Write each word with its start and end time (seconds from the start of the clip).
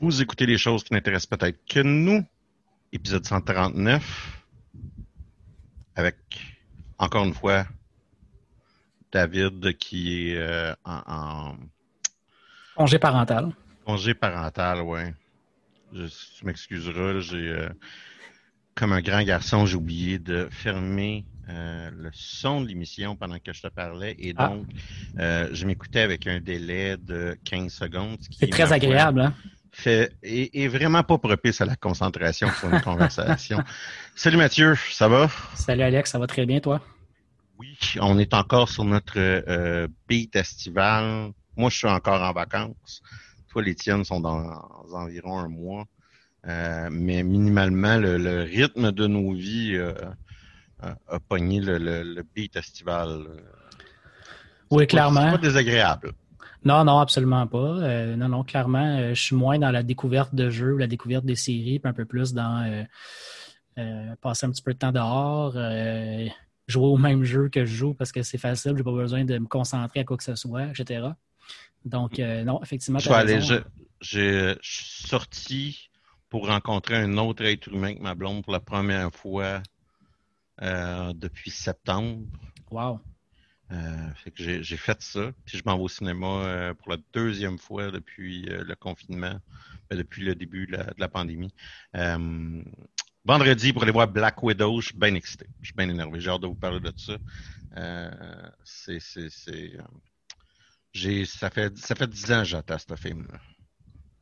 Vous 0.00 0.22
écoutez 0.22 0.46
les 0.46 0.56
choses 0.56 0.82
qui 0.82 0.94
n'intéressent 0.94 1.38
peut-être 1.38 1.58
que 1.68 1.80
nous. 1.80 2.24
Épisode 2.92 3.26
139. 3.26 4.42
Avec, 5.94 6.16
encore 6.98 7.24
une 7.24 7.34
fois, 7.34 7.66
David 9.12 9.76
qui 9.76 10.30
est 10.30 10.38
euh, 10.38 10.74
en, 10.84 11.02
en 11.06 11.56
Congé 12.74 12.98
parental. 12.98 13.50
congé 13.84 14.14
parental, 14.14 14.80
ouais. 14.80 15.14
Je, 15.92 16.06
tu 16.06 16.46
m'excuseras, 16.46 17.20
j'ai 17.20 17.48
euh, 17.48 17.68
comme 18.74 18.92
un 18.92 19.02
grand 19.02 19.22
garçon, 19.22 19.66
j'ai 19.66 19.76
oublié 19.76 20.18
de 20.18 20.48
fermer 20.50 21.26
euh, 21.50 21.90
le 21.94 22.10
son 22.14 22.62
de 22.62 22.68
l'émission 22.68 23.16
pendant 23.16 23.38
que 23.38 23.52
je 23.52 23.60
te 23.60 23.66
parlais 23.68 24.14
et 24.18 24.32
Ah. 24.36 24.48
donc 24.48 24.66
euh, 25.18 25.48
je 25.52 25.66
m'écoutais 25.66 26.00
avec 26.00 26.26
un 26.26 26.40
délai 26.40 26.96
de 26.96 27.36
15 27.44 27.70
secondes. 27.72 28.18
C'est 28.30 28.46
est, 28.46 28.50
très 28.50 28.72
agréable, 28.72 29.20
hein? 29.20 29.34
Fait 29.72 30.12
est, 30.22 30.54
est 30.54 30.68
vraiment 30.68 31.02
pas 31.02 31.18
propice 31.18 31.60
à 31.60 31.64
la 31.64 31.76
concentration 31.76 32.48
sur 32.58 32.68
une 32.72 32.80
conversation. 32.80 33.62
Salut 34.14 34.36
Mathieu, 34.36 34.74
ça 34.90 35.08
va? 35.08 35.28
Salut 35.54 35.82
Alex, 35.82 36.10
ça 36.10 36.18
va 36.18 36.26
très 36.26 36.46
bien, 36.46 36.60
toi? 36.60 36.80
Oui, 37.58 37.76
on 38.00 38.18
est 38.18 38.32
encore 38.34 38.68
sur 38.68 38.84
notre 38.84 39.14
euh, 39.18 39.86
beat 40.08 40.34
estival. 40.36 41.30
Moi, 41.56 41.68
je 41.70 41.76
suis 41.76 41.88
encore 41.88 42.22
en 42.22 42.32
vacances. 42.32 43.02
Toi, 43.48 43.62
les 43.62 43.74
tiennes 43.74 44.04
sont 44.04 44.20
dans 44.20 44.62
environ 44.92 45.38
un 45.40 45.48
mois. 45.48 45.84
Euh, 46.46 46.88
mais 46.90 47.22
minimalement, 47.22 47.98
le, 47.98 48.16
le 48.16 48.42
rythme 48.42 48.92
de 48.92 49.06
nos 49.06 49.34
vies 49.34 49.74
euh, 49.74 49.92
a, 50.80 50.94
a 51.08 51.20
pogné 51.20 51.60
le, 51.60 51.76
le, 51.76 52.02
le 52.02 52.22
beat 52.34 52.56
estival. 52.56 53.26
Oui, 54.70 54.84
C'est 54.84 54.86
clairement. 54.86 55.32
pas 55.32 55.38
désagréable. 55.38 56.12
Non, 56.64 56.84
non, 56.84 56.98
absolument 56.98 57.46
pas. 57.46 57.58
Euh, 57.58 58.16
non, 58.16 58.28
non, 58.28 58.44
clairement, 58.44 58.98
euh, 58.98 59.14
je 59.14 59.20
suis 59.22 59.36
moins 59.36 59.58
dans 59.58 59.70
la 59.70 59.82
découverte 59.82 60.34
de 60.34 60.50
jeux, 60.50 60.76
la 60.76 60.86
découverte 60.86 61.24
des 61.24 61.36
séries, 61.36 61.78
puis 61.78 61.88
un 61.88 61.94
peu 61.94 62.04
plus 62.04 62.34
dans 62.34 62.84
euh, 63.78 64.14
passer 64.20 64.46
un 64.46 64.50
petit 64.50 64.62
peu 64.62 64.74
de 64.74 64.78
temps 64.78 64.92
dehors, 64.92 65.52
jouer 66.68 66.86
au 66.86 66.98
même 66.98 67.24
jeu 67.24 67.48
que 67.48 67.64
je 67.64 67.74
joue 67.74 67.94
parce 67.94 68.12
que 68.12 68.22
c'est 68.22 68.38
facile, 68.38 68.74
j'ai 68.76 68.84
pas 68.84 68.92
besoin 68.92 69.24
de 69.24 69.38
me 69.38 69.46
concentrer 69.46 70.00
à 70.00 70.04
quoi 70.04 70.16
que 70.18 70.22
ce 70.24 70.34
soit, 70.34 70.66
etc. 70.66 71.08
Donc, 71.84 72.18
non, 72.18 72.62
effectivement, 72.62 72.98
Je 72.98 73.10
aller, 73.10 73.40
je, 73.40 73.54
j'ai- 74.00 74.54
je 74.60 74.70
suis 74.70 75.06
sorti 75.08 75.90
pour 76.28 76.46
rencontrer 76.46 76.96
un 76.96 77.16
autre 77.16 77.44
être 77.44 77.68
humain 77.68 77.94
que 77.94 78.02
ma 78.02 78.14
blonde 78.14 78.44
pour 78.44 78.52
la 78.52 78.60
première 78.60 79.10
fois 79.14 79.62
depuis 80.60 81.50
septembre. 81.50 82.26
Wow. 82.70 83.00
Euh, 83.72 84.30
que 84.36 84.62
j'ai 84.62 84.76
fait 84.76 85.00
ça. 85.00 85.32
Puis 85.44 85.58
je 85.58 85.62
m'en 85.64 85.76
vais 85.76 85.82
au 85.84 85.88
cinéma 85.88 86.26
euh, 86.26 86.74
pour 86.74 86.90
la 86.90 86.96
deuxième 87.12 87.58
fois 87.58 87.92
depuis 87.92 88.48
euh, 88.48 88.64
le 88.64 88.74
confinement, 88.74 89.38
ben, 89.88 89.96
depuis 89.96 90.24
le 90.24 90.34
début 90.34 90.66
de 90.66 90.76
la, 90.98 91.08
pandémie. 91.08 91.54
Vendredi 93.24 93.72
pour 93.72 93.82
aller 93.82 93.92
voir 93.92 94.08
Black 94.08 94.42
Widow, 94.42 94.80
je 94.80 94.86
suis 94.88 94.96
bien 94.96 95.14
excité. 95.14 95.46
Je 95.60 95.66
suis 95.66 95.74
bien 95.74 95.88
énervé. 95.88 96.20
J'ai 96.20 96.30
hâte 96.30 96.40
de 96.40 96.46
vous 96.48 96.54
parler 96.54 96.80
de 96.80 96.92
ça. 96.96 97.16
C'est, 98.64 98.98
c'est, 98.98 99.28
ça 101.26 101.50
fait, 101.50 101.78
ça 101.78 101.94
fait 101.94 102.08
dix 102.08 102.32
ans 102.32 102.40
que 102.40 102.48
j'attends 102.48 102.78
ce 102.78 102.96
film-là. 102.96 103.38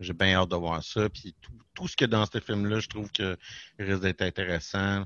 J'ai 0.00 0.12
bien 0.12 0.34
hâte 0.34 0.50
de 0.50 0.56
voir 0.56 0.82
ça. 0.82 1.08
Puis 1.08 1.34
tout, 1.41 1.53
tout 1.72 1.88
ce 1.88 1.97
qu'il 1.97 2.04
y 2.06 2.10
a 2.14 2.19
dans 2.19 2.26
ce 2.26 2.38
film-là, 2.41 2.81
je 2.81 2.88
trouve 2.88 3.10
que 3.12 3.38
risque 3.78 4.03
d'être 4.03 4.22
intéressant. 4.22 5.04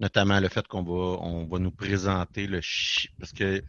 Notamment 0.00 0.40
le 0.40 0.48
fait 0.48 0.66
qu'on 0.66 0.82
va, 0.82 1.18
on 1.22 1.46
va 1.46 1.58
nous 1.58 1.70
présenter 1.70 2.46
le 2.46 2.60
chi... 2.62 3.08
Parce 3.18 3.32
que 3.32 3.62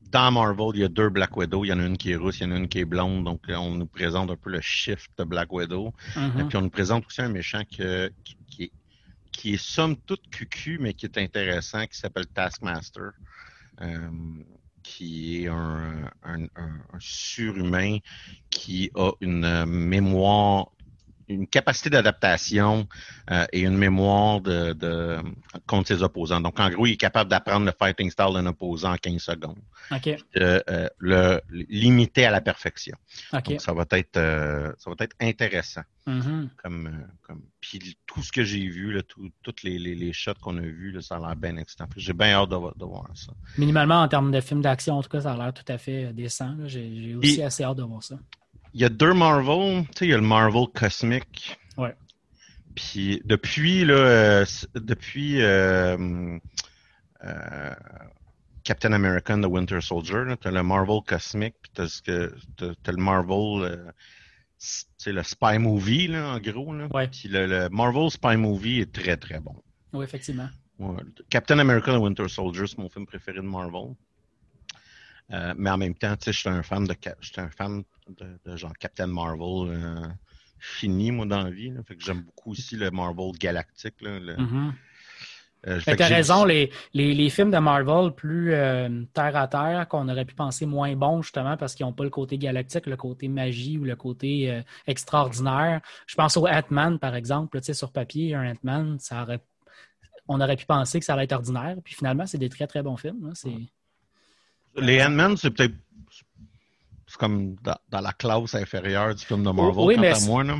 dans 0.00 0.30
Marvel, 0.32 0.70
il 0.74 0.80
y 0.80 0.84
a 0.84 0.88
deux 0.88 1.10
Black 1.10 1.36
Widow. 1.36 1.64
Il 1.64 1.68
y 1.68 1.72
en 1.72 1.78
a 1.80 1.84
une 1.86 1.96
qui 1.98 2.10
est 2.12 2.16
rousse, 2.16 2.40
il 2.40 2.44
y 2.44 2.46
en 2.46 2.52
a 2.52 2.56
une 2.56 2.68
qui 2.68 2.78
est 2.80 2.84
blonde. 2.84 3.24
Donc, 3.24 3.42
euh, 3.48 3.54
on 3.56 3.74
nous 3.74 3.86
présente 3.86 4.30
un 4.30 4.36
peu 4.36 4.50
le 4.50 4.60
shift 4.60 5.10
de 5.18 5.24
Black 5.24 5.52
Widow. 5.52 5.92
Mhm. 6.16 6.40
Et 6.40 6.44
puis, 6.44 6.56
on 6.56 6.62
nous 6.62 6.70
présente 6.70 7.06
aussi 7.06 7.20
un 7.22 7.28
méchant 7.28 7.62
que, 7.76 8.10
qui, 8.24 8.36
qui 8.50 8.62
est, 8.64 8.72
qui 9.32 9.54
est 9.54 9.62
somme 9.62 9.96
toute 10.06 10.26
cucu, 10.30 10.78
mais 10.80 10.94
qui 10.94 11.06
est 11.06 11.18
intéressant, 11.18 11.86
qui 11.86 11.98
s'appelle 11.98 12.26
Taskmaster. 12.28 13.10
euh, 13.82 14.08
qui 14.82 15.44
est 15.44 15.48
un, 15.48 16.10
un, 16.22 16.42
un- 16.56 16.84
un 16.92 16.98
surhumain 17.00 17.98
qui 18.50 18.90
a 18.94 19.10
une 19.22 19.44
euh, 19.44 19.64
mémoire, 19.66 20.70
une 21.28 21.46
capacité 21.46 21.90
d'adaptation 21.90 22.86
euh, 23.30 23.46
et 23.52 23.60
une 23.62 23.76
mémoire 23.76 24.40
de, 24.40 24.72
de 24.72 25.18
contre 25.66 25.88
ses 25.88 26.02
opposants. 26.02 26.40
Donc, 26.40 26.58
en 26.60 26.68
gros, 26.70 26.86
il 26.86 26.92
est 26.92 26.96
capable 26.96 27.30
d'apprendre 27.30 27.66
le 27.66 27.72
fighting 27.78 28.10
style 28.10 28.32
d'un 28.34 28.46
opposant 28.46 28.92
en 28.92 28.96
15 28.96 29.20
secondes. 29.22 29.58
OK, 29.90 30.08
Euh, 30.36 30.60
euh, 30.68 30.88
le 30.98 31.40
limiter 31.50 32.26
à 32.26 32.30
la 32.30 32.40
perfection. 32.40 32.96
OK. 33.32 33.50
Donc, 33.50 33.60
ça 33.60 33.72
va 33.72 33.84
être 33.92 34.16
euh, 34.16 34.72
ça 34.78 34.90
va 34.90 34.96
être 35.00 35.16
intéressant. 35.20 35.82
Mhm. 36.06 36.50
Comme, 36.62 37.06
comme 37.22 37.40
puis 37.60 37.96
tout 38.06 38.22
ce 38.22 38.30
que 38.30 38.44
j'ai 38.44 38.66
vu, 38.68 38.92
là, 38.92 39.02
tout- 39.02 39.30
toutes 39.42 39.62
les, 39.62 39.78
les, 39.78 39.94
les 39.94 40.12
shots 40.12 40.34
qu'on 40.42 40.58
a 40.58 40.60
vus, 40.60 40.90
là, 40.92 41.00
ça 41.00 41.16
a 41.16 41.18
l'air 41.18 41.34
bien 41.36 41.56
excitant. 41.56 41.86
J'ai 41.96 42.12
bien 42.12 42.32
hâte 42.34 42.50
de, 42.50 42.56
vo- 42.56 42.74
de 42.76 42.84
voir 42.84 43.08
ça. 43.14 43.32
Minimalement, 43.56 44.02
en 44.02 44.08
termes 44.08 44.30
de 44.30 44.40
films 44.42 44.60
d'action, 44.60 44.98
en 44.98 45.02
tout 45.02 45.08
cas, 45.08 45.22
ça 45.22 45.32
a 45.32 45.36
l'air 45.38 45.54
tout 45.54 45.64
à 45.72 45.78
fait 45.78 46.12
décent. 46.12 46.54
J'ai 46.66 46.94
j'ai 47.02 47.14
aussi 47.14 47.40
Et- 47.40 47.44
assez 47.44 47.64
hâte 47.64 47.78
de 47.78 47.82
voir 47.84 48.02
ça. 48.02 48.16
Il 48.74 48.80
y 48.80 48.84
a 48.84 48.88
deux 48.88 49.14
Marvel, 49.14 49.84
tu 49.86 49.98
sais, 49.98 50.06
il 50.06 50.10
y 50.10 50.14
a 50.14 50.16
le 50.16 50.22
Marvel 50.22 50.66
Cosmic. 50.74 51.58
Ouais. 51.76 51.94
Puis 52.74 53.22
depuis 53.24 53.84
là, 53.84 53.94
euh, 53.94 54.44
depuis 54.74 55.40
euh, 55.40 56.38
euh, 57.24 57.74
Captain 58.64 58.92
America 58.92 59.32
and 59.32 59.42
the 59.42 59.46
Winter 59.46 59.80
Soldier, 59.80 60.24
là, 60.26 60.36
t'as 60.36 60.50
le 60.50 60.62
Marvel 60.64 61.00
Cosmic, 61.06 61.54
puis 61.62 61.70
que 62.02 62.34
t'as, 62.56 62.74
t'as 62.82 62.92
le 62.92 62.98
Marvel, 62.98 63.94
tu 64.58 64.66
sais, 64.98 65.12
le 65.12 65.22
spy 65.22 65.58
movie 65.58 66.08
là, 66.08 66.34
en 66.34 66.40
gros 66.40 66.74
là. 66.74 66.88
Ouais. 66.92 67.06
Puis 67.06 67.28
le, 67.28 67.46
le 67.46 67.68
Marvel 67.68 68.10
spy 68.10 68.36
movie 68.36 68.80
est 68.80 68.92
très 68.92 69.16
très 69.16 69.38
bon. 69.38 69.54
Oui, 69.92 70.04
effectivement. 70.04 70.48
Ouais. 70.80 71.00
Captain 71.30 71.60
America 71.60 71.92
and 71.92 72.00
the 72.00 72.02
Winter 72.02 72.28
Soldier, 72.28 72.66
c'est 72.66 72.78
mon 72.78 72.88
film 72.88 73.06
préféré 73.06 73.36
de 73.36 73.42
Marvel. 73.46 73.94
Euh, 75.32 75.54
mais 75.56 75.70
en 75.70 75.78
même 75.78 75.94
temps, 75.94 76.14
tu 76.16 76.24
sais, 76.24 76.32
j'étais 76.32 76.50
un 76.50 76.62
fan 76.62 76.84
de, 76.84 76.94
j'étais 77.20 77.40
un 77.40 77.50
fan 77.50 77.82
de, 78.08 78.38
de 78.44 78.56
genre 78.56 78.74
Captain 78.78 79.06
Marvel 79.06 79.70
euh, 79.70 80.06
fini, 80.58 81.10
moi, 81.12 81.24
dans 81.26 81.42
la 81.42 81.50
vie. 81.50 81.70
Là. 81.70 81.82
Fait 81.82 81.96
que 81.96 82.04
j'aime 82.04 82.20
beaucoup 82.22 82.50
aussi 82.50 82.76
le 82.76 82.90
Marvel 82.90 83.32
galactique. 83.38 84.00
Là, 84.02 84.18
le- 84.20 84.36
Mhm. 84.36 84.74
euh, 85.66 85.80
que 85.80 85.94
t'as 85.94 86.08
raison, 86.08 86.44
les, 86.44 86.70
les, 86.92 87.14
les 87.14 87.30
films 87.30 87.50
de 87.50 87.56
Marvel 87.56 88.12
plus 88.12 88.52
euh, 88.52 89.04
terre 89.14 89.34
à 89.34 89.48
terre, 89.48 89.88
qu'on 89.88 90.10
aurait 90.10 90.26
pu 90.26 90.34
penser 90.34 90.66
moins 90.66 90.94
bons, 90.94 91.22
justement, 91.22 91.56
parce 91.56 91.74
qu'ils 91.74 91.86
n'ont 91.86 91.94
pas 91.94 92.04
le 92.04 92.10
côté 92.10 92.36
galactique, 92.36 92.84
le 92.84 92.96
côté 92.98 93.28
magie 93.28 93.78
ou 93.78 93.84
le 93.84 93.96
côté 93.96 94.50
euh, 94.50 94.60
extraordinaire. 94.86 95.80
Je 96.06 96.16
pense 96.16 96.36
au 96.36 96.46
Ant-Man, 96.46 96.98
par 96.98 97.14
exemple. 97.14 97.58
Tu 97.60 97.66
sais, 97.66 97.74
sur 97.74 97.92
papier, 97.92 98.34
un 98.34 98.52
Ant-Man, 98.52 98.98
ça 98.98 99.22
aurait, 99.22 99.40
on 100.28 100.38
aurait 100.38 100.56
pu 100.56 100.66
penser 100.66 100.98
que 100.98 101.06
ça 101.06 101.14
allait 101.14 101.24
être 101.24 101.32
ordinaire. 101.32 101.76
Puis 101.82 101.94
finalement, 101.94 102.26
c'est 102.26 102.36
des 102.38 102.50
très, 102.50 102.66
très 102.66 102.82
bons 102.82 102.98
films. 102.98 103.30
C'est... 103.34 103.56
Les 104.76 105.02
Ant-Man, 105.02 105.36
c'est 105.36 105.50
peut-être 105.50 105.74
c'est 107.06 107.18
comme 107.18 107.54
dans, 107.62 107.76
dans 107.90 108.00
la 108.00 108.12
classe 108.12 108.54
inférieure 108.54 109.14
du 109.14 109.24
film 109.24 109.44
de 109.44 109.50
Marvel, 109.50 109.84
Oui, 109.84 109.94
quant 109.94 110.00
mais 110.00 110.08
à 110.08 110.14
c'est- 110.16 110.26
moi. 110.26 110.42
Là. 110.42 110.56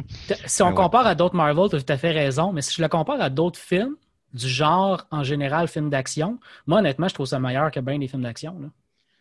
Si 0.47 0.63
on 0.63 0.67
Mais 0.67 0.71
ouais. 0.73 0.77
compare 0.77 1.07
à 1.07 1.15
d'autres 1.15 1.35
Marvel, 1.35 1.69
tu 1.71 1.77
as 1.77 1.83
tout 1.83 1.93
à 1.93 1.97
fait 1.97 2.13
raison, 2.13 2.53
mais 2.53 2.63
si 2.63 2.75
je 2.75 2.83
le 2.83 2.89
compare 2.89 3.21
à 3.21 3.29
d'autres 3.31 3.59
films, 3.59 3.97
du 4.33 4.49
genre, 4.49 5.07
en 5.11 5.23
général, 5.25 5.69
films 5.69 5.91
d'action, 5.91 6.39
moi, 6.67 6.79
honnêtement, 6.81 7.09
je 7.09 7.15
trouve 7.15 7.27
ça 7.27 7.39
meilleur 7.41 7.71
que 7.71 7.81
bien 7.81 7.99
des 7.99 8.09
films 8.09 8.23
d'action. 8.23 8.59
là. 8.61 8.69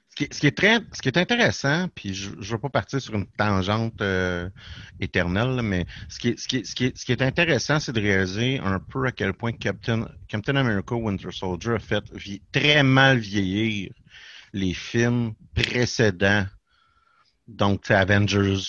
Ce 0.09 0.15
qui, 0.15 0.23
est- 0.25 0.33
ce 0.33 0.39
qui 0.41 0.47
est 0.47 0.55
très, 0.57 0.79
ce 0.91 1.01
qui 1.01 1.07
est 1.07 1.17
intéressant, 1.17 1.87
puis 1.95 2.13
je 2.13 2.29
ne 2.35 2.43
veux 2.43 2.57
pas 2.59 2.69
partir 2.69 3.01
sur 3.01 3.15
une 3.15 3.25
tangente 3.25 3.99
euh, 4.01 4.47
éternelle, 4.99 5.61
mais 5.63 5.85
ce 6.07 6.19
qui, 6.19 6.27
est, 6.29 6.39
ce, 6.39 6.47
qui 6.47 6.63
ce, 6.65 6.75
qui 6.75 6.85
est, 6.85 6.97
ce 6.97 7.03
qui 7.05 7.11
est 7.13 7.21
intéressant, 7.23 7.79
c'est 7.79 7.93
de 7.93 7.99
réaliser 8.01 8.59
un 8.59 8.79
peu 8.79 9.07
à 9.07 9.11
quel 9.11 9.33
point 9.33 9.53
Captain, 9.53 10.07
Captain 10.27 10.55
America 10.55 10.93
Winter 10.93 11.29
Soldier 11.31 11.73
a 11.75 11.79
fait 11.79 12.03
vie- 12.13 12.41
très 12.51 12.83
mal 12.83 13.17
vieillir 13.17 13.91
les 14.53 14.73
films 14.73 15.33
précédents. 15.55 16.45
Donc, 17.47 17.89
Avengers, 17.91 18.59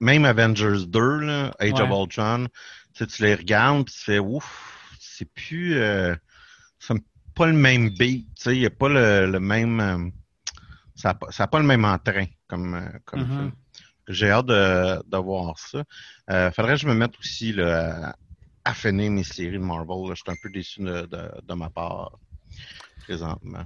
même 0.00 0.24
Avengers 0.24 0.86
2, 0.86 1.18
là, 1.20 1.54
Age 1.58 1.72
Ouais. 1.72 1.82
of 1.82 1.90
Ultron, 1.90 2.48
tu 2.94 3.06
les 3.20 3.34
regardes, 3.34 3.86
puis 3.86 3.94
tu 3.94 4.04
fais 4.04 4.18
ouf, 4.18 4.96
c'est 5.00 5.32
plus, 5.32 5.76
euh, 5.78 6.14
c'est 6.78 6.94
pas 7.34 7.46
le 7.46 7.52
même 7.54 7.90
beat, 7.90 8.26
tu 8.36 8.42
sais, 8.42 8.56
il 8.56 8.60
n'y 8.60 8.66
a 8.66 8.70
pas 8.70 8.88
le, 8.88 9.30
le 9.30 9.40
même. 9.40 9.80
euh, 9.80 10.10
ça 10.94 11.10
n'a 11.10 11.14
pas, 11.14 11.30
ça 11.30 11.44
a 11.44 11.46
pas 11.46 11.60
le 11.60 11.64
même 11.66 11.84
entrain 11.84 12.26
comme, 12.48 12.74
euh, 12.74 12.88
comme 13.04 13.20
Mhm. 13.20 13.28
film. 13.36 13.52
J'ai 14.08 14.30
hâte 14.30 14.46
de, 14.46 15.02
de 15.08 15.16
voir 15.18 15.58
ça. 15.58 15.84
Euh, 16.30 16.50
faudrait 16.50 16.74
que 16.74 16.80
je 16.80 16.88
me 16.88 16.94
mette 16.94 17.16
aussi 17.18 17.52
là, 17.52 18.08
à, 18.64 18.70
à 18.70 18.74
finir 18.74 19.10
mes 19.10 19.22
séries 19.22 19.52
de 19.52 19.58
Marvel. 19.58 20.08
là. 20.08 20.14
Je 20.14 20.22
suis 20.22 20.30
un 20.32 20.36
peu 20.42 20.50
déçu 20.50 20.80
de, 20.80 21.06
de, 21.06 21.30
de 21.42 21.54
ma 21.54 21.70
part 21.70 22.18
présentement. 23.00 23.64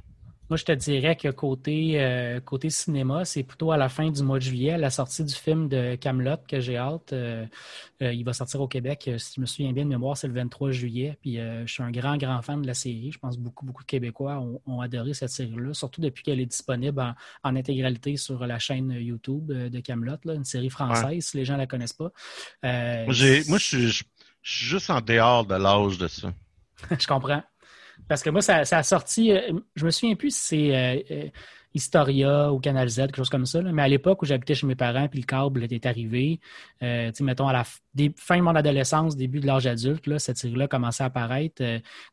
Moi, 0.53 0.59
je 0.59 0.67
te 0.67 0.73
dirais 0.73 1.17
que 1.17 1.29
côté, 1.29 1.95
euh, 1.95 2.39
côté 2.39 2.69
cinéma, 2.69 3.25
c'est 3.25 3.43
plutôt 3.43 3.73
à 3.73 3.79
la 3.79 3.89
fin 3.89 4.11
du 4.11 4.23
mois 4.23 4.39
de 4.39 4.45
juillet, 4.45 4.77
la 4.77 4.91
sortie 4.91 5.25
du 5.25 5.33
film 5.33 5.67
de 5.67 5.95
Camelot 5.95 6.37
que 6.47 6.61
j'ai 6.61 6.77
hâte. 6.77 7.15
Euh, 7.15 7.47
euh, 8.03 8.13
il 8.13 8.23
va 8.23 8.35
sortir 8.35 8.61
au 8.61 8.69
Québec, 8.69 9.11
si 9.17 9.37
je 9.37 9.41
me 9.41 9.47
souviens 9.47 9.73
bien 9.73 9.85
de 9.85 9.89
mémoire, 9.89 10.15
c'est 10.15 10.27
le 10.27 10.35
23 10.35 10.71
juillet. 10.73 11.17
Puis 11.23 11.39
je 11.39 11.73
suis 11.73 11.83
un 11.83 11.91
grand, 11.91 12.19
grand 12.19 12.43
fan 12.43 12.61
de 12.61 12.67
la 12.67 12.75
série. 12.75 13.11
Je 13.13 13.19
pense 13.19 13.37
que 13.37 13.41
beaucoup, 13.41 13.65
beaucoup 13.65 13.83
de 13.83 13.87
Québécois 13.87 14.45
ont, 14.67 14.83
adoré 14.83 15.15
cette 15.15 15.31
série-là, 15.31 15.73
surtout 15.73 16.03
depuis 16.03 16.23
qu'elle 16.23 16.39
est 16.39 16.45
disponible 16.45 17.03
en, 17.43 17.57
intégralité 17.57 18.19
sur 18.19 18.47
la 18.47 18.59
chaîne 18.59 18.91
YouTube 18.91 19.51
de 19.51 19.81
Camelot, 19.81 20.19
une 20.27 20.45
série 20.45 20.69
française, 20.69 21.25
si 21.25 21.39
les 21.39 21.47
gens 21.47 21.55
ne 21.55 21.61
la 21.61 21.67
connaissent 21.67 21.95
pas. 21.95 22.13
moi, 22.63 23.15
je 23.15 23.59
suis 23.59 24.05
juste 24.43 24.91
en 24.91 25.01
dehors 25.01 25.47
de 25.47 25.55
l'âge 25.55 25.97
de 25.97 26.09
ça. 26.09 26.31
je 26.99 27.07
comprends. 27.07 27.43
Parce 28.09 28.23
que 28.23 28.31
moi, 28.31 28.43
ça, 28.43 28.59
a 28.59 28.83
sorti, 28.83 29.33
euh, 29.33 29.53
je 29.75 29.85
me 29.85 29.91
souviens 29.91 30.15
plus 30.17 30.35
si 30.35 30.69
c'est 30.69 30.77
euh, 30.77 31.03
euh, 31.11 31.29
Historia 31.75 32.53
ou 32.53 32.59
Canal 32.59 32.89
Z, 32.89 32.97
quelque 32.97 33.17
chose 33.17 33.31
comme 33.31 33.47
ça. 33.47 33.63
Mais 33.63 33.83
à 33.83 33.89
l'époque 33.89 34.23
où 34.23 34.27
j'habitais 34.27 34.55
chez 34.55 34.67
mes 34.67 34.75
parents, 34.75 35.09
puis 35.09 35.21
le 35.21 35.27
câble 35.27 35.65
était 35.65 35.87
arrivé, 35.87 36.41
euh, 36.83 37.11
mettons 37.21 37.49
à 37.49 37.53
la 37.53 37.65
fin 38.17 38.39
de 38.39 38.43
mon 38.43 38.55
adolescence, 38.55 39.17
début 39.17 39.41
de 39.41 39.47
l'âge 39.47 39.67
adulte, 39.67 40.07
là, 40.07 40.19
cette 40.19 40.39
série-là 40.39 40.69
commençait 40.69 41.03
à 41.03 41.07
apparaître, 41.07 41.63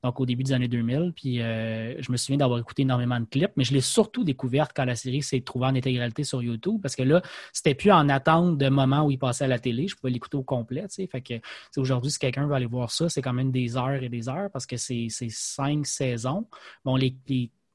donc 0.03 0.19
au 0.19 0.25
début 0.25 0.44
des 0.44 0.53
années 0.53 0.67
2000. 0.67 1.13
Puis 1.15 1.38
je 1.38 2.11
me 2.11 2.17
souviens 2.17 2.38
d'avoir 2.38 2.59
écouté 2.59 2.83
énormément 2.83 3.19
de 3.19 3.25
clips, 3.25 3.51
mais 3.56 3.63
je 3.63 3.73
l'ai 3.73 3.81
surtout 3.81 4.23
découverte 4.23 4.71
quand 4.75 4.85
la 4.85 4.95
série 4.95 5.21
s'est 5.21 5.41
trouvée 5.41 5.67
en 5.67 5.75
intégralité 5.75 6.23
sur 6.23 6.41
YouTube, 6.41 6.81
parce 6.81 6.95
que 6.95 7.03
là, 7.03 7.21
c'était 7.53 7.75
plus 7.75 7.91
en 7.91 8.09
attente 8.09 8.57
de 8.57 8.69
moment 8.69 9.05
où 9.05 9.12
il 9.12 9.19
passait 9.19 9.45
à 9.45 9.47
la 9.47 9.59
télé. 9.59 9.88
Je 9.88 9.95
pouvais 9.95 10.12
l'écouter 10.12 10.38
au 10.38 10.44
complet. 10.44 10.85
Fait 10.89 11.21
que 11.21 11.33
aujourd'hui, 11.77 12.12
si 12.12 12.19
quelqu'un 12.19 12.47
veut 12.47 12.53
aller 12.53 12.65
voir 12.65 12.91
ça, 12.91 13.09
c'est 13.09 13.21
quand 13.21 13.33
même 13.33 13.51
des 13.51 13.77
heures 13.77 14.01
et 14.03 14.09
des 14.09 14.29
heures 14.29 14.50
parce 14.51 14.65
que 14.65 14.77
c'est 14.77 15.09
cinq 15.09 15.85
saisons. 15.85 16.47
Bon, 16.85 16.95
les 16.95 17.12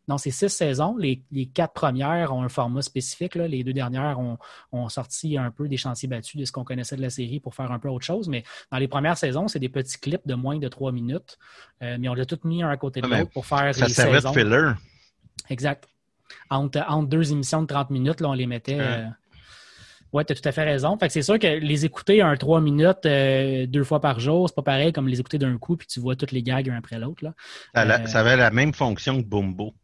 non, 0.07 0.19
c'est 0.19 0.31
six 0.31 0.51
saisons. 0.51 0.97
Les, 0.99 1.23
quatre 1.55 1.73
premières 1.73 2.35
ont 2.35 2.43
un 2.43 2.49
format 2.49 2.83
spécifique. 2.83 3.35
Les 3.37 3.65
deux 3.65 3.73
dernières 3.73 4.19
ont, 4.19 4.89
sorti 4.89 5.39
un 5.39 5.51
peu 5.51 5.69
des 5.69 5.77
chantiers 5.77 6.09
battus 6.09 6.37
de 6.37 6.45
ce 6.45 6.53
qu'on 6.53 6.65
connaissait 6.65 6.97
de 6.97 7.03
la 7.03 7.11
série 7.11 7.41
pour 7.41 7.55
faire 7.55 7.73
un 7.73 7.79
peu 7.79 7.89
autre 7.89 8.05
chose. 8.05 8.29
Mais 8.29 8.45
dans 8.71 8.79
les 8.79 8.89
premières 8.89 9.17
saisons, 9.17 9.49
c'est 9.49 9.59
des 9.59 9.69
petits 9.69 9.99
clips 9.99 10.27
de 10.27 10.35
moins 10.35 10.59
de 10.59 10.69
trois 10.69 10.93
minutes. 10.93 11.39
Euh, 11.83 11.97
mais 11.99 12.09
on 12.09 12.15
l'a 12.15 12.27
tout 12.27 12.39
mis 12.45 12.63
un 12.63 12.69
à 12.69 12.77
côté 12.77 13.01
de 13.01 13.09
ah, 13.11 13.21
l'autre 13.21 13.31
pour 13.33 13.47
faire 13.47 13.75
ça 13.75 13.89
servait 13.89 14.21
de 14.21 14.29
filler. 14.29 14.73
Exact. 15.49 15.89
Entre, 16.51 17.07
deux 17.07 17.33
émissions 17.33 17.63
de 17.63 17.67
30 17.67 17.91
minutes, 17.91 18.21
là, 18.21 18.29
on 18.29 18.35
les 18.35 18.47
mettait. 18.47 18.79
Euh, 18.79 19.05
oui, 20.13 20.25
tu 20.25 20.33
as 20.33 20.37
tout 20.37 20.49
à 20.49 20.53
fait 20.53 20.65
raison. 20.65 20.97
Fait 20.99 21.09
c'est 21.09 21.23
sûr 21.23 21.39
que 21.39 21.47
les 21.47 21.85
écouter 21.85 22.23
un 22.23 22.37
trois 22.37 22.61
minutes 22.61 23.05
euh, 23.05 23.67
deux 23.67 23.83
fois 23.83 24.01
par 24.01 24.21
jour, 24.21 24.49
c'est 24.49 24.55
pas 24.55 24.63
pareil 24.63 24.93
comme 24.93 25.09
les 25.09 25.19
écouter 25.19 25.39
d'un 25.39 25.59
coup 25.59 25.77
puis 25.77 25.89
tu 25.89 25.99
vois 25.99 26.15
toutes 26.15 26.31
les 26.31 26.43
gags 26.43 26.69
un 26.71 26.77
après 26.77 27.01
l'autre. 27.01 27.25
Ça, 27.75 28.07
ça, 28.07 28.21
avait 28.21 28.37
la 28.37 28.53
même 28.53 28.73
fonction 28.73 29.21
que 29.21 29.27
Bumbo. 29.27 29.75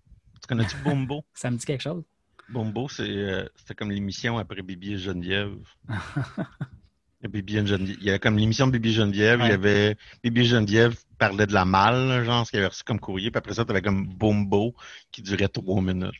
Connais-tu 0.50 0.76
Bumbo? 0.85 1.25
ça 1.32 1.49
me 1.49 1.56
dit 1.56 1.64
quelque 1.64 1.82
chose. 1.82 2.02
Bumbo, 2.49 2.88
euh, 2.99 3.49
c'était 3.55 3.75
comme 3.75 3.93
l'émission 3.93 4.37
après 4.37 4.62
Bibi 4.62 4.94
et 4.94 4.99
Geneviève. 4.99 5.55
Bibi 7.23 7.58
et 7.58 7.67
Geneviève. 7.67 7.97
Il 8.00 8.05
y 8.05 8.11
avait 8.11 8.19
comme 8.19 8.37
l'émission 8.37 8.67
Bibi 8.67 8.88
et 8.88 8.93
Geneviève, 8.93 9.38
il 9.44 9.49
y 9.49 9.52
avait 9.52 9.97
Bibi 10.25 10.41
et 10.41 10.44
Geneviève 10.44 10.97
parlait 11.19 11.47
de 11.47 11.52
la 11.55 11.64
malle, 11.64 12.25
genre 12.25 12.44
ce 12.44 12.50
qu'il 12.50 12.58
avait 12.58 12.67
reçu 12.67 12.82
comme 12.82 12.99
courrier, 12.99 13.31
puis 13.31 13.38
après 13.38 13.55
ça, 13.55 13.64
tu 13.64 13.70
avais 13.70 13.81
comme 13.81 14.08
Bumbo 14.08 14.75
qui 15.12 15.23
durait 15.23 15.47
trois 15.47 15.81
minutes. 15.81 16.17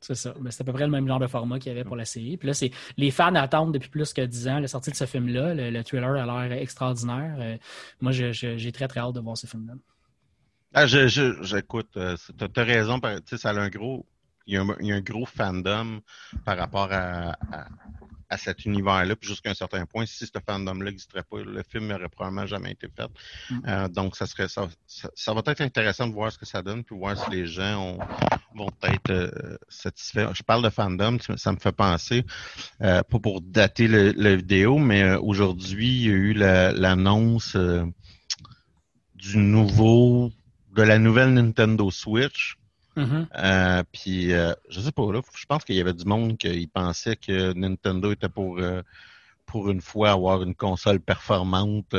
C'est 0.00 0.14
ça. 0.14 0.32
Ben, 0.38 0.52
c'est 0.52 0.62
à 0.62 0.64
peu 0.64 0.72
près 0.72 0.84
le 0.84 0.90
même 0.90 1.08
genre 1.08 1.18
de 1.18 1.26
format 1.26 1.58
qu'il 1.58 1.72
y 1.72 1.74
avait 1.74 1.84
pour 1.84 1.96
la 1.96 2.04
série. 2.04 2.36
Puis 2.36 2.46
là, 2.46 2.54
c'est 2.54 2.70
les 2.96 3.10
fans 3.10 3.34
attendent 3.34 3.74
depuis 3.74 3.88
plus 3.88 4.12
que 4.12 4.22
dix 4.22 4.46
ans 4.46 4.60
la 4.60 4.68
sortie 4.68 4.92
de 4.92 4.96
ce 4.96 5.06
film-là. 5.06 5.54
Le, 5.54 5.82
thriller 5.82 6.10
a 6.10 6.46
l'air 6.46 6.58
extraordinaire. 6.60 7.36
Euh, 7.40 7.56
moi, 8.00 8.12
j'ai 8.12 8.72
très 8.72 8.86
très 8.86 9.00
hâte 9.00 9.14
de 9.14 9.20
voir 9.20 9.36
ce 9.36 9.48
film-là. 9.48 9.74
Ah, 10.74 10.86
j'écoute, 10.86 11.90
euh, 11.96 12.16
tu 12.38 12.60
as, 12.60 12.64
raison, 12.64 12.98
ça 13.26 13.50
a 13.50 13.60
un 13.60 13.68
gros, 13.68 14.06
il 14.46 14.54
y, 14.54 14.56
a 14.56 14.62
un, 14.96 15.00
gros 15.00 15.26
fandom 15.26 16.00
par 16.46 16.56
rapport 16.56 16.88
à, 16.90 17.36
à, 18.30 18.38
cet 18.38 18.64
univers-là, 18.64 19.14
puis 19.14 19.28
jusqu'à 19.28 19.50
un 19.50 19.54
certain 19.54 19.84
point, 19.84 20.06
si 20.06 20.24
ce 20.24 20.32
fandom-là 20.46 20.90
n'existerait 20.90 21.24
pas, 21.24 21.40
le 21.42 21.62
film 21.62 21.88
n'aurait 21.88 22.08
probablement 22.08 22.46
jamais 22.46 22.72
été 22.72 22.88
fait. 22.88 23.06
Mm. 23.50 23.60
Euh, 23.68 23.88
donc, 23.88 24.16
ça 24.16 24.24
serait 24.24 24.48
ça, 24.48 24.66
ça, 24.86 25.34
va 25.34 25.42
être 25.44 25.60
intéressant 25.60 26.08
de 26.08 26.14
voir 26.14 26.32
ce 26.32 26.38
que 26.38 26.46
ça 26.46 26.62
donne, 26.62 26.82
puis 26.84 26.96
voir 26.96 27.22
si 27.22 27.30
les 27.30 27.46
gens 27.46 27.98
vont 28.54 28.70
être 28.84 29.10
euh, 29.10 29.58
satisfaits. 29.68 30.28
Je 30.32 30.42
parle 30.42 30.64
de 30.64 30.70
fandom, 30.70 31.18
ça 31.36 31.52
me 31.52 31.58
fait 31.58 31.72
penser, 31.72 32.24
pas 32.78 33.02
pour 33.04 33.42
dater 33.42 33.88
le, 33.88 34.36
vidéo, 34.36 34.78
mais 34.78 35.16
aujourd'hui, 35.16 35.88
il 35.88 36.06
y 36.06 36.08
a 36.08 36.14
eu 36.14 36.32
l'annonce 36.32 37.58
du 39.14 39.36
nouveau 39.36 40.32
de 40.72 40.82
la 40.82 40.98
nouvelle 40.98 41.34
Nintendo 41.34 41.90
Switch. 41.90 42.56
Mm-hmm. 42.96 43.26
Euh, 43.38 43.82
puis, 43.92 44.32
euh, 44.32 44.52
je 44.68 44.80
sais 44.80 44.92
pas, 44.92 45.10
là, 45.12 45.20
je 45.34 45.46
pense 45.46 45.64
qu'il 45.64 45.76
y 45.76 45.80
avait 45.80 45.94
du 45.94 46.04
monde 46.04 46.36
qui 46.36 46.66
pensait 46.66 47.16
que 47.16 47.52
Nintendo 47.52 48.12
était 48.12 48.28
pour, 48.28 48.58
euh, 48.58 48.82
pour 49.46 49.70
une 49.70 49.80
fois 49.80 50.10
avoir 50.10 50.42
une 50.42 50.54
console 50.54 51.00
performante 51.00 51.94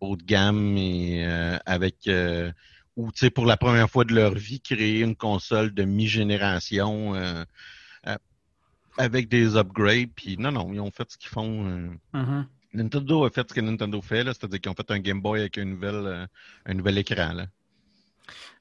haut 0.00 0.16
de 0.16 0.22
gamme 0.22 0.76
et 0.76 1.26
avec 1.66 2.08
ou 2.96 3.12
tu 3.12 3.18
sais 3.18 3.30
pour 3.30 3.46
la 3.46 3.56
première 3.56 3.90
fois 3.90 4.04
de 4.04 4.14
leur 4.14 4.34
vie 4.34 4.60
créer 4.60 5.00
une 5.00 5.16
console 5.16 5.74
de 5.74 5.84
mi-génération 5.84 7.14
avec 8.96 9.28
des 9.28 9.56
upgrades. 9.56 10.10
Puis 10.14 10.36
non, 10.38 10.52
non, 10.52 10.72
ils 10.72 10.80
ont 10.80 10.90
fait 10.90 11.10
ce 11.10 11.18
qu'ils 11.18 11.28
font. 11.28 11.90
Mm-hmm. 12.14 12.46
Nintendo 12.74 13.24
a 13.24 13.30
fait 13.30 13.48
ce 13.48 13.54
que 13.54 13.60
Nintendo 13.60 14.00
fait, 14.00 14.24
c'est-à-dire 14.24 14.60
qu'ils 14.60 14.70
ont 14.70 14.74
fait 14.74 14.90
un 14.90 15.00
Game 15.00 15.20
Boy 15.20 15.40
avec 15.40 15.58
un 15.58 15.64
nouvel, 15.64 16.28
un 16.64 16.74
nouvel 16.74 16.98
écran. 16.98 17.32
Là 17.32 17.46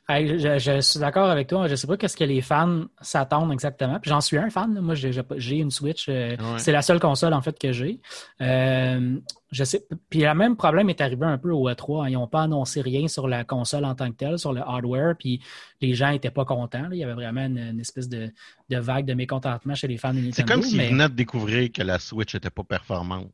je, 0.09 0.79
suis 0.81 0.99
d'accord 0.99 1.29
avec 1.29 1.47
toi. 1.47 1.67
Je 1.67 1.71
ne 1.71 1.75
sais 1.75 1.87
pas 1.87 1.97
qu'est-ce 1.97 2.15
que 2.15 2.23
les 2.23 2.41
fans 2.41 2.85
s'attendent 3.01 3.51
exactement. 3.51 3.99
Puis 3.99 4.09
j'en 4.09 4.21
suis 4.21 4.37
un 4.37 4.49
fan. 4.49 4.79
Moi, 4.79 4.95
j'ai 4.95 5.57
une 5.57 5.71
Switch. 5.71 6.07
Euh, 6.07 6.35
c'est 6.57 6.71
la 6.71 6.81
seule 6.81 6.99
console 6.99 7.33
en 7.33 7.41
fait 7.41 7.59
que 7.59 7.71
j'ai. 7.73 7.99
Euh, 8.41 9.17
je 9.51 9.63
sais. 9.63 9.85
Puis 10.09 10.21
le 10.21 10.33
même 10.33 10.55
problème 10.55 10.89
est 10.89 11.01
arrivé 11.01 11.25
un 11.25 11.37
peu 11.37 11.51
au 11.51 11.69
E3. 11.69 12.09
Ils 12.09 12.13
n'ont 12.13 12.27
pas 12.27 12.43
annoncé 12.43 12.81
rien 12.81 13.07
sur 13.07 13.27
la 13.27 13.43
console 13.43 13.83
en 13.83 13.95
tant 13.95 14.09
que 14.09 14.15
telle, 14.15 14.39
sur 14.39 14.53
le 14.53 14.61
hardware. 14.61 15.15
Puis 15.17 15.41
les 15.81 15.93
gens 15.93 16.11
n'étaient 16.11 16.31
pas 16.31 16.45
contents. 16.45 16.87
Il 16.91 16.97
y 16.97 17.03
avait 17.03 17.13
vraiment 17.13 17.45
une, 17.45 17.79
espèce 17.79 18.07
de, 18.07 18.31
vague 18.69 19.05
de 19.05 19.13
mécontentement 19.13 19.75
chez 19.75 19.87
les 19.87 19.97
fans 19.97 20.13
de 20.13 20.19
Nintendo. 20.19 20.35
C'est 20.35 20.47
comme 20.47 20.63
s'ils 20.63 20.81
venaient 20.81 21.09
de 21.09 21.15
découvrir 21.15 21.69
que 21.71 21.81
la 21.81 21.99
Switch 21.99 22.33
n'était 22.33 22.49
pas 22.49 22.63
performante. 22.63 23.29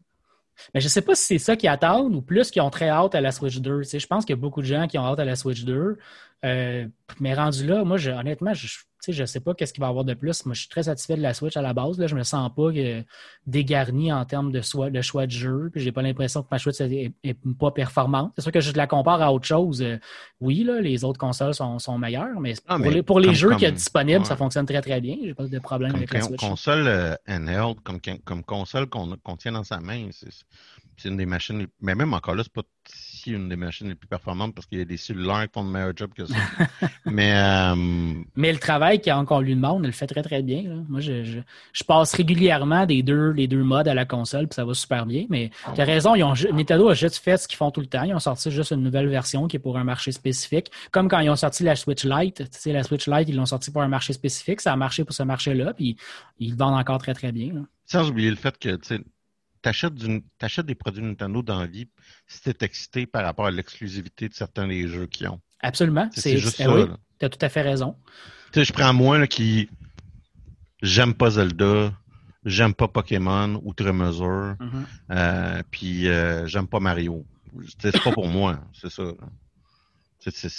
Mais 0.74 0.82
je 0.82 0.86
ne 0.86 0.90
sais 0.90 1.02
pas 1.02 1.16
si 1.16 1.26
c'est 1.26 1.38
ça 1.38 1.56
qu'ils 1.56 1.70
attendent 1.70 2.16
ou 2.16 2.22
plus 2.22 2.52
qu'ils 2.52 2.62
ont 2.62 2.70
très 2.70 2.90
hâte 2.90 3.16
à 3.16 3.22
la 3.22 3.32
Switch 3.32 3.60
2. 3.60 3.84
je 3.84 4.08
pense 4.08 4.26
qu'il 4.26 4.36
y 4.36 4.40
a 4.40 4.42
beaucoup 4.42 4.62
de 4.62 4.68
gens 4.68 4.88
qui 4.88 4.98
ont 4.98 5.06
hâte 5.06 5.20
à 5.20 5.26
la 5.26 5.36
Switch 5.36 5.64
2. 5.64 5.98
Euh, 6.46 6.88
mais 7.20 7.34
rendu 7.34 7.66
là, 7.66 7.84
moi, 7.84 7.98
honnêtement, 8.08 8.54
je 8.54 8.68
je 9.12 9.22
ne 9.22 9.26
sais 9.26 9.40
pas 9.40 9.54
qu'est-ce 9.54 9.74
qu'il 9.74 9.82
va 9.82 9.88
y 9.88 9.90
avoir 9.90 10.06
de 10.06 10.14
plus. 10.14 10.46
Moi, 10.46 10.54
je 10.54 10.62
suis 10.62 10.70
très 10.70 10.84
satisfait 10.84 11.16
de 11.16 11.22
la 11.22 11.34
Switch 11.34 11.58
à 11.58 11.62
la 11.62 11.74
base. 11.74 11.98
Là, 12.00 12.08
je 12.08 12.16
me 12.16 12.24
sens 12.24 12.50
pas 12.56 12.70
dégarni 13.46 14.12
en 14.14 14.24
termes 14.26 14.52
de, 14.52 14.62
choix 14.62 14.90
de 14.90 15.32
jeu. 15.32 15.72
Je 15.76 15.86
n'ai 15.86 15.92
pas 15.92 16.02
l'impression 16.02 16.44
que 16.44 16.48
ma 16.52 16.60
Switch 16.60 16.80
n'est 16.80 17.14
pas 17.60 17.72
performante. 17.72 18.32
C'est 18.36 18.42
sûr 18.42 18.52
que 18.52 18.62
je 18.62 18.72
la 18.74 18.88
compare 18.88 19.22
à 19.22 19.34
autre 19.34 19.46
chose. 19.46 19.82
Euh, 19.82 19.98
oui, 20.40 20.64
là, 20.64 20.80
les 20.82 21.04
autres 21.04 21.20
consoles 21.20 21.54
sont, 21.54 21.80
sont 21.80 21.98
meilleures, 21.98 22.40
mais, 22.40 22.54
ah, 22.68 22.78
pour, 23.06 23.20
les, 23.20 23.34
jeux 23.34 23.56
qui 23.56 23.66
sont 23.66 23.72
disponibles, 23.72 24.26
ça 24.26 24.36
fonctionne 24.36 24.66
très, 24.66 24.82
très 24.82 25.02
bien. 25.02 25.18
J'ai 25.24 25.34
pas 25.34 25.48
de 25.48 25.60
problème 25.60 25.96
avec 25.96 26.14
la 26.14 26.22
Switch. 26.22 26.40
Console 26.40 26.88
euh, 26.88 27.16
handheld, 27.28 27.80
comme, 27.84 28.00
comme 28.24 28.44
console 28.44 28.88
qu'on 28.88 29.38
tient 29.38 29.52
dans 29.52 29.64
sa 29.64 29.80
main, 29.80 30.10
c'est 30.98 31.10
une 31.10 31.18
des 31.18 31.26
machines. 31.26 31.68
Mais 31.82 31.96
même 31.96 32.14
encore 32.14 32.36
là, 32.36 32.44
c'est 32.44 32.54
pas 32.54 32.64
une 33.32 33.50
des 33.50 33.56
machines 33.56 33.88
les 33.88 33.96
plus 33.96 34.08
performantes 34.08 34.54
parce 34.54 34.68
qu'il 34.68 34.80
y 34.80 34.82
a 34.82 34.86
des 34.86 34.98
cellulaires 34.98 35.44
qui 35.44 35.54
font 35.54 35.64
le 35.64 35.70
meilleur 35.70 35.96
job 35.96 36.12
que 36.16 36.26
ça. 36.26 36.36
mais, 37.06 37.34
euh, 37.36 37.76
mais 38.36 38.52
le 38.52 38.60
travail 38.60 39.02
qu'on 39.02 39.40
lui 39.40 39.56
demande, 39.56 39.84
il 39.84 39.88
le 39.88 39.92
fait 39.92 40.08
très 40.08 40.22
très 40.22 40.42
bien. 40.42 40.84
Moi, 40.88 41.00
je, 41.00 41.24
je, 41.24 41.84
passe 41.84 42.14
régulièrement 42.14 42.86
des 42.86 43.04
deux, 43.04 43.32
les 43.32 43.48
deux 43.48 43.64
modes 43.64 43.88
à 43.88 43.94
la 43.94 44.06
console, 44.06 44.48
puis 44.48 44.56
ça 44.56 44.66
va 44.66 44.74
super 44.74 45.06
bien. 45.06 45.26
Mais 45.30 45.52
tu 45.76 45.82
as 45.82 45.86
raison, 45.86 46.16
ils 46.16 46.24
ont, 46.24 46.34
Nintendo 46.54 46.90
a 46.90 46.94
juste 46.94 47.18
fait 47.18 47.38
ce 47.38 47.48
qu'ils 47.48 47.58
font 47.58 47.72
tout 47.72 47.82
le 47.82 47.88
temps. 47.88 48.04
Ils 48.04 48.14
ont 48.14 48.20
sorti 48.20 48.52
juste 48.52 48.72
une 48.72 48.84
nouvelle 48.84 49.08
version 49.08 49.48
qui 49.48 49.58
est 49.58 49.60
pour 49.60 49.78
un 49.78 49.84
marché 49.84 50.12
spécifique. 50.12 50.72
Comme 50.92 51.10
quand 51.10 51.20
ils 51.20 51.30
ont 51.30 51.36
sorti 51.36 51.64
la 51.64 51.76
Switch 51.76 52.06
Lite. 52.06 52.50
Tu 52.52 52.60
sais, 52.60 52.74
la 52.74 52.84
Switch 52.84 53.08
Lite, 53.08 53.30
ils 53.30 53.36
l'ont 53.36 53.46
sorti 53.46 53.72
pour 53.72 53.82
un 53.82 53.88
marché 53.88 54.14
spécifique. 54.14 54.62
Ça 54.62 54.74
a 54.74 54.76
marché 54.76 55.04
pour 55.04 55.14
ce 55.14 55.24
marché-là, 55.24 55.74
puis 55.74 55.98
ils 56.40 56.52
le 56.52 56.56
vendent 56.56 56.80
encore 56.80 56.98
très 56.98 57.14
très 57.14 57.32
bien. 57.32 57.66
Sans 57.86 58.10
oublier 58.10 58.30
le 58.30 58.36
fait 58.36 58.58
que 58.58 58.78
tu 59.64 59.70
achètes, 59.70 60.66
des 60.66 60.76
produits 60.76 61.04
Nintendo 61.04 61.42
dans 61.42 61.60
la 61.60 61.68
vie 61.68 61.88
si 62.28 62.42
tu 62.42 62.50
es 62.50 62.56
excité 62.62 63.06
par 63.06 63.24
rapport 63.24 63.46
à 63.46 63.52
l'exclusivité 63.52 64.28
de 64.28 64.34
certains 64.34 64.68
des 64.68 64.88
jeux 64.88 65.08
qu'ils 65.08 65.28
ont. 65.30 65.40
Absolument. 65.62 66.10
C'est 66.12 66.38
juste 66.38 66.60
eh 66.60 66.64
ça. 66.66 66.98
tu 67.20 67.26
as 67.26 67.30
tout 67.30 67.46
à 67.46 67.50
fait 67.50 67.62
raison. 67.62 67.96
Tu 68.52 68.64
je 68.64 68.74
prends 68.74 68.94
moi 68.94 69.26
qui. 69.28 69.70
J'aime 70.82 71.14
pas 71.14 71.32
Zelda, 71.32 71.94
j'aime 72.44 72.74
pas 72.74 72.90
Pokémon, 72.90 73.62
outre 73.64 73.90
mesure, 73.92 74.58
mm-hmm. 74.60 74.86
euh, 75.12 75.64
puis 75.72 76.10
euh, 76.10 76.46
j'aime 76.46 76.68
pas 76.68 76.82
Mario. 76.82 77.26
C'est 77.80 78.04
pas 78.04 78.12
pour 78.12 78.28
moi, 78.28 78.60
c'est 78.74 78.90
ça. 78.90 79.04
C'est 80.20 80.50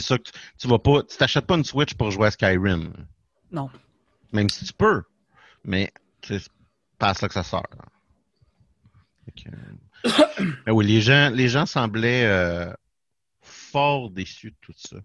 ça 0.00 0.18
que 0.18 0.30
tu, 0.58 0.68
vas 0.68 0.78
pas. 0.78 1.02
Tu 1.02 1.16
t'achètes 1.16 1.46
pas 1.46 1.56
une 1.56 1.64
Switch 1.64 1.94
pour 1.94 2.10
jouer 2.10 2.26
à 2.26 2.30
Skyrim. 2.30 2.92
Non. 3.52 3.70
Même 4.32 4.48
si 4.48 4.64
tu 4.64 4.72
peux. 4.72 5.02
Mais 5.62 5.92
c'est 6.22 6.42
pas 6.98 7.14
ça 7.14 7.28
que 7.28 7.34
ça 7.34 7.42
sort. 9.36 9.52
Ben 10.66 10.72
oui, 10.72 10.86
les 10.86 11.00
gens, 11.00 11.30
les 11.30 11.48
gens 11.48 11.66
semblaient 11.66 12.26
euh, 12.26 12.70
fort 13.40 14.10
déçus 14.10 14.50
de 14.50 14.56
tout 14.60 14.74
ça. 14.76 14.96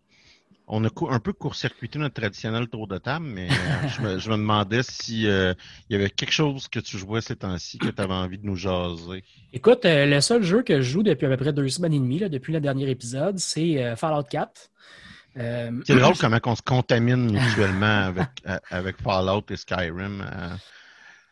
on 0.67 0.83
a 0.83 0.89
un 1.09 1.19
peu 1.19 1.31
court-circuité 1.31 2.00
notre 2.00 2.15
traditionnel 2.15 2.67
tour 2.67 2.88
de 2.88 2.98
table, 2.98 3.25
mais 3.25 3.48
euh, 3.50 3.88
je, 4.19 4.29
me, 4.29 4.38
demandais 4.38 4.83
si 4.83 5.24
il 5.24 5.55
y 5.89 5.95
avait 5.95 6.09
quelque 6.09 6.33
chose 6.33 6.67
que 6.67 6.79
tu 6.79 6.98
jouais 6.98 7.21
ces 7.21 7.38
temps-ci 7.38 7.77
que 7.77 7.88
tu 7.88 8.01
avais 8.01 8.13
envie 8.13 8.38
de 8.38 8.45
nous 8.45 8.57
jaser. 8.57 9.24
Écoute, 9.53 9.81
le 9.86 10.19
seul 10.19 10.43
jeu 10.43 10.63
que 10.63 10.81
je 10.81 10.89
joue 10.89 11.03
depuis 11.03 11.27
à 11.27 11.29
peu 11.29 11.38
près 11.38 11.53
deux 11.53 11.69
semaines 11.69 11.93
et 11.93 12.00
demie, 12.00 12.19
depuis 12.29 12.51
le 12.51 12.59
dernier 12.59 12.89
épisode, 12.89 13.39
c'est 13.39 13.95
Fallout 13.95 14.24
4. 14.24 14.69
c'est 15.36 15.95
drôle 15.95 16.17
comment 16.19 16.39
on 16.45 16.55
se 16.55 16.62
contamine 16.62 17.31
mutuellement 17.31 18.07
avec, 18.07 18.29
avec 18.69 19.01
Fallout 19.01 19.45
et 19.50 19.55
Skyrim. 19.55 20.25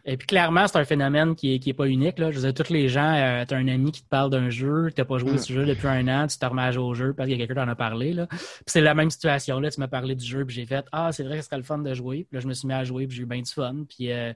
Et 0.09 0.15
puis 0.15 0.25
clairement, 0.25 0.65
c'est 0.67 0.77
un 0.77 0.85
phénomène 0.85 1.35
qui 1.35 1.51
n'est 1.51 1.59
qui 1.59 1.71
est 1.71 1.73
pas 1.73 1.87
unique. 1.87 2.17
Là. 2.17 2.31
Je 2.31 2.39
veux 2.39 2.49
dire, 2.49 2.65
tous 2.65 2.71
les 2.71 2.87
gens, 2.87 3.13
euh, 3.13 3.43
tu 3.43 3.53
as 3.53 3.57
un 3.57 3.67
ami 3.67 3.91
qui 3.91 4.01
te 4.01 4.07
parle 4.07 4.29
d'un 4.29 4.49
jeu, 4.49 4.89
tu 4.95 5.01
n'as 5.01 5.05
pas 5.05 5.17
joué 5.17 5.33
à 5.33 5.37
ce 5.37 5.51
jeu 5.51 5.65
depuis 5.65 5.87
un 5.87 6.07
an, 6.07 6.27
tu 6.27 6.37
te 6.37 6.45
remets 6.45 6.77
au 6.77 6.93
jeu 6.93 7.13
parce 7.13 7.27
qu'il 7.27 7.37
y 7.37 7.43
a 7.43 7.45
quelqu'un 7.45 7.61
qui 7.61 7.65
t'en 7.65 7.71
a 7.71 7.75
parlé. 7.75 8.13
Là. 8.13 8.25
Puis 8.27 8.39
c'est 8.67 8.79
la 8.79 8.95
même 8.95 9.09
situation. 9.09 9.59
Là. 9.59 9.69
Tu 9.69 9.81
m'as 9.81 9.89
parlé 9.89 10.15
du 10.15 10.25
jeu, 10.25 10.45
puis 10.45 10.55
j'ai 10.55 10.65
fait 10.65 10.85
Ah, 10.93 11.11
c'est 11.11 11.23
vrai 11.23 11.35
que 11.35 11.41
ce 11.41 11.47
serait 11.47 11.57
le 11.57 11.63
fun 11.63 11.79
de 11.79 11.93
jouer. 11.93 12.25
Puis 12.29 12.37
là, 12.37 12.39
je 12.39 12.47
me 12.47 12.53
suis 12.53 12.69
mis 12.69 12.73
à 12.73 12.85
jouer, 12.85 13.05
puis 13.05 13.17
j'ai 13.17 13.23
eu 13.23 13.25
bien 13.25 13.41
du 13.41 13.51
fun. 13.51 13.83
Puis 13.89 14.13
euh, 14.13 14.31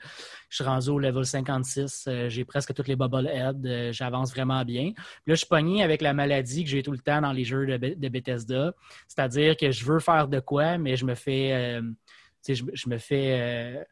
je 0.50 0.56
suis 0.56 0.64
rendu 0.66 0.90
au 0.90 1.00
level 1.00 1.26
56, 1.26 2.06
euh, 2.10 2.28
j'ai 2.28 2.44
presque 2.44 2.74
toutes 2.74 2.90
les 2.90 2.98
bubble 2.98 3.28
heads, 3.28 3.94
j'avance 3.94 4.32
vraiment 4.32 4.66
bien. 4.66 4.92
Puis 4.92 5.28
là, 5.28 5.36
je 5.36 5.40
suis 5.40 5.48
pogné 5.48 5.84
avec 5.84 6.02
la 6.02 6.14
maladie 6.14 6.66
que 6.66 6.70
j'ai 6.70 6.84
tout 6.84 6.92
le 6.92 7.00
temps 7.00 7.22
dans 7.22 7.32
les 7.32 7.46
jeux 7.46 7.66
de, 7.66 7.78
de 7.78 8.10
Bethesda. 8.10 8.74
C'est-à-dire 9.08 9.56
que 9.56 9.72
je 9.72 9.86
veux 9.86 10.00
faire 10.00 10.28
de 10.28 10.42
quoi, 10.42 10.78
mais 10.78 10.98
je 10.98 11.06
me 11.06 11.16
fais. 11.16 11.80
je, 12.46 12.62
je 12.74 12.90
me 12.90 12.98
fais 12.98 13.86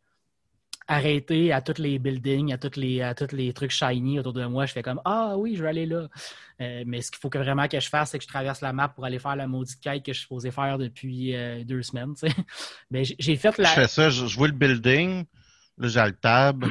arrêter 0.89 1.53
à 1.53 1.61
tous 1.61 1.79
les 1.79 1.99
buildings, 1.99 2.51
à 2.51 2.57
tous 2.57 2.77
les, 2.77 3.01
à 3.01 3.13
tous 3.13 3.33
les 3.33 3.53
trucs 3.53 3.71
shiny 3.71 4.19
autour 4.19 4.33
de 4.33 4.45
moi. 4.45 4.65
Je 4.65 4.73
fais 4.73 4.81
comme 4.81 4.99
Ah 5.05 5.35
oui, 5.37 5.55
je 5.55 5.61
vais 5.61 5.69
aller 5.69 5.85
là. 5.85 6.09
Euh, 6.59 6.83
mais 6.85 7.01
ce 7.01 7.11
qu'il 7.11 7.19
faut 7.19 7.29
que 7.29 7.37
vraiment 7.37 7.67
que 7.67 7.79
je 7.79 7.87
fasse, 7.87 8.11
c'est 8.11 8.17
que 8.17 8.23
je 8.23 8.27
traverse 8.27 8.59
la 8.61 8.73
map 8.73 8.89
pour 8.89 9.05
aller 9.05 9.19
faire 9.19 9.35
la 9.35 9.47
maudite 9.47 9.79
quête 9.79 10.03
que 10.03 10.11
je 10.11 10.17
suis 10.17 10.23
supposé 10.23 10.51
faire 10.51 10.77
depuis 10.77 11.35
euh, 11.35 11.63
deux 11.63 11.83
semaines. 11.83 12.15
Mais 12.89 13.03
j'ai 13.19 13.35
fait 13.37 13.57
la. 13.59 13.69
Je 13.69 13.73
fais 13.75 13.87
ça, 13.87 14.09
je, 14.09 14.35
vois 14.35 14.47
le 14.47 14.53
building, 14.53 15.25
là 15.77 15.87
j'ai 15.87 16.03
le 16.03 16.15
tab. 16.15 16.65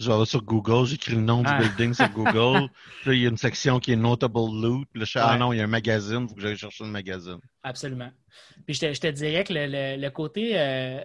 Je 0.00 0.12
vais 0.12 0.24
sur 0.26 0.42
Google, 0.44 0.86
j'écris 0.86 1.16
le 1.16 1.20
nom 1.20 1.42
du 1.42 1.50
ah. 1.50 1.58
building 1.58 1.92
sur 1.92 2.08
Google. 2.10 2.68
Puis 3.02 3.10
là, 3.10 3.14
il 3.14 3.20
y 3.20 3.26
a 3.26 3.28
une 3.28 3.36
section 3.36 3.80
qui 3.80 3.92
est 3.92 3.96
Notable 3.96 4.38
Loot. 4.38 4.86
Puis 4.92 5.00
là, 5.00 5.04
je 5.04 5.18
ah 5.18 5.36
non, 5.36 5.52
il 5.52 5.58
y 5.58 5.60
a 5.60 5.64
un 5.64 5.66
magazine, 5.66 6.22
il 6.22 6.28
faut 6.28 6.34
que 6.36 6.40
j'aille 6.40 6.56
chercher 6.56 6.84
le 6.84 6.90
magazine. 6.90 7.38
Absolument. 7.64 8.10
Puis 8.64 8.76
je 8.76 8.80
te, 8.80 8.92
je 8.92 9.00
te 9.00 9.08
dirais 9.08 9.42
que 9.42 9.52
le, 9.52 10.00
le, 10.00 10.10
côté. 10.10 10.52
Euh, 10.54 11.00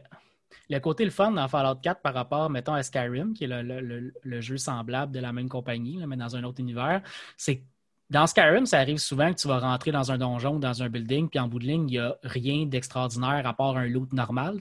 le 0.70 0.79
côté 0.79 1.05
le 1.05 1.12
fun 1.12 1.32
dans 1.32 1.48
Fallout 1.48 1.79
4 1.82 2.01
par 2.01 2.13
rapport, 2.13 2.50
mettons, 2.50 2.74
à 2.74 2.84
Skyrim, 2.84 3.34
qui 3.34 3.46
est 3.46 3.48
le, 3.48 4.41
jeu 4.41 4.58
semblable 4.58 5.12
de 5.12 5.20
la 5.20 5.34
même 5.34 5.50
compagnie, 5.50 6.00
mais 6.08 6.17
dans 6.17 6.36
un 6.36 6.43
autre 6.43 6.60
univers, 6.60 7.01
c'est 7.38 7.63
dans 8.10 8.27
Skyrim, 8.27 8.65
ça 8.65 8.79
arrive 8.79 8.98
souvent 8.98 9.33
que 9.33 9.39
tu 9.39 9.48
vas 9.48 9.60
rentrer 9.60 9.91
dans 9.91 10.12
un 10.12 10.17
donjon 10.17 10.55
ou 10.55 10.60
dans 10.60 10.83
un 10.83 10.89
building, 10.89 11.29
puis 11.29 11.39
en 11.39 11.48
bout 11.48 11.60
de 11.60 11.65
ligne, 11.65 11.89
il 11.89 11.93
n'y 11.93 12.00
a 12.00 12.15
rien 12.24 12.65
d'extraordinaire 12.65 13.45
à 13.45 13.53
part 13.53 13.77
un 13.77 13.88
loot 13.88 14.12
normal. 14.13 14.60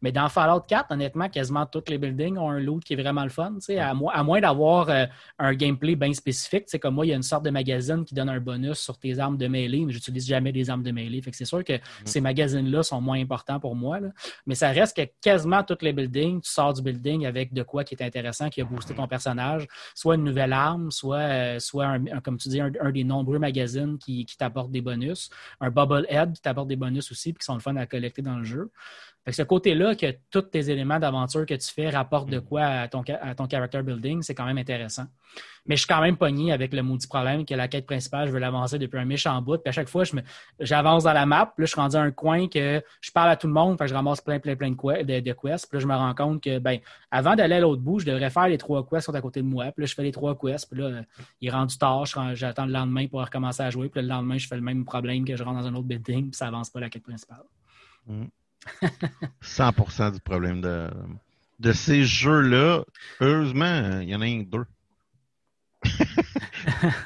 Mais 0.00 0.12
dans 0.12 0.28
Fallout 0.28 0.62
4, 0.66 0.92
honnêtement, 0.92 1.28
quasiment 1.28 1.66
tous 1.66 1.84
les 1.88 1.98
buildings 1.98 2.38
ont 2.38 2.50
un 2.50 2.60
loot 2.60 2.82
qui 2.82 2.94
est 2.94 3.02
vraiment 3.02 3.24
le 3.24 3.30
fun. 3.30 3.54
À, 3.78 3.90
à, 3.90 4.22
moins 4.22 4.40
d'avoir 4.40 4.88
euh, 4.88 5.06
un 5.38 5.54
gameplay 5.54 5.96
bien 5.96 6.12
spécifique. 6.12 6.64
Comme 6.80 6.94
moi, 6.94 7.06
il 7.06 7.10
y 7.10 7.12
a 7.12 7.16
une 7.16 7.22
sorte 7.22 7.44
de 7.44 7.50
magazine 7.50 8.04
qui 8.04 8.14
donne 8.14 8.28
un 8.28 8.40
bonus 8.40 8.78
sur 8.78 8.96
tes 8.96 9.18
armes 9.18 9.36
de 9.36 9.48
mêlée, 9.48 9.84
mais 9.84 9.92
j'utilise 9.92 10.26
jamais 10.26 10.52
des 10.52 10.70
armes 10.70 10.82
de 10.82 10.90
mêlée. 10.90 11.20
Fait 11.20 11.30
que 11.30 11.36
c'est 11.36 11.44
sûr 11.44 11.64
que 11.64 11.74
mm-hmm. 11.74 12.06
ces 12.06 12.20
magazines-là 12.20 12.82
sont 12.82 13.00
moins 13.00 13.20
importants 13.20 13.60
pour 13.60 13.74
moi. 13.74 13.98
Mais 14.46 14.54
ça 14.54 14.70
reste 14.70 14.96
que 14.96 15.10
quasiment 15.20 15.62
tous 15.62 15.78
les 15.82 15.92
buildings, 15.92 16.40
tu 16.40 16.50
sors 16.50 16.72
du 16.72 16.82
building 16.82 17.26
avec 17.26 17.52
de 17.52 17.62
quoi 17.62 17.84
qui 17.84 17.94
est 17.94 18.02
intéressant, 18.02 18.48
qui 18.48 18.60
a 18.60 18.64
boosté 18.64 18.94
ton 18.94 19.06
personnage, 19.06 19.66
soit 19.94 20.14
une 20.14 20.24
nouvelle 20.24 20.52
arme, 20.52 20.90
soit, 20.90 21.16
euh, 21.18 21.58
soit 21.58 21.86
un, 21.86 22.20
comme 22.20 22.38
tu 22.38 22.48
dis, 22.48 22.60
un, 22.60 22.67
un 22.80 22.92
des 22.92 23.04
nombreux 23.04 23.38
magazines 23.38 23.98
qui, 23.98 24.24
qui 24.24 24.36
t'apportent 24.36 24.70
des 24.70 24.80
bonus. 24.80 25.30
Un 25.60 25.70
Bubble 25.70 26.06
Head 26.08 26.32
qui 26.32 26.42
t'apporte 26.42 26.68
des 26.68 26.76
bonus 26.76 27.10
aussi, 27.10 27.32
puis 27.32 27.40
qui 27.40 27.44
sont 27.44 27.54
le 27.54 27.60
fun 27.60 27.76
à 27.76 27.86
collecter 27.86 28.22
dans 28.22 28.38
le 28.38 28.44
jeu. 28.44 28.70
Fait 29.28 29.32
ce 29.32 29.42
côté-là, 29.42 29.94
que 29.94 30.06
tous 30.30 30.40
tes 30.40 30.70
éléments 30.70 30.98
d'aventure 30.98 31.44
que 31.44 31.52
tu 31.52 31.70
fais 31.70 31.90
rapportent 31.90 32.30
de 32.30 32.38
quoi 32.38 32.62
à 32.62 32.88
ton, 32.88 33.02
à 33.20 33.34
ton 33.34 33.46
character 33.46 33.82
building, 33.82 34.22
c'est 34.22 34.34
quand 34.34 34.46
même 34.46 34.56
intéressant. 34.56 35.04
Mais 35.66 35.76
je 35.76 35.80
suis 35.82 35.86
quand 35.86 36.00
même 36.00 36.16
pogné 36.16 36.50
avec 36.50 36.72
le 36.72 36.82
maudit 36.82 37.06
problème 37.06 37.44
que 37.44 37.52
la 37.52 37.68
quête 37.68 37.84
principale, 37.84 38.28
je 38.28 38.32
veux 38.32 38.38
l'avancer 38.38 38.78
depuis 38.78 38.98
un 38.98 39.04
méchant 39.04 39.42
bout. 39.42 39.58
Puis 39.58 39.68
à 39.68 39.72
chaque 39.72 39.90
fois, 39.90 40.04
j'avance 40.60 41.04
dans 41.04 41.12
la 41.12 41.26
map. 41.26 41.52
Puis 41.54 41.62
là, 41.62 41.66
je 41.66 41.72
suis 41.72 41.78
rendu 41.78 41.96
à 41.96 42.00
un 42.00 42.10
coin 42.10 42.48
que 42.48 42.82
je 43.02 43.10
parle 43.10 43.28
à 43.28 43.36
tout 43.36 43.48
le 43.48 43.52
monde. 43.52 43.76
Fait 43.76 43.84
que 43.84 43.90
je 43.90 43.94
ramasse 43.94 44.22
plein, 44.22 44.38
plein, 44.38 44.56
plein 44.56 44.70
de, 44.70 45.20
de, 45.20 45.32
quests. 45.34 45.68
Puis 45.68 45.76
là, 45.76 45.80
je 45.80 45.86
me 45.86 45.94
rends 45.94 46.14
compte 46.14 46.42
que, 46.42 46.58
ben, 46.58 46.78
avant 47.10 47.36
d'aller 47.36 47.56
à 47.56 47.60
l'autre 47.60 47.82
bout, 47.82 47.98
je 47.98 48.06
devrais 48.06 48.30
faire 48.30 48.48
les 48.48 48.56
trois 48.56 48.82
quests 48.82 49.08
qui 49.08 49.12
sont 49.12 49.14
à 49.14 49.20
côté 49.20 49.42
de 49.42 49.46
moi. 49.46 49.64
Puis 49.72 49.82
là, 49.82 49.86
je 49.86 49.94
fais 49.94 50.04
les 50.04 50.12
trois 50.12 50.38
quests. 50.38 50.70
Puis 50.72 50.80
là, 50.80 51.02
il 51.42 51.48
est 51.48 51.52
rendu 51.52 51.76
tard. 51.76 52.06
J'attends 52.32 52.64
le 52.64 52.72
lendemain 52.72 53.06
pour 53.08 53.20
recommencer 53.20 53.62
à 53.62 53.68
jouer. 53.68 53.90
Puis 53.90 54.00
le 54.00 54.08
lendemain, 54.08 54.38
je 54.38 54.48
fais 54.48 54.56
le 54.56 54.62
même 54.62 54.86
problème 54.86 55.26
que 55.26 55.36
je 55.36 55.42
rentre 55.42 55.60
dans 55.60 55.66
un 55.66 55.74
autre 55.74 55.86
building. 55.86 56.30
Puis 56.30 56.38
ça 56.38 56.46
avance 56.46 56.70
pas 56.70 56.80
la 56.80 56.88
quête 56.88 57.02
principale. 57.02 57.44
Mm. 58.06 58.24
100% 59.42 60.12
du 60.12 60.20
problème 60.20 60.60
de, 60.60 60.90
de 61.58 61.72
ces 61.72 62.04
jeux-là. 62.04 62.84
Heureusement, 63.20 64.00
il 64.00 64.08
y 64.08 64.14
en 64.14 64.20
a 64.20 64.26
un 64.26 64.42
deux. 64.42 64.64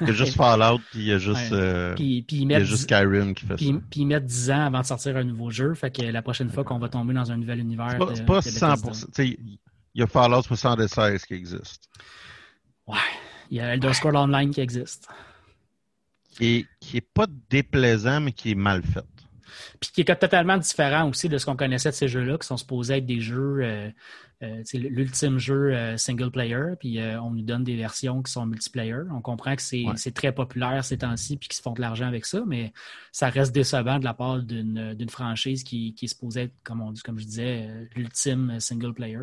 il 0.01 0.07
y 0.07 0.09
a 0.09 0.13
juste 0.13 0.33
Fallout, 0.37 0.79
puis 0.91 0.99
il 0.99 1.05
y 1.05 1.11
a 1.11 1.17
juste, 1.17 1.51
euh, 1.51 1.93
puis, 1.95 2.25
il 2.29 2.51
y 2.51 2.55
a 2.55 2.63
juste 2.63 2.83
Skyrim 2.83 3.33
qui 3.35 3.45
fait 3.45 3.55
puis, 3.55 3.67
ça. 3.67 3.81
Puis 3.89 4.01
ils 4.01 4.05
mettent 4.07 4.25
10 4.25 4.51
ans 4.51 4.65
avant 4.65 4.81
de 4.81 4.85
sortir 4.85 5.15
un 5.17 5.23
nouveau 5.23 5.51
jeu. 5.51 5.73
Fait 5.73 5.91
que 5.91 6.01
la 6.01 6.21
prochaine 6.21 6.49
fois 6.49 6.63
qu'on 6.63 6.79
va 6.79 6.89
tomber 6.89 7.13
dans 7.13 7.31
un 7.31 7.37
nouvel 7.37 7.59
univers. 7.59 7.97
C'est 8.15 8.25
pas, 8.25 8.39
100%. 8.39 9.37
Il 9.95 9.99
y 9.99 10.03
a 10.03 10.07
Fallout 10.07 10.41
76 10.41 11.25
qui 11.25 11.33
existe. 11.35 11.87
Ouais. 12.87 12.97
Il 13.51 13.57
y 13.57 13.59
a 13.59 13.75
Elder 13.75 13.93
Scrolls 13.93 14.15
Online 14.15 14.49
qui 14.49 14.61
existe. 14.61 15.07
Et 16.39 16.65
qui 16.79 16.97
est 16.97 17.07
pas 17.13 17.27
déplaisant, 17.49 18.19
mais 18.19 18.31
qui 18.31 18.51
est 18.51 18.55
mal 18.55 18.81
fait. 18.81 19.05
Puis 19.79 19.91
qui 19.91 20.01
est 20.01 20.15
totalement 20.15 20.57
différent 20.57 21.09
aussi 21.09 21.29
de 21.29 21.37
ce 21.37 21.45
qu'on 21.45 21.55
connaissait 21.55 21.89
de 21.89 21.95
ces 21.95 22.07
jeux-là, 22.07 22.37
qui 22.37 22.47
sont 22.47 22.57
supposés 22.57 22.97
être 22.97 23.05
des 23.05 23.19
jeux, 23.19 23.59
euh, 23.61 23.89
euh, 24.43 24.63
l'ultime 24.73 25.37
jeu 25.37 25.73
euh, 25.73 25.97
single 25.97 26.31
player, 26.31 26.75
puis 26.79 26.99
on 27.21 27.31
nous 27.31 27.41
donne 27.41 27.63
des 27.63 27.75
versions 27.75 28.21
qui 28.21 28.31
sont 28.31 28.45
multiplayer. 28.45 29.01
On 29.11 29.21
comprend 29.21 29.55
que 29.55 29.61
c'est 29.61 30.13
très 30.13 30.31
populaire 30.31 30.83
ces 30.83 30.99
temps-ci, 30.99 31.37
puis 31.37 31.49
qu'ils 31.49 31.57
se 31.57 31.61
font 31.61 31.73
de 31.73 31.81
l'argent 31.81 32.07
avec 32.07 32.25
ça, 32.25 32.43
mais 32.45 32.73
ça 33.11 33.29
reste 33.29 33.53
décevant 33.53 33.99
de 33.99 34.05
la 34.05 34.13
part 34.13 34.39
d'une 34.39 35.09
franchise 35.09 35.63
qui, 35.63 35.93
qui 35.95 36.05
est 36.05 36.09
supposée 36.09 36.43
être, 36.43 36.53
comme, 36.63 36.81
on, 36.81 36.93
comme 37.03 37.19
je 37.19 37.25
disais, 37.25 37.69
l'ultime 37.95 38.59
single 38.59 38.93
player. 38.93 39.19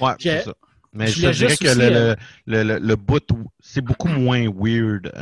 Ouais, 0.00 0.12
c'est 0.18 0.42
ça. 0.42 0.54
Mais 0.94 1.06
je, 1.06 1.28
dirais 1.30 1.56
que 1.56 1.78
le, 1.78 2.16
le, 2.46 2.62
le, 2.62 2.78
le, 2.78 2.96
bout, 2.96 3.22
c'est 3.60 3.82
beaucoup 3.82 4.08
moins 4.08 4.48
weird. 4.48 5.12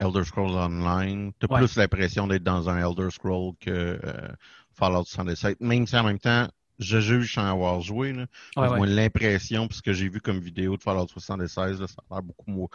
Elder 0.00 0.24
Scrolls 0.24 0.56
Online. 0.56 1.32
Tu 1.38 1.46
as 1.48 1.56
plus 1.56 1.76
l'impression 1.76 2.26
d'être 2.26 2.42
dans 2.42 2.68
un 2.68 2.78
Elder 2.78 3.10
Scroll 3.10 3.54
que 3.60 4.00
euh, 4.02 4.28
Fallout 4.72 5.04
77. 5.04 5.60
Même 5.60 5.86
si 5.86 5.96
en 5.96 6.04
même 6.04 6.18
temps, 6.18 6.48
je 6.78 6.98
juge 7.00 7.34
sans 7.34 7.44
avoir 7.44 7.80
joué. 7.82 8.12
Là. 8.12 8.26
Ouais, 8.56 8.86
l'impression, 8.86 9.68
parce 9.68 9.82
que 9.82 9.92
j'ai 9.92 10.08
vu 10.08 10.20
comme 10.20 10.40
vidéo 10.40 10.76
de 10.76 10.82
Fallout 10.82 11.08
76, 11.08 11.80
là, 11.80 11.86
ça 11.86 12.02
a 12.10 12.14
l'air 12.14 12.22
beaucoup, 12.22 12.68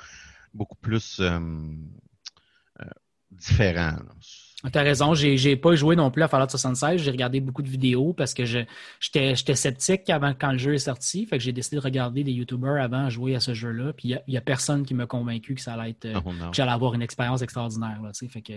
beaucoup 0.53 0.77
plus 0.77 1.19
euh, 1.19 1.39
euh, 2.81 2.85
différent. 3.31 3.97
Tu 4.21 4.44
as 4.63 4.81
raison, 4.81 5.13
j'ai 5.13 5.55
pas 5.55 5.75
joué 5.75 5.95
non 5.95 6.11
plus 6.11 6.23
à 6.23 6.27
Fallout 6.27 6.49
76. 6.49 7.01
J'ai 7.01 7.11
regardé 7.11 7.39
beaucoup 7.39 7.61
de 7.61 7.69
vidéos 7.69 8.13
parce 8.13 8.33
que 8.33 8.45
j'étais 8.45 9.35
sceptique 9.35 10.09
avant 10.09 10.33
quand 10.37 10.51
le 10.51 10.57
jeu 10.57 10.73
est 10.73 10.79
sorti. 10.79 11.25
Fait 11.25 11.37
que 11.37 11.43
j'ai 11.43 11.51
décidé 11.51 11.77
de 11.77 11.81
regarder 11.81 12.23
des 12.23 12.31
YouTubers 12.31 12.81
avant 12.81 13.05
de 13.05 13.09
jouer 13.09 13.35
à 13.35 13.39
ce 13.39 13.53
jeu-là. 13.53 13.93
Puis 13.93 14.09
il 14.09 14.21
n'y 14.27 14.37
a, 14.37 14.41
personne 14.41 14.85
qui 14.85 14.93
m'a 14.93 15.05
convaincu 15.05 15.55
que 15.55 15.61
ça 15.61 15.73
allait 15.73 15.91
être. 15.91 16.07
Oh, 16.15 16.29
que 16.29 16.55
j'allais 16.55 16.71
avoir 16.71 16.93
une 16.93 17.01
expérience 17.01 17.41
extraordinaire. 17.41 17.99
Là, 18.01 18.11
fait 18.13 18.41
que... 18.41 18.53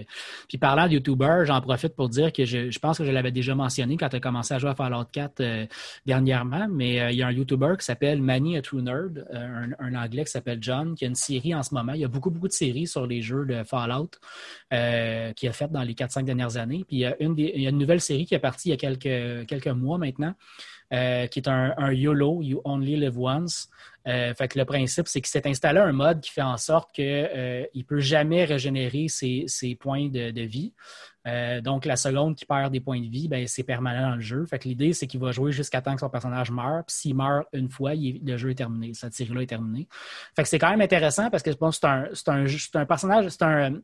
Puis 0.49 0.59
parlant 0.59 0.87
de 0.87 0.93
YouTubers, 0.93 1.47
j'en 1.47 1.61
profite 1.61 1.95
pour 1.95 2.09
dire 2.09 2.33
que 2.33 2.45
je, 2.45 2.79
pense 2.79 2.99
que 2.99 3.05
je 3.05 3.11
l'avais 3.11 3.33
déjà 3.33 3.55
mentionné 3.55 3.97
quand 3.97 4.09
tu 4.09 4.17
as 4.17 4.21
commencé 4.21 4.55
à 4.55 4.59
jouer 4.59 4.71
à 4.71 4.75
Fallout 4.75 5.05
4 5.11 5.41
euh, 5.41 5.67
dernièrement. 6.07 6.69
Mais 6.71 7.01
euh, 7.01 7.11
il 7.11 7.19
y 7.19 7.23
a 7.23 7.27
un 7.27 7.33
YouTuber 7.33 7.75
qui 7.79 7.85
s'appelle 7.85 8.23
Manny 8.23 8.57
a 8.57 8.63
True 8.63 8.83
Nerd, 8.83 9.27
euh, 9.35 9.67
un, 9.79 9.95
anglais 9.95 10.25
qui 10.25 10.31
s'appelle 10.31 10.59
John, 10.61 10.95
qui 10.95 11.05
a 11.05 11.09
une 11.09 11.15
série 11.15 11.55
en 11.55 11.63
ce 11.63 11.75
moment. 11.75 11.93
Il 11.93 12.01
y 12.01 12.05
a 12.05 12.09
beaucoup, 12.09 12.31
beaucoup 12.31 12.49
de 12.49 12.53
séries 12.53 12.87
sur 12.87 13.07
les 13.07 13.21
jeux 13.21 13.45
de 13.45 13.63
Fallout 13.65 14.11
qui 14.71 15.49
a 15.49 15.53
fait 15.53 15.71
dans 15.71 15.83
les 15.89 15.95
4-5 15.95 16.25
dernières 16.25 16.57
années. 16.57 16.85
Puis 16.87 16.97
il 16.97 17.01
y, 17.01 17.07
a 17.07 17.17
une 17.21 17.35
il 17.39 17.61
y 17.61 17.67
a 17.67 17.71
une 17.71 17.79
nouvelle 17.79 18.01
série 18.01 18.27
qui 18.27 18.35
est 18.35 18.39
partie 18.39 18.69
il 18.69 18.71
y 18.71 18.75
a 18.75 18.77
quelques, 18.77 19.47
quelques 19.47 19.69
mois 19.69 19.99
maintenant, 19.99 20.35
euh, 20.91 21.27
qui 21.27 21.41
est 21.41 21.49
un, 21.49 21.93
YOLO, 21.93 22.41
You 22.43 22.63
Only 22.65 22.97
Live 22.97 23.19
Once. 23.19 23.69
Euh, 24.07 24.33
fait 24.33 24.49
que 24.49 24.59
le 24.59 24.65
principe, 24.65 25.07
c'est 25.07 25.21
qu'il 25.21 25.29
s'est 25.29 25.47
installé 25.47 25.81
un 25.81 25.93
mode 25.93 26.23
qui 26.23 26.31
fait 26.31 26.41
en 26.41 26.57
sorte 26.57 26.93
qu'il 26.93 27.05
euh, 27.05 27.67
ne 27.75 27.83
peut 27.83 28.01
jamais 28.01 28.47
régénérer 28.47 29.09
ses, 29.09 29.47
points 29.79 30.09
de, 30.09 30.41
vie. 30.41 30.73
donc, 31.63 31.85
la 31.85 31.97
seconde 31.97 32.37
qui 32.37 32.47
perd 32.47 32.73
des 32.73 32.81
points 32.81 33.03
de 33.03 33.11
vie, 33.11 33.29
ben, 33.29 33.47
c'est 33.47 33.65
permanent 33.65 34.09
dans 34.09 34.15
le 34.15 34.23
jeu. 34.23 34.47
Fait 34.47 34.59
que 34.59 34.67
l'idée, 34.67 34.95
c'est 34.95 35.07
qu'il 35.07 35.21
va 35.21 35.31
jouer 35.31 35.53
jusqu'à 35.53 35.83
temps 35.83 35.93
que 35.93 36.01
son 36.01 36.09
personnage 36.09 36.51
meurt. 36.51 36.87
Puis 36.87 36.97
s'il 36.97 37.15
meurt 37.15 37.47
une 37.53 37.69
fois, 37.69 37.93
le 37.95 38.37
jeu 38.39 38.51
est 38.51 38.55
terminé. 38.55 38.95
Cette 38.95 39.13
série-là 39.13 39.43
est 39.43 39.47
terminée. 39.47 39.87
Fait 40.35 40.43
que 40.43 40.49
c'est 40.49 40.59
quand 40.59 40.71
même 40.71 40.81
intéressant 40.81 41.29
parce 41.29 41.43
que 41.43 41.53
je 41.53 41.57
pense 41.59 41.79
que 41.79 41.87
c'est 42.15 42.31
un, 42.31 42.47
un, 42.81 42.87
personnage, 42.87 43.29
c'est 43.29 43.43
un, 43.43 43.75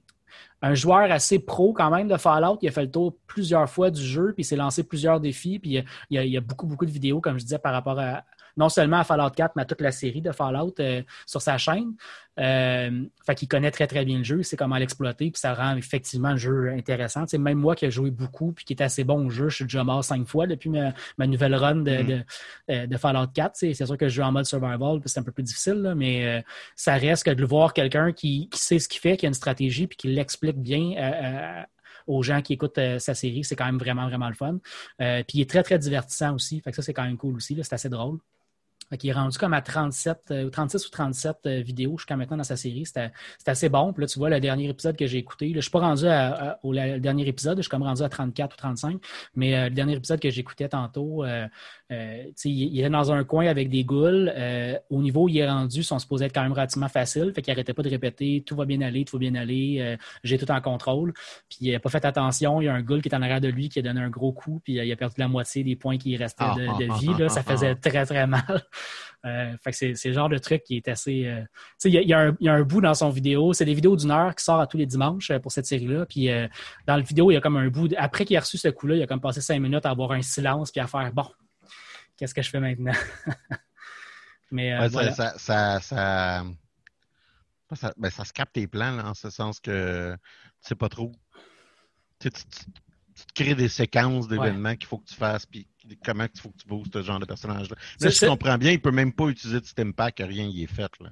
un 0.63 0.75
joueur 0.75 1.11
assez 1.11 1.39
pro 1.39 1.73
quand 1.73 1.91
même 1.91 2.09
de 2.09 2.17
Fallout. 2.17 2.59
Il 2.63 2.69
a 2.69 2.73
fait 2.73 2.85
le 2.85 2.91
tour 2.91 3.17
plusieurs 3.27 3.69
fois 3.69 3.91
du 3.91 4.03
jeu, 4.03 4.33
puis 4.33 4.43
il 4.43 4.47
s'est 4.47 4.57
lancé 4.57 4.83
plusieurs 4.83 5.21
défis. 5.21 5.59
Puis 5.59 5.85
il 6.11 6.23
y, 6.23 6.37
a, 6.37 6.41
beaucoup, 6.41 6.67
beaucoup 6.67 6.87
de 6.87 6.91
vidéos, 6.91 7.21
comme 7.21 7.39
je 7.39 7.45
disais, 7.45 7.59
par 7.59 7.75
rapport 7.75 7.99
à, 7.99 8.25
non 8.57 8.69
seulement 8.69 8.99
à 8.99 9.05
Fallout 9.05 9.31
4, 9.31 9.53
mais 9.57 9.63
à 9.63 9.65
toute 9.65 9.81
la 9.81 9.93
série 9.93 10.23
de 10.23 10.33
Fallout 10.33 10.75
sur 11.27 11.43
sa 11.43 11.59
chaîne. 11.59 11.95
Euh, 12.41 13.05
fait 13.25 13.35
qu'il 13.37 13.47
connaît 13.47 13.71
très 13.71 13.87
très 13.87 14.05
bien 14.05 14.19
le 14.19 14.25
jeu, 14.25 14.39
il 14.41 14.45
sait 14.45 14.57
comment 14.57 14.77
l'exploiter, 14.77 15.31
puis 15.31 15.39
ça 15.39 15.55
rend 15.55 15.77
effectivement 15.77 16.33
le 16.33 16.37
jeu 16.37 16.71
intéressant. 16.71 17.27
sais, 17.27 17.39
même 17.39 17.59
moi 17.59 17.77
qui 17.77 17.85
ai 17.87 17.91
joué 17.93 18.11
beaucoup 18.11 18.53
puis 18.53 18.65
qui 18.65 18.73
est 18.73 18.83
assez 18.83 19.05
bon 19.05 19.27
au 19.27 19.31
jeu, 19.31 19.49
je 19.49 19.57
suis 19.57 19.65
déjà 19.65 19.85
mort 19.85 20.03
cinq 20.03 20.27
fois 20.27 20.47
depuis 20.47 20.69
ma, 20.69 21.27
nouvelle 21.27 21.55
run 21.55 21.77
de, 21.77 21.91
mm-hmm. 21.91 22.25
de, 22.69 22.87
de, 22.87 22.97
Fallout 22.97 23.29
4. 23.33 23.53
C'est 23.55 23.75
sûr 23.75 23.97
que 23.97 24.09
je 24.09 24.17
joue 24.17 24.23
en 24.23 24.33
mode 24.33 24.47
survival, 24.47 25.01
puis 25.01 25.09
c'est 25.09 25.21
un 25.21 25.23
peu 25.23 25.33
plus 25.33 25.45
difficile, 25.45 25.95
mais 25.97 26.27
euh, 26.27 26.43
ça 26.75 26.95
reste 26.95 27.25
que 27.25 27.31
de 27.31 27.45
voir 27.45 27.73
quelqu'un 27.73 28.13
qui, 28.13 28.49
qui, 28.49 28.59
sait 28.59 28.81
ce 28.81 28.89
qu'il 28.89 29.01
fait, 29.01 29.17
qui 29.17 29.27
a 29.27 29.29
une 29.29 29.35
stratégie, 29.35 29.87
puis 29.87 29.97
qui 29.97 30.09
l'explique 30.09 30.59
bien 30.59 30.95
euh, 30.99 31.63
aux 32.09 32.23
gens 32.23 32.43
qui 32.43 32.55
écoutent 32.55 32.81
sa 32.99 33.15
série, 33.15 33.45
c'est 33.45 33.57
quand 33.57 33.67
même 33.67 33.79
vraiment, 33.79 34.09
vraiment 34.09 34.29
le 34.29 34.35
fun. 34.35 34.59
puis 34.99 35.39
il 35.39 35.41
est 35.41 35.49
très, 35.49 35.63
très 35.63 35.79
divertissant 35.79 36.35
aussi. 36.35 36.61
Fait 36.61 36.71
que 36.71 36.77
ça, 36.77 36.83
c'est 36.83 36.93
quand 36.93 37.05
même 37.05 37.17
cool 37.17 37.37
aussi. 37.37 37.57
C'est 37.63 37.75
assez 37.75 37.89
drôle. 37.89 38.19
Il 39.03 39.11
est 39.11 39.13
rendu 39.13 39.37
comme 39.39 39.53
à 39.53 39.63
37, 39.63 40.51
36 40.53 40.77
euh, 40.83 40.87
ou 40.87 40.91
37 40.91 41.37
euh, 41.47 41.61
vidéos 41.61 41.99
jusqu'à 41.99 42.17
maintenant 42.17 42.37
dans 42.37 42.45
sa 42.45 42.57
série. 42.57 42.85
C'était 42.87 43.11
assez 43.47 43.69
bon. 43.69 43.93
Puis 43.93 44.03
là, 44.03 44.07
tu 44.07 44.19
vois, 44.19 44.31
le 44.31 44.41
dernier 44.41 44.69
épisode 44.69 44.97
que 44.97 45.07
j'ai 45.07 45.19
écouté, 45.19 45.51
je 45.51 45.57
ne 45.57 45.61
suis 45.61 45.71
pas 45.71 45.81
rendu 45.81 46.05
au 46.63 46.75
dernier 46.75 47.27
épisode, 47.27 47.59
je 47.59 47.63
suis 47.63 47.71
comme 47.71 47.83
rendu 47.83 48.03
à 48.03 48.09
34 48.09 48.53
ou 48.53 48.57
35. 48.57 49.01
Mais 49.35 49.57
euh, 49.57 49.65
le 49.65 49.75
dernier 49.75 49.95
épisode 49.95 50.21
que 50.21 50.31
j'écoutais 50.31 50.69
tantôt, 50.69 51.25
il, 51.91 52.81
est 52.81 52.91
dans 52.91 53.13
un 53.13 53.25
coin 53.25 53.47
avec 53.47 53.69
des 53.69 53.85
goules. 53.85 54.33
au 54.91 55.03
niveau 55.03 55.25
où 55.25 55.29
il 55.29 55.39
est 55.39 55.49
rendu, 55.49 55.83
sont 55.83 55.99
supposés 55.99 56.27
être 56.27 56.35
quand 56.35 56.43
même 56.43 56.53
relativement 56.53 56.89
facile. 56.89 57.33
Fait 57.35 57.43
qu'il 57.43 57.53
n'arrêtait 57.53 57.75
pas 57.75 57.83
de 57.83 57.91
répéter 57.91 58.43
tout 58.47 58.57
va 58.57 58.65
bien 58.65 58.81
aller, 58.81 59.05
tout 59.05 59.17
va 59.17 59.21
bien 59.21 59.35
aller, 59.35 59.97
j'ai 60.23 60.39
tout 60.39 60.51
en 60.51 60.61
contrôle. 60.61 61.13
Puis 61.49 61.59
il 61.61 61.73
n'a 61.73 61.81
pas 61.81 61.91
fait 61.91 62.05
attention. 62.05 62.61
Il 62.61 62.65
y 62.65 62.69
a 62.69 62.75
un 62.75 62.83
goule 62.83 63.03
qui 63.03 63.09
est 63.09 63.15
en 63.15 63.23
arrière 63.23 63.41
de 63.41 63.49
lui 63.49 63.69
qui 63.69 63.79
a 63.79 63.83
donné 63.83 64.01
un 64.01 64.11
gros 64.11 64.33
coup, 64.33 64.61
puis 64.65 64.75
il 64.75 64.93
a 64.93 64.97
perdu 64.97 65.17
la 65.19 65.29
moitié 65.29 65.65
des 65.65 65.77
points 65.77 65.99
qui 65.99 66.17
restaient 66.17 66.45
de, 66.57 66.67
ah, 66.69 66.77
ah, 66.79 66.99
vie. 66.99 67.11
Ah, 67.15 67.19
là. 67.19 67.29
Ça 67.29 67.43
faisait 67.43 67.75
très, 67.75 68.05
très 68.07 68.27
mal. 68.27 68.63
Euh, 69.25 69.57
fait 69.63 69.71
que 69.71 69.97
c'est, 69.97 70.09
le 70.09 70.15
genre 70.15 70.29
de 70.29 70.39
truc 70.39 70.63
qui 70.65 70.77
est 70.77 70.89
assez. 70.89 71.27
Euh, 71.27 71.43
il 71.85 71.93
y, 71.93 72.13
a, 72.13 72.35
un 72.47 72.63
bout 72.63 72.81
dans 72.81 72.95
son 72.95 73.09
vidéo, 73.09 73.53
c'est 73.53 73.65
des 73.65 73.75
vidéos 73.75 73.97
d'une 73.97 74.11
heure 74.11 74.35
qui 74.35 74.45
sort 74.45 74.61
à 74.61 74.67
tous 74.67 74.77
les 74.77 74.87
dimanches 74.87 75.31
euh, 75.31 75.39
pour 75.39 75.51
cette 75.51 75.67
série-là. 75.67 76.05
Puis 76.07 76.29
dans 76.87 76.97
le 76.97 77.03
vidéo, 77.03 77.31
il 77.31 77.35
y 77.35 77.37
a 77.37 77.41
comme 77.41 77.57
un 77.57 77.69
bout. 77.69 77.89
après 77.97 78.25
qu'il 78.25 78.37
a 78.37 78.41
reçu 78.41 78.59
ce 78.59 78.69
coup-là, 78.69 78.97
il 78.97 79.03
a 79.03 79.07
comme 79.07 79.21
passé 79.21 79.41
cinq 79.41 79.61
minutes 79.61 79.87
à 79.87 79.91
avoir 79.91 80.13
un 80.13 80.23
silence 80.23 80.71
puis 80.71 80.81
à 80.81 80.87
faire 80.87 81.11
bon, 81.13 81.27
qu'est-ce 82.17 82.35
que 82.35 82.43
je 82.43 82.51
fais 82.51 82.61
maintenant? 82.61 82.93
Mais 84.51 84.89
ça, 84.89 85.39
ça, 85.39 85.81
ça, 85.81 86.45
ben, 87.97 88.11
ça, 88.11 88.25
se 88.25 88.33
capte 88.33 88.55
tes 88.55 88.67
plans, 88.67 88.99
en 89.01 89.15
ce 89.15 89.31
sens 89.31 89.59
que 89.59 90.15
tu 90.15 90.69
sais 90.69 90.75
pas 90.75 90.89
trop. 90.89 91.13
Tu, 92.21 92.31
tu, 92.31 92.43
te 93.27 93.33
crées 93.35 93.55
des 93.55 93.69
séquences 93.69 94.29
d'événements 94.29 94.77
qu'il 94.77 94.87
faut 94.87 94.99
que 94.99 95.09
tu 95.09 95.15
fasses, 95.15 95.47
puis 95.47 95.67
comment 96.05 96.27
il 96.33 96.41
faut 96.41 96.51
que 96.51 96.59
tu 96.59 96.67
bouges 96.67 96.87
ce 96.93 97.03
genre 97.03 97.19
de 97.19 97.27
personnage-là. 97.27 97.77
Mais 98.01 98.11
si 98.11 98.21
tu 98.21 98.27
comprends 98.27 98.59
bien, 98.59 98.73
il 98.73 98.81
peut 98.81 98.91
même 98.91 99.13
pas 99.13 99.29
utiliser 99.29 99.61
de 99.61 99.65
system 99.65 99.93
pack, 99.93 100.17
rien 100.19 100.47
n'y 100.47 100.63
est 100.63 100.73
fait. 100.73 100.91
Là. 101.01 101.11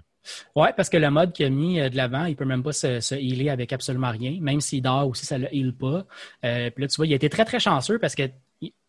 Oui, 0.54 0.68
parce 0.76 0.88
que 0.88 0.96
le 0.96 1.10
mode 1.10 1.32
qu'il 1.32 1.46
a 1.46 1.50
mis 1.50 1.80
euh, 1.80 1.88
de 1.88 1.96
l'avant, 1.96 2.26
il 2.26 2.36
peut 2.36 2.44
même 2.44 2.62
pas 2.62 2.72
se, 2.72 3.00
se 3.00 3.14
healer 3.14 3.50
avec 3.50 3.72
absolument 3.72 4.10
rien, 4.10 4.38
même 4.40 4.60
s'il 4.60 4.82
dort 4.82 5.08
aussi, 5.08 5.26
ça 5.26 5.38
ne 5.38 5.44
le 5.44 5.54
heal 5.54 5.74
pas. 5.74 6.06
Euh, 6.44 6.70
puis 6.70 6.82
là, 6.82 6.88
tu 6.88 6.96
vois, 6.96 7.06
il 7.06 7.12
a 7.12 7.16
été 7.16 7.28
très, 7.28 7.44
très 7.44 7.60
chanceux 7.60 7.98
parce 7.98 8.14
que 8.14 8.30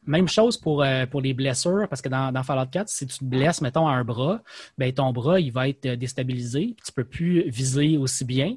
même 0.05 0.27
chose 0.27 0.57
pour, 0.57 0.83
euh, 0.83 1.05
pour 1.05 1.21
les 1.21 1.33
blessures, 1.33 1.87
parce 1.89 2.01
que 2.01 2.09
dans, 2.09 2.31
dans, 2.31 2.43
Fallout 2.43 2.69
4, 2.69 2.89
si 2.89 3.07
tu 3.07 3.17
te 3.17 3.23
blesses, 3.23 3.61
mettons, 3.61 3.87
à 3.87 3.93
un 3.93 4.03
bras, 4.03 4.41
ben 4.77 4.91
ton 4.91 5.11
bras, 5.11 5.39
il 5.39 5.51
va 5.51 5.69
être 5.69 5.87
déstabilisé, 5.87 6.73
puis 6.75 6.85
tu 6.85 6.91
peux 6.91 7.03
plus 7.03 7.49
viser 7.49 7.97
aussi 7.97 8.25
bien. 8.25 8.55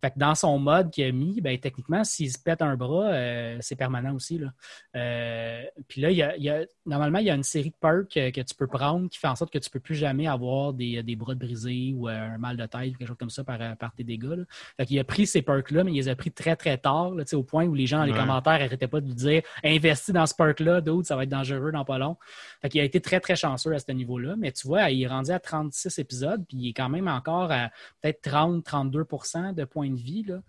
Fait 0.00 0.10
que 0.10 0.18
dans 0.18 0.34
son 0.34 0.58
mode 0.58 0.90
qu'il 0.90 1.04
a 1.04 1.12
mis, 1.12 1.40
ben, 1.40 1.58
techniquement, 1.58 2.04
s'il 2.04 2.32
se 2.32 2.38
pète 2.38 2.62
un 2.62 2.76
bras, 2.76 3.08
euh, 3.08 3.58
c'est 3.60 3.76
permanent 3.76 4.14
aussi. 4.14 4.38
Là. 4.38 4.48
Euh, 4.96 5.62
puis 5.88 6.00
là, 6.00 6.10
il 6.10 6.16
y, 6.16 6.48
a, 6.48 6.64
normalement, 6.86 7.18
il 7.18 7.26
y 7.26 7.30
a 7.30 7.34
une 7.34 7.42
série 7.42 7.70
de 7.70 7.76
perks 7.80 8.08
que, 8.08 8.40
tu 8.40 8.54
peux 8.54 8.66
prendre 8.66 9.08
qui 9.10 9.18
fait 9.18 9.28
en 9.28 9.36
sorte 9.36 9.52
que 9.52 9.58
tu 9.58 9.68
ne 9.68 9.72
peux 9.72 9.80
plus 9.80 9.94
jamais 9.94 10.26
avoir 10.26 10.72
des, 10.72 11.02
des 11.02 11.16
bras 11.16 11.34
brisés 11.34 11.94
ou 11.94 12.08
euh, 12.08 12.12
un 12.12 12.38
mal 12.38 12.56
de 12.56 12.64
tête 12.66 12.94
ou 12.94 12.98
quelque 12.98 13.08
chose 13.08 13.16
comme 13.18 13.30
ça 13.30 13.44
par, 13.44 13.58
par 13.76 13.92
tes 13.92 14.04
dégâts. 14.04 14.24
Là. 14.24 14.44
Fait 14.76 14.86
qu'il 14.86 14.98
a 14.98 15.04
pris 15.04 15.26
ces 15.26 15.42
perks-là, 15.42 15.84
mais 15.84 15.92
il 15.92 15.96
les 15.96 16.08
a 16.08 16.16
pris 16.16 16.30
très, 16.30 16.56
très 16.56 16.78
tard, 16.78 17.10
là, 17.10 17.24
au 17.34 17.42
point 17.42 17.66
où 17.66 17.74
les 17.74 17.86
gens 17.86 17.98
dans 17.98 18.04
les 18.04 18.12
commentaires 18.12 18.58
n'arrêtaient 18.58 18.88
pas 18.88 19.00
de 19.00 19.06
lui 19.06 19.14
dire 19.14 19.42
Investis 19.62 20.14
dans 20.14 20.26
ce 20.26 20.34
perk-là, 20.34 20.80
d'autres, 20.80 21.08
ça 21.08 21.16
va 21.16 21.24
être 21.24 21.28
dangereux 21.28 21.72
dans 21.72 21.84
pas 21.84 21.98
long. 21.98 22.16
Fait 22.62 22.68
qu'il 22.68 22.80
a 22.80 22.84
été 22.84 23.00
très, 23.00 23.20
très 23.20 23.36
chanceux 23.36 23.72
à 23.72 23.78
ce 23.78 23.92
niveau-là. 23.92 24.34
Mais 24.38 24.52
tu 24.52 24.66
vois, 24.66 24.90
il 24.90 25.02
est 25.02 25.06
rendu 25.06 25.30
à 25.30 25.38
36 25.38 25.98
épisodes, 25.98 26.44
puis 26.48 26.56
il 26.56 26.68
est 26.70 26.72
quand 26.72 26.88
même 26.88 27.08
encore 27.08 27.52
à 27.52 27.70
peut-être 28.00 28.22
30-32% 28.28 29.54
de 29.54 29.64
points 29.64 29.89
de 29.90 30.00
vie. 30.00 30.24
Là. 30.24 30.40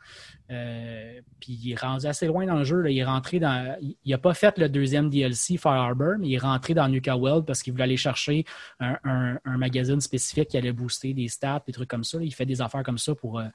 Euh, 0.52 1.22
puis 1.40 1.60
il 1.64 1.72
est 1.72 1.80
rendu 1.80 2.06
assez 2.06 2.28
loin 2.28 2.46
dans 2.46 2.58
le 2.58 2.64
jeu. 2.64 2.90
Il 2.90 2.98
est 2.98 3.06
rentré 3.06 3.40
dans. 3.40 3.78
Il 3.82 3.96
n'a 4.06 4.18
pas 4.18 4.34
fait 4.34 4.58
le 4.58 4.70
deuxième 4.70 5.10
DLC 5.10 5.58
Fire 5.58 5.72
Harbor, 5.72 6.16
mais 6.20 6.30
il 6.30 6.34
est 6.36 6.40
rentré 6.40 6.74
dans 6.74 6.88
Nuka 6.88 7.16
World 7.16 7.46
parce 7.46 7.62
qu'il 7.62 7.74
voulait 7.74 7.86
aller 7.86 7.98
chercher 7.98 8.46
un, 8.80 9.38
magazine 9.46 10.02
spécifique 10.02 10.50
qui 10.50 10.58
allait 10.58 10.72
booster 10.72 11.14
des 11.14 11.28
stats, 11.28 11.64
des 11.66 11.74
trucs 11.74 11.90
comme 11.90 12.04
ça. 12.04 12.18
Il 12.22 12.34
fait 12.34 12.46
des 12.46 12.62
affaires 12.62 12.84
comme 12.84 12.98
ça 12.98 13.16
pour. 13.16 13.40
Euh, 13.40 13.46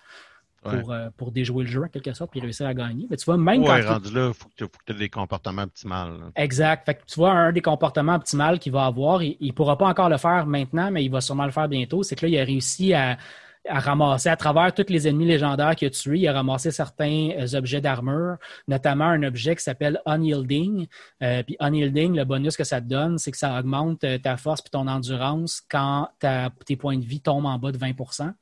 pour, 0.63 0.93
euh, 0.93 1.09
pour, 1.17 1.31
déjouer 1.31 1.65
le 1.65 1.71
jeu 1.71 1.85
en 1.85 1.89
quelque 1.89 2.13
sorte 2.13 2.31
puis 2.31 2.41
réussir 2.41 2.67
à 2.67 2.75
gagner. 2.75 3.07
Mais 3.09 3.17
tu 3.17 3.25
vois, 3.25 3.37
même 3.37 3.65
quand. 3.65 3.81
rendu 3.83 4.13
là, 4.13 4.29
il 4.29 4.35
faut 4.35 4.49
que 4.49 4.65
tu 4.87 4.93
aies 4.93 4.99
des 4.99 5.09
comportements 5.09 5.63
optimaux. 5.63 6.31
Exact. 6.35 6.85
Fait 6.85 6.95
que 6.95 7.05
tu 7.07 7.15
vois, 7.17 7.31
un 7.31 7.53
des 7.53 7.63
comportements 7.63 8.15
optimaux 8.15 8.57
qu'il 8.59 8.73
va 8.73 8.87
avoir, 8.87 9.23
il 9.23 9.37
ne 9.41 9.53
pourra 9.53 9.79
pas 9.79 9.87
encore 9.87 10.09
le 10.09 10.17
faire 10.17 10.47
maintenant, 10.47 10.91
mais 10.91 11.05
il 11.05 11.11
va 11.11 11.21
sûrement 11.21 11.45
le 11.45 11.53
faire 11.53 11.69
bientôt. 11.69 12.03
C'est 12.03 12.17
que 12.17 12.27
là, 12.27 12.33
il 12.33 12.39
a 12.39 12.45
réussi 12.45 12.95
à, 12.95 13.17
à 13.69 13.81
ramasser 13.81 14.29
à 14.29 14.37
travers 14.37 14.73
tous 14.73 14.87
les 14.89 15.09
ennemis 15.09 15.27
légendaires 15.27 15.75
qu'il 15.77 15.89
a 15.89 15.91
tués. 15.91 16.19
Il 16.21 16.29
a 16.29 16.33
ramassé 16.33 16.71
certains 16.71 17.31
euh, 17.39 17.57
objets 17.57 17.81
d'armure, 17.81 18.37
notamment 18.69 19.07
un 19.07 19.23
objet 19.23 19.57
qui 19.57 19.63
s'appelle 19.63 20.01
Unyielding. 20.07 20.87
Euh, 21.23 21.43
puis 21.43 21.57
Unyielding, 21.61 22.15
le 22.15 22.25
bonus 22.25 22.57
que 22.57 22.65
ça 22.65 22.81
te 22.81 22.87
donne, 22.87 23.19
c'est 23.19 23.31
que 23.31 23.39
ça 23.39 23.59
augmente 23.59 24.05
euh, 24.05 24.19
ta 24.19 24.37
force 24.37 24.63
et 24.67 24.71
ton 24.71 24.87
endurance 24.87 25.63
quand 25.71 26.09
tes 26.65 26.77
points 26.77 26.99
de 26.99 27.05
vie 27.05 27.21
tombent 27.21 27.47
en 27.47 27.59
bas 27.59 27.73
de 27.73 27.79
20% 27.79 28.33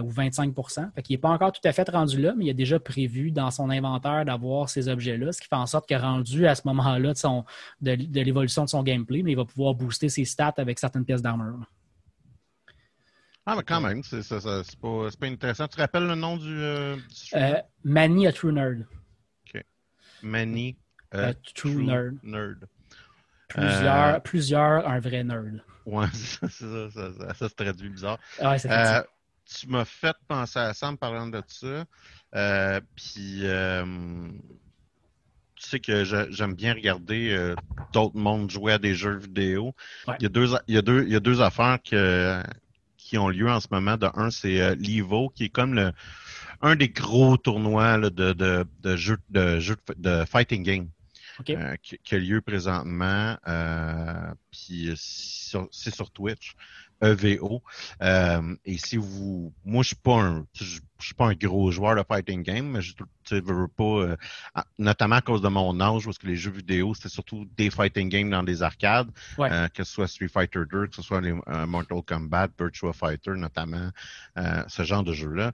ou 0.00 0.10
25% 0.10 0.94
Fait 0.94 1.02
qu'il 1.02 1.14
n'est 1.14 1.20
pas 1.20 1.28
encore 1.28 1.52
tout 1.52 1.60
à 1.64 1.72
fait 1.72 1.86
rendu 1.90 2.18
là, 2.18 2.32
mais 2.34 2.46
il 2.46 2.50
a 2.50 2.54
déjà 2.54 2.80
prévu 2.80 3.30
dans 3.30 3.50
son 3.50 3.68
inventaire 3.68 4.24
d'avoir 4.24 4.70
ces 4.70 4.88
objets-là, 4.88 5.32
ce 5.32 5.42
qui 5.42 5.48
fait 5.48 5.56
en 5.56 5.66
sorte 5.66 5.86
que 5.86 5.94
rendu 5.94 6.46
à 6.46 6.54
ce 6.54 6.62
moment-là 6.64 7.12
de, 7.82 7.94
de 7.94 8.20
l'évolution 8.22 8.64
de 8.64 8.70
son 8.70 8.82
gameplay, 8.82 9.22
mais 9.22 9.32
il 9.32 9.36
va 9.36 9.44
pouvoir 9.44 9.74
booster 9.74 10.08
ses 10.08 10.24
stats 10.24 10.54
avec 10.56 10.78
certaines 10.78 11.04
pièces 11.04 11.20
d'armure. 11.20 11.66
Ah, 13.46 13.56
mais 13.56 13.62
quand 13.62 13.80
même, 13.80 14.02
c'est 14.02 14.26
pas, 14.30 14.62
pas, 15.20 15.26
intéressant. 15.26 15.68
Tu 15.68 15.76
te 15.76 15.80
rappelles 15.80 16.06
le 16.06 16.14
nom 16.14 16.38
du. 16.38 16.58
Euh, 16.62 16.96
euh 17.34 17.60
Manny 17.84 18.26
a 18.26 18.32
True 18.32 18.52
Nerd. 18.52 18.86
OK. 19.46 19.62
Manny 20.22 20.76
a, 21.12 21.34
True, 21.54 21.84
Nerd. 21.84 22.16
nerd. 22.22 22.66
Plusieurs, 23.48 24.14
euh, 24.14 24.18
plusieurs, 24.20 24.88
un 24.88 24.98
vrai 24.98 25.24
nerd. 25.24 25.62
Ouais, 25.84 26.06
c'est 26.14 26.48
ça, 26.48 26.90
ça, 26.90 27.34
ça, 27.34 27.48
se 27.48 27.54
traduit 27.54 27.90
bizarre. 27.90 28.18
Ouais, 28.40 28.56
euh, 28.66 29.02
Tu 29.44 29.68
m'as 29.68 29.84
fait 29.84 30.16
penser 30.26 30.58
à 30.58 30.72
ça 30.72 30.88
en 30.88 30.96
parlant 30.96 31.26
de 31.26 31.42
ça. 31.46 31.84
Euh, 32.34 32.80
puis, 32.96 33.42
tu 35.54 35.68
sais 35.68 35.80
que 35.80 36.04
j'aime 36.30 36.54
bien 36.54 36.72
regarder 36.72 37.54
d'autres 37.92 38.16
mondes 38.16 38.50
jouer 38.50 38.72
à 38.72 38.78
des 38.78 38.94
jeux 38.94 39.18
vidéo. 39.18 39.74
Il, 40.18 40.22
y 40.22 40.26
a 40.26 40.30
deux, 40.30 40.48
il, 40.66 40.74
y 40.74 40.78
a 40.78 40.82
deux, 40.82 41.04
il 41.04 41.12
y 41.12 41.16
a 41.16 41.20
deux 41.20 41.42
affaires 41.42 41.78
que, 41.82 42.42
qui 43.14 43.18
ont 43.18 43.28
lieu 43.28 43.48
en 43.48 43.60
ce 43.60 43.68
moment. 43.70 43.96
De 43.96 44.08
un, 44.14 44.30
c'est 44.30 44.60
euh, 44.60 44.74
l'Evo, 44.74 45.28
qui 45.28 45.44
est 45.44 45.48
comme 45.48 45.74
le 45.74 45.92
un 46.62 46.74
des 46.74 46.88
gros 46.88 47.36
tournois 47.36 47.98
de, 47.98 48.32
de, 48.32 48.66
de 48.82 48.96
jeux 48.96 49.18
de, 49.30 49.60
de 49.96 50.24
fighting 50.24 50.64
game. 50.64 50.88
Euh, 51.50 51.76
qui, 51.82 52.14
a 52.14 52.18
lieu 52.18 52.40
présentement. 52.40 53.36
Euh, 53.46 54.34
puis 54.50 54.90
c'est 54.96 55.94
sur 55.94 56.10
Twitch. 56.10 56.54
EVO. 57.02 57.62
Euh, 58.02 58.56
et 58.64 58.78
si 58.78 58.96
vous, 58.96 59.52
moi 59.64 59.82
je 59.82 59.88
suis 59.88 59.96
pas 59.96 60.20
un, 60.20 60.46
je, 60.52 60.80
suis 61.00 61.14
pas 61.14 61.26
un 61.26 61.34
gros 61.34 61.70
joueur 61.70 61.96
de 61.96 62.02
fighting 62.06 62.42
game, 62.42 62.70
mais 62.70 62.80
je 62.80 62.94
ne 63.32 63.40
veux 63.40 63.68
pas, 63.68 63.84
euh, 63.84 64.16
notamment 64.78 65.16
à 65.16 65.20
cause 65.20 65.42
de 65.42 65.48
mon 65.48 65.80
âge, 65.80 66.04
parce 66.04 66.18
que 66.18 66.26
les 66.26 66.36
jeux 66.36 66.50
vidéo 66.50 66.94
c'était 66.94 67.08
surtout 67.08 67.46
des 67.56 67.70
fighting 67.70 68.08
games 68.08 68.30
dans 68.30 68.42
des 68.42 68.62
arcades, 68.62 69.10
euh, 69.38 69.68
que 69.68 69.84
ce 69.84 69.92
soit 69.92 70.08
Street 70.08 70.28
Fighter 70.28 70.60
2, 70.70 70.86
que 70.86 70.96
ce 70.96 71.02
soit 71.02 71.20
les 71.20 71.32
Mortal 71.66 72.02
Kombat, 72.06 72.48
Virtua 72.58 72.92
Fighter 72.92 73.32
notamment, 73.36 73.90
ce 74.68 74.82
genre 74.82 75.02
de 75.02 75.12
jeux-là. 75.12 75.52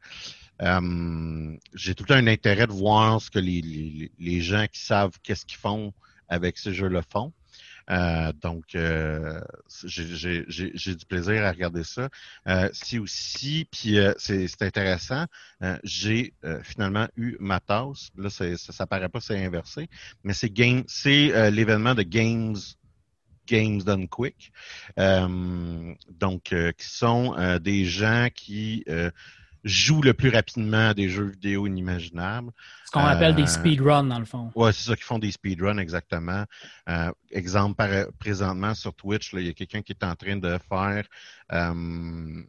j'ai 1.74 1.94
tout 1.94 2.06
un 2.12 2.26
intérêt 2.26 2.66
de 2.66 2.72
voir 2.72 3.20
ce 3.20 3.30
que 3.30 3.38
les, 3.38 3.60
les, 3.62 4.12
les 4.18 4.40
gens 4.40 4.66
qui 4.70 4.80
savent 4.80 5.18
qu'est-ce 5.22 5.46
qu'ils 5.46 5.58
font 5.58 5.92
avec 6.28 6.58
ces 6.58 6.72
jeux-là 6.72 7.02
font. 7.02 7.32
Euh, 7.90 8.32
donc, 8.40 8.74
euh, 8.74 9.40
j'ai 9.84 10.94
du 10.94 11.06
plaisir 11.06 11.44
à 11.44 11.50
regarder 11.50 11.84
ça. 11.84 12.08
Euh, 12.46 12.68
si 12.72 12.98
aussi, 12.98 13.66
puis 13.70 13.98
c'est 14.18 14.62
intéressant, 14.62 15.26
j'ai 15.84 16.34
finalement 16.62 17.08
eu 17.16 17.36
ma 17.40 17.60
tasse. 17.60 18.10
Là, 18.16 18.30
ça, 18.30 18.56
ça 18.56 18.86
paraît 18.86 19.08
pas, 19.08 19.20
c'est 19.20 19.44
inversé, 19.44 19.88
mais 20.24 20.32
c'est 20.32 20.50
game, 20.50 20.84
c'est 20.86 21.50
l'événement 21.50 21.94
de 21.94 22.02
Games 22.02 22.56
Games 23.46 23.82
Done 23.82 24.08
Quick. 24.08 24.52
donc, 24.96 26.42
qui 26.42 26.86
sont 26.88 27.58
des 27.60 27.84
gens 27.84 28.28
qui 28.34 28.84
jouent 29.64 30.02
le 30.02 30.14
plus 30.14 30.30
rapidement 30.30 30.88
à 30.88 30.94
des 30.94 31.08
jeux 31.08 31.26
vidéo 31.30 31.66
inimaginables. 31.66 32.50
Ce 32.86 32.90
qu'on 32.90 33.00
appelle 33.00 33.34
des 33.34 33.42
Euh, 33.42 33.46
speedruns, 33.46 34.04
dans 34.04 34.18
le 34.18 34.24
fond. 34.24 34.50
Ouais, 34.54 34.72
c'est 34.72 34.88
ça 34.88 34.96
qui 34.96 35.02
font 35.02 35.18
des 35.18 35.30
speedruns 35.30 35.78
exactement. 35.78 36.44
Euh, 36.88 37.10
exemple, 37.30 37.74
par- 37.76 38.06
présentement 38.18 38.74
sur 38.74 38.94
Twitch, 38.94 39.32
il 39.34 39.46
y 39.46 39.48
a 39.50 39.52
quelqu'un 39.52 39.82
qui 39.82 39.92
est 39.92 40.04
en 40.04 40.14
train 40.14 40.36
de 40.36 40.58
faire 40.68 41.04
euh, 41.52 42.42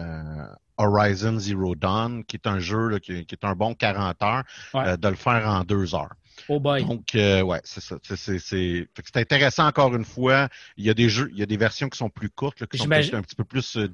euh, 0.00 0.46
Horizon 0.76 1.38
Zero 1.38 1.74
Dawn, 1.76 2.24
qui 2.24 2.36
est 2.36 2.46
un 2.48 2.58
jeu 2.58 2.88
là, 2.88 3.00
qui, 3.00 3.24
qui 3.26 3.34
est 3.34 3.44
un 3.44 3.54
bon 3.54 3.74
40 3.74 4.22
heures, 4.22 4.42
Ouais. 4.74 4.88
euh, 4.88 4.96
de 4.96 5.08
le 5.08 5.14
faire 5.14 5.46
en 5.48 5.62
deux 5.62 5.94
heures. 5.94 6.14
Oh 6.48 6.58
boy. 6.58 6.84
Donc, 6.84 7.14
euh, 7.14 7.42
ouais, 7.42 7.60
c'est 7.62 7.80
ça. 7.80 7.96
C'est, 8.02 8.16
c'est, 8.16 8.40
c'est... 8.40 8.88
fait 8.92 9.02
que 9.02 9.08
c'est 9.12 9.20
intéressant 9.20 9.66
encore 9.68 9.94
une 9.94 10.04
fois. 10.04 10.48
Il 10.76 10.84
y 10.84 10.90
a 10.90 10.94
des 10.94 11.08
jeux, 11.08 11.28
il 11.32 11.38
y 11.38 11.42
a 11.44 11.46
des 11.46 11.56
versions 11.56 11.88
qui 11.88 11.96
sont 11.96 12.10
plus 12.10 12.28
courtes, 12.28 12.60
là, 12.60 12.66
qui 12.66 12.76
sont 12.78 12.90
un 12.90 13.22
petit 13.22 13.36
peu 13.36 13.44
plus 13.44 13.76
euh, 13.76 13.88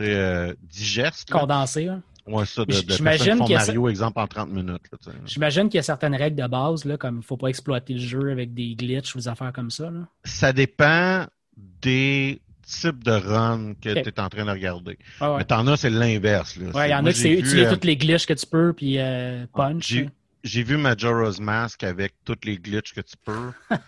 euh, 0.00 0.54
digestes. 0.62 1.30
là. 1.30 1.40
Condensé. 1.40 1.88
hein. 1.88 2.02
Ouais, 2.26 2.44
ça, 2.44 2.64
de, 2.64 2.72
j'imagine 2.72 3.40
qu'il 3.40 3.52
y 3.52 3.56
a 3.56 3.58
Mario, 3.58 3.88
exemple, 3.88 4.20
en 4.20 4.26
30 4.26 4.50
minutes. 4.50 4.82
J'imagine 5.24 5.68
qu'il 5.70 5.76
y 5.76 5.80
a 5.80 5.82
certaines 5.82 6.14
règles 6.14 6.36
de 6.40 6.46
base, 6.46 6.84
là, 6.84 6.98
comme 6.98 7.16
il 7.16 7.18
ne 7.18 7.22
faut 7.22 7.38
pas 7.38 7.48
exploiter 7.48 7.94
le 7.94 8.00
jeu 8.00 8.30
avec 8.30 8.52
des 8.52 8.74
glitches 8.74 9.14
ou 9.14 9.18
des 9.18 9.28
affaires 9.28 9.52
comme 9.52 9.70
ça. 9.70 9.90
Là. 9.90 10.00
Ça 10.24 10.52
dépend 10.52 11.26
des 11.56 12.42
types 12.66 13.02
de 13.02 13.12
runs 13.12 13.72
que 13.80 13.94
tu 14.02 14.08
es 14.08 14.20
en 14.20 14.28
train 14.28 14.44
de 14.44 14.50
regarder. 14.50 14.98
Ouais. 15.22 15.38
Mais 15.38 15.44
t'en 15.44 15.66
as, 15.68 15.78
c'est 15.78 15.90
l'inverse. 15.90 16.58
Ouais, 16.74 16.88
il 16.88 16.92
y 16.92 16.94
en 16.94 17.06
a 17.06 17.12
qui 17.12 17.20
c'est 17.20 17.32
utiliser 17.32 17.66
euh, 17.66 17.70
toutes 17.70 17.86
les 17.86 17.96
glitches 17.96 18.26
que 18.26 18.34
tu 18.34 18.46
peux, 18.46 18.74
puis 18.74 18.98
euh, 18.98 19.46
punch. 19.54 19.88
J'ai, 19.88 20.04
hein. 20.04 20.10
j'ai 20.44 20.62
vu 20.62 20.76
Majora's 20.76 21.40
Mask 21.40 21.82
avec 21.82 22.12
toutes 22.26 22.44
les 22.44 22.58
glitches 22.58 22.92
que 22.92 23.00
tu 23.00 23.16
peux. 23.24 23.52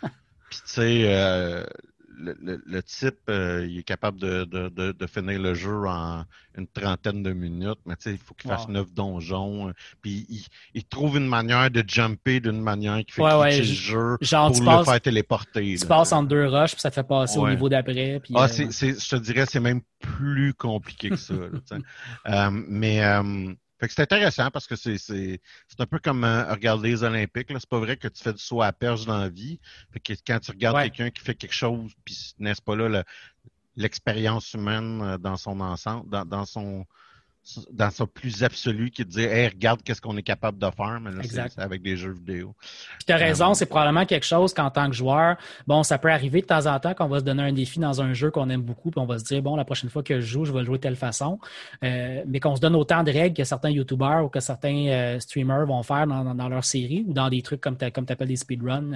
Puis, 0.50 0.58
tu 0.64 0.72
sais, 0.72 1.02
euh, 1.04 1.64
le, 2.20 2.36
le- 2.40 2.62
le 2.66 2.82
type, 2.82 3.18
euh, 3.28 3.66
il 3.68 3.78
est 3.78 3.82
capable 3.82 4.20
de, 4.20 4.44
de, 4.44 4.68
de, 4.68 4.92
de 4.92 5.06
finir 5.06 5.40
le 5.40 5.54
jeu 5.54 5.86
en 5.86 6.24
une 6.56 6.66
trentaine 6.68 7.22
de 7.22 7.32
minutes, 7.32 7.78
mais 7.86 7.94
il 8.06 8.18
faut 8.18 8.34
qu'il 8.34 8.46
fasse 8.48 8.66
Wow. 8.66 8.72
neuf 8.72 8.92
donjons. 8.92 9.68
euh, 9.68 9.72
Puis, 10.02 10.26
il, 10.28 10.46
il 10.74 10.84
trouve 10.84 11.16
une 11.16 11.26
manière 11.28 11.70
de 11.70 11.82
jumper 11.86 12.40
d'une 12.40 12.60
manière 12.60 12.98
qui 13.04 13.12
fait 13.12 13.22
Ouais, 13.22 13.34
ouais, 13.40 13.56
le 13.58 13.64
jeu 13.64 14.18
Genre, 14.20 14.52
pour 14.52 14.62
le 14.62 14.64
passes, 14.64 14.86
faire 14.86 15.00
téléporter. 15.00 15.76
tu 15.76 15.86
là. 15.86 15.86
passes 15.86 16.12
entre 16.12 16.28
deux 16.28 16.46
rushs, 16.46 16.72
puis 16.72 16.80
ça 16.80 16.90
te 16.90 16.94
fait 16.94 17.04
passer 17.04 17.38
au 17.38 17.48
niveau 17.48 17.68
d'après. 17.68 18.20
Ah, 18.34 18.44
euh, 18.44 18.70
c'est, 18.70 19.00
je 19.00 19.08
te 19.08 19.16
dirais, 19.16 19.46
c'est 19.46 19.60
même 19.60 19.82
plus 19.98 20.54
compliqué 20.54 21.10
que 21.10 21.18
ça. 21.18 21.34
là, 21.34 21.50
mais 22.50 23.00
fait 23.80 23.88
que 23.88 23.94
c'est 23.94 24.02
intéressant 24.02 24.50
parce 24.50 24.66
que 24.66 24.76
c'est, 24.76 24.98
c'est, 24.98 25.40
c'est 25.68 25.80
un 25.80 25.86
peu 25.86 25.98
comme 25.98 26.24
euh, 26.24 26.50
regarder 26.52 26.90
les 26.90 27.02
Olympiques. 27.02 27.50
Là. 27.50 27.58
C'est 27.60 27.68
pas 27.68 27.78
vrai 27.80 27.96
que 27.96 28.08
tu 28.08 28.22
fais 28.22 28.32
du 28.32 28.38
saut 28.42 28.62
à 28.62 28.72
perche 28.72 29.06
dans 29.06 29.18
la 29.18 29.28
vie. 29.30 29.60
Fait 29.92 30.00
que 30.00 30.12
quand 30.26 30.38
tu 30.40 30.50
regardes 30.52 30.76
Ouais. 30.76 30.90
quelqu'un 30.90 31.10
qui 31.10 31.22
fait 31.22 31.34
quelque 31.34 31.54
chose, 31.54 31.92
puis 32.04 32.34
n'est-ce 32.38 32.62
pas 32.62 32.76
là 32.76 32.88
le- 32.88 33.04
l'expérience 33.76 34.52
humaine 34.54 35.00
euh, 35.02 35.18
dans 35.18 35.36
son 35.36 35.60
ensemble, 35.60 36.08
dans, 36.10 36.24
dans 36.24 36.44
son 36.44 36.86
dans 37.72 37.90
son 37.90 38.06
plus 38.06 38.42
absolu 38.44 38.90
qui 38.90 39.04
te 39.04 39.10
dit 39.10 39.22
Hey, 39.22 39.48
regarde 39.48 39.82
qu'est-ce 39.82 40.00
qu'on 40.00 40.16
est 40.16 40.22
capable 40.22 40.58
de 40.58 40.70
faire, 40.70 41.00
mais 41.00 41.10
là, 41.10 41.22
c'est, 41.24 41.58
avec 41.58 41.82
des 41.82 41.96
jeux 41.96 42.12
vidéo. 42.12 42.54
Puis 42.60 43.04
t'as 43.06 43.16
raison, 43.16 43.50
Euh, 43.50 43.54
c'est 43.54 43.66
probablement 43.66 44.04
quelque 44.06 44.26
chose 44.26 44.52
qu'en 44.54 44.70
tant 44.70 44.88
que 44.88 44.94
joueur, 44.96 45.36
bon, 45.66 45.82
ça 45.82 45.98
peut 45.98 46.10
arriver 46.10 46.40
de 46.42 46.46
temps 46.46 46.66
en 46.66 46.78
temps 46.80 46.94
qu'on 46.94 47.08
va 47.08 47.20
se 47.20 47.24
donner 47.24 47.42
un 47.42 47.52
défi 47.52 47.78
dans 47.78 48.00
un 48.02 48.12
jeu 48.12 48.30
qu'on 48.30 48.48
aime 48.50 48.62
beaucoup, 48.62 48.90
puis 48.90 49.00
on 49.00 49.06
va 49.06 49.18
se 49.18 49.24
dire, 49.24 49.42
bon, 49.42 49.56
la 49.56 49.64
prochaine 49.64 49.90
fois 49.90 50.02
que 50.02 50.20
je 50.20 50.26
joue, 50.26 50.44
je 50.44 50.52
vais 50.52 50.60
le 50.60 50.64
jouer 50.64 50.78
de 50.78 50.82
telle 50.82 50.96
façon. 50.96 51.38
Euh, 51.84 52.22
mais 52.26 52.40
qu'on 52.40 52.56
se 52.56 52.60
donne 52.60 52.74
autant 52.76 53.02
de 53.02 53.10
règles 53.10 53.36
que 53.36 53.44
certains 53.44 53.70
YouTubers 53.70 54.24
ou 54.24 54.28
que 54.28 54.40
certains 54.40 54.86
euh, 54.88 55.20
streamers 55.20 55.66
vont 55.66 55.82
faire 55.82 56.06
dans, 56.06 56.24
dans- 56.24 56.34
dans 56.34 56.48
leur 56.48 56.64
série 56.64 57.04
ou 57.06 57.12
dans 57.12 57.28
des 57.28 57.42
trucs 57.42 57.60
comme 57.60 57.76
tu 57.76 57.90
comme 57.90 58.06
appelles 58.08 58.28
des 58.28 58.36
speedruns. 58.36 58.90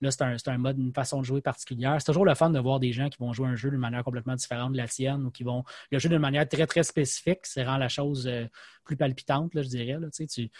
Là, 0.00 0.10
c'est 0.10 0.22
un, 0.22 0.38
c'est 0.38 0.48
un 0.50 0.58
mode, 0.58 0.78
une 0.78 0.92
façon 0.92 1.20
de 1.20 1.24
jouer 1.24 1.40
particulière. 1.40 1.96
C'est 1.98 2.06
toujours 2.06 2.24
le 2.24 2.34
fun 2.34 2.50
de 2.50 2.58
voir 2.58 2.80
des 2.80 2.92
gens 2.92 3.08
qui 3.08 3.18
vont 3.18 3.32
jouer 3.32 3.48
un 3.48 3.56
jeu 3.56 3.70
d'une 3.70 3.78
manière 3.80 4.04
complètement 4.04 4.34
différente 4.34 4.72
de 4.72 4.76
la 4.76 4.88
tienne 4.88 5.24
ou 5.26 5.30
qui 5.30 5.42
vont 5.44 5.64
le 5.90 5.98
jouer 5.98 6.10
d'une 6.10 6.18
manière 6.20 6.48
très, 6.48 6.66
très 6.66 6.82
spécifique. 6.82 7.40
C'est 7.44 7.64
rend 7.64 7.76
la 7.76 7.88
chose 7.96 8.26
euh, 8.26 8.46
plus 8.84 8.96
palpitante, 8.96 9.54
là, 9.54 9.62
je 9.62 9.68
dirais. 9.68 9.98
Là, 9.98 10.08
tu 10.10 10.50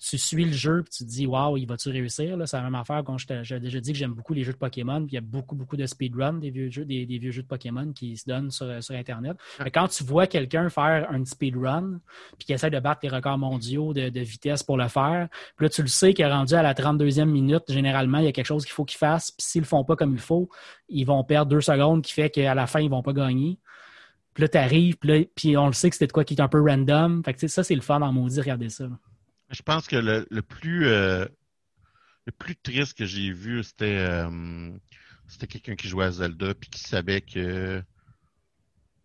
tu, 0.00 0.16
suis 0.16 0.44
le 0.44 0.52
jeu 0.52 0.82
puis 0.82 0.90
tu 0.90 1.04
te 1.04 1.10
dis 1.10 1.26
waouh, 1.26 1.58
il 1.58 1.66
va-tu 1.66 1.90
réussir? 1.90 2.36
C'est 2.46 2.56
la 2.56 2.62
même 2.62 2.74
affaire 2.74 3.02
quand 3.04 3.18
j'ai 3.18 3.60
déjà 3.60 3.80
dit 3.80 3.92
que 3.92 3.98
j'aime 3.98 4.14
beaucoup 4.14 4.32
les 4.32 4.44
jeux 4.44 4.52
de 4.52 4.58
Pokémon, 4.58 5.00
puis 5.00 5.12
il 5.12 5.14
y 5.16 5.18
a 5.18 5.20
beaucoup, 5.20 5.54
beaucoup 5.54 5.76
de 5.76 5.84
speedrun 5.84 6.34
des 6.34 6.50
vieux 6.50 6.70
jeux, 6.70 6.86
des, 6.86 7.04
des 7.04 7.18
vieux 7.18 7.30
jeux 7.30 7.42
de 7.42 7.46
Pokémon 7.46 7.92
qui 7.92 8.16
se 8.16 8.24
donnent 8.26 8.50
sur, 8.50 8.82
sur 8.82 8.94
Internet. 8.94 9.36
Mais 9.62 9.70
quand 9.70 9.88
tu 9.88 10.02
vois 10.02 10.26
quelqu'un 10.26 10.70
faire 10.70 11.06
un 11.10 11.24
speedrun, 11.24 12.00
puis 12.38 12.46
qui 12.46 12.52
essaie 12.54 12.70
de 12.70 12.80
battre 12.80 13.00
les 13.02 13.10
records 13.10 13.38
mondiaux 13.38 13.92
de, 13.92 14.08
de 14.08 14.20
vitesse 14.20 14.62
pour 14.62 14.78
le 14.78 14.88
faire, 14.88 15.28
puis 15.56 15.66
là, 15.66 15.70
tu 15.70 15.82
le 15.82 15.88
sais 15.88 16.14
qu'il 16.14 16.24
est 16.24 16.32
rendu 16.32 16.54
à 16.54 16.62
la 16.62 16.72
32e 16.72 17.26
minute, 17.26 17.64
généralement, 17.68 18.18
il 18.18 18.24
y 18.24 18.28
a 18.28 18.32
quelque 18.32 18.46
chose 18.46 18.64
qu'il 18.64 18.72
faut 18.72 18.86
qu'il 18.86 18.98
fasse, 18.98 19.30
puis 19.32 19.46
s'ils 19.46 19.62
le 19.62 19.66
font 19.66 19.84
pas 19.84 19.96
comme 19.96 20.14
il 20.14 20.20
faut, 20.20 20.48
ils 20.88 21.04
vont 21.04 21.22
perdre 21.24 21.50
deux 21.50 21.60
secondes, 21.60 22.02
qui 22.02 22.14
fait 22.14 22.30
qu'à 22.30 22.54
la 22.54 22.66
fin, 22.66 22.80
ils 22.80 22.90
vont 22.90 23.02
pas 23.02 23.12
gagner. 23.12 23.58
Puis 24.34 24.42
là, 24.42 24.48
tu 24.48 24.58
arrives, 24.58 24.96
puis, 24.96 25.08
là, 25.10 25.24
puis 25.34 25.56
on 25.56 25.66
le 25.66 25.72
sait 25.72 25.90
que 25.90 25.96
c'était 25.96 26.06
de 26.06 26.12
quoi 26.12 26.24
qui 26.24 26.34
est 26.34 26.40
un 26.40 26.48
peu 26.48 26.60
random. 26.60 27.22
Fait 27.24 27.34
que 27.34 27.48
ça, 27.48 27.64
c'est 27.64 27.74
le 27.74 27.80
fun 27.80 28.00
en 28.00 28.12
maudit, 28.12 28.40
regarder 28.40 28.68
ça. 28.68 28.88
Je 29.50 29.62
pense 29.62 29.86
que 29.88 29.96
le, 29.96 30.26
le 30.30 30.42
plus 30.42 30.86
euh, 30.86 31.24
le 32.26 32.32
plus 32.32 32.54
triste 32.56 32.96
que 32.96 33.04
j'ai 33.06 33.32
vu, 33.32 33.62
c'était 33.64 33.96
euh, 34.08 34.70
c'était 35.26 35.46
quelqu'un 35.48 35.74
qui 35.74 35.88
jouait 35.88 36.04
à 36.04 36.10
Zelda 36.12 36.54
puis 36.54 36.70
qui 36.70 36.80
savait 36.80 37.20
que 37.20 37.82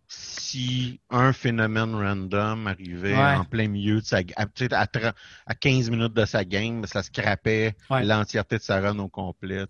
si 0.08 1.00
un 1.10 1.32
phénomène 1.32 1.92
random 1.96 2.68
arrivait 2.68 3.14
Ouais. 3.16 3.34
en 3.34 3.44
plein 3.44 3.66
milieu 3.66 4.00
de 4.00 4.04
sa 4.06 4.18
à, 4.36 4.46
à, 4.70 4.86
à 5.46 5.54
15 5.56 5.90
minutes 5.90 6.12
de 6.14 6.24
sa 6.24 6.44
game, 6.44 6.86
ça 6.86 7.02
scrapait 7.02 7.74
Ouais. 7.90 8.04
l'entièreté 8.04 8.58
de 8.58 8.62
sa 8.62 8.80
run 8.80 8.98
au 9.00 9.08
complet. 9.08 9.64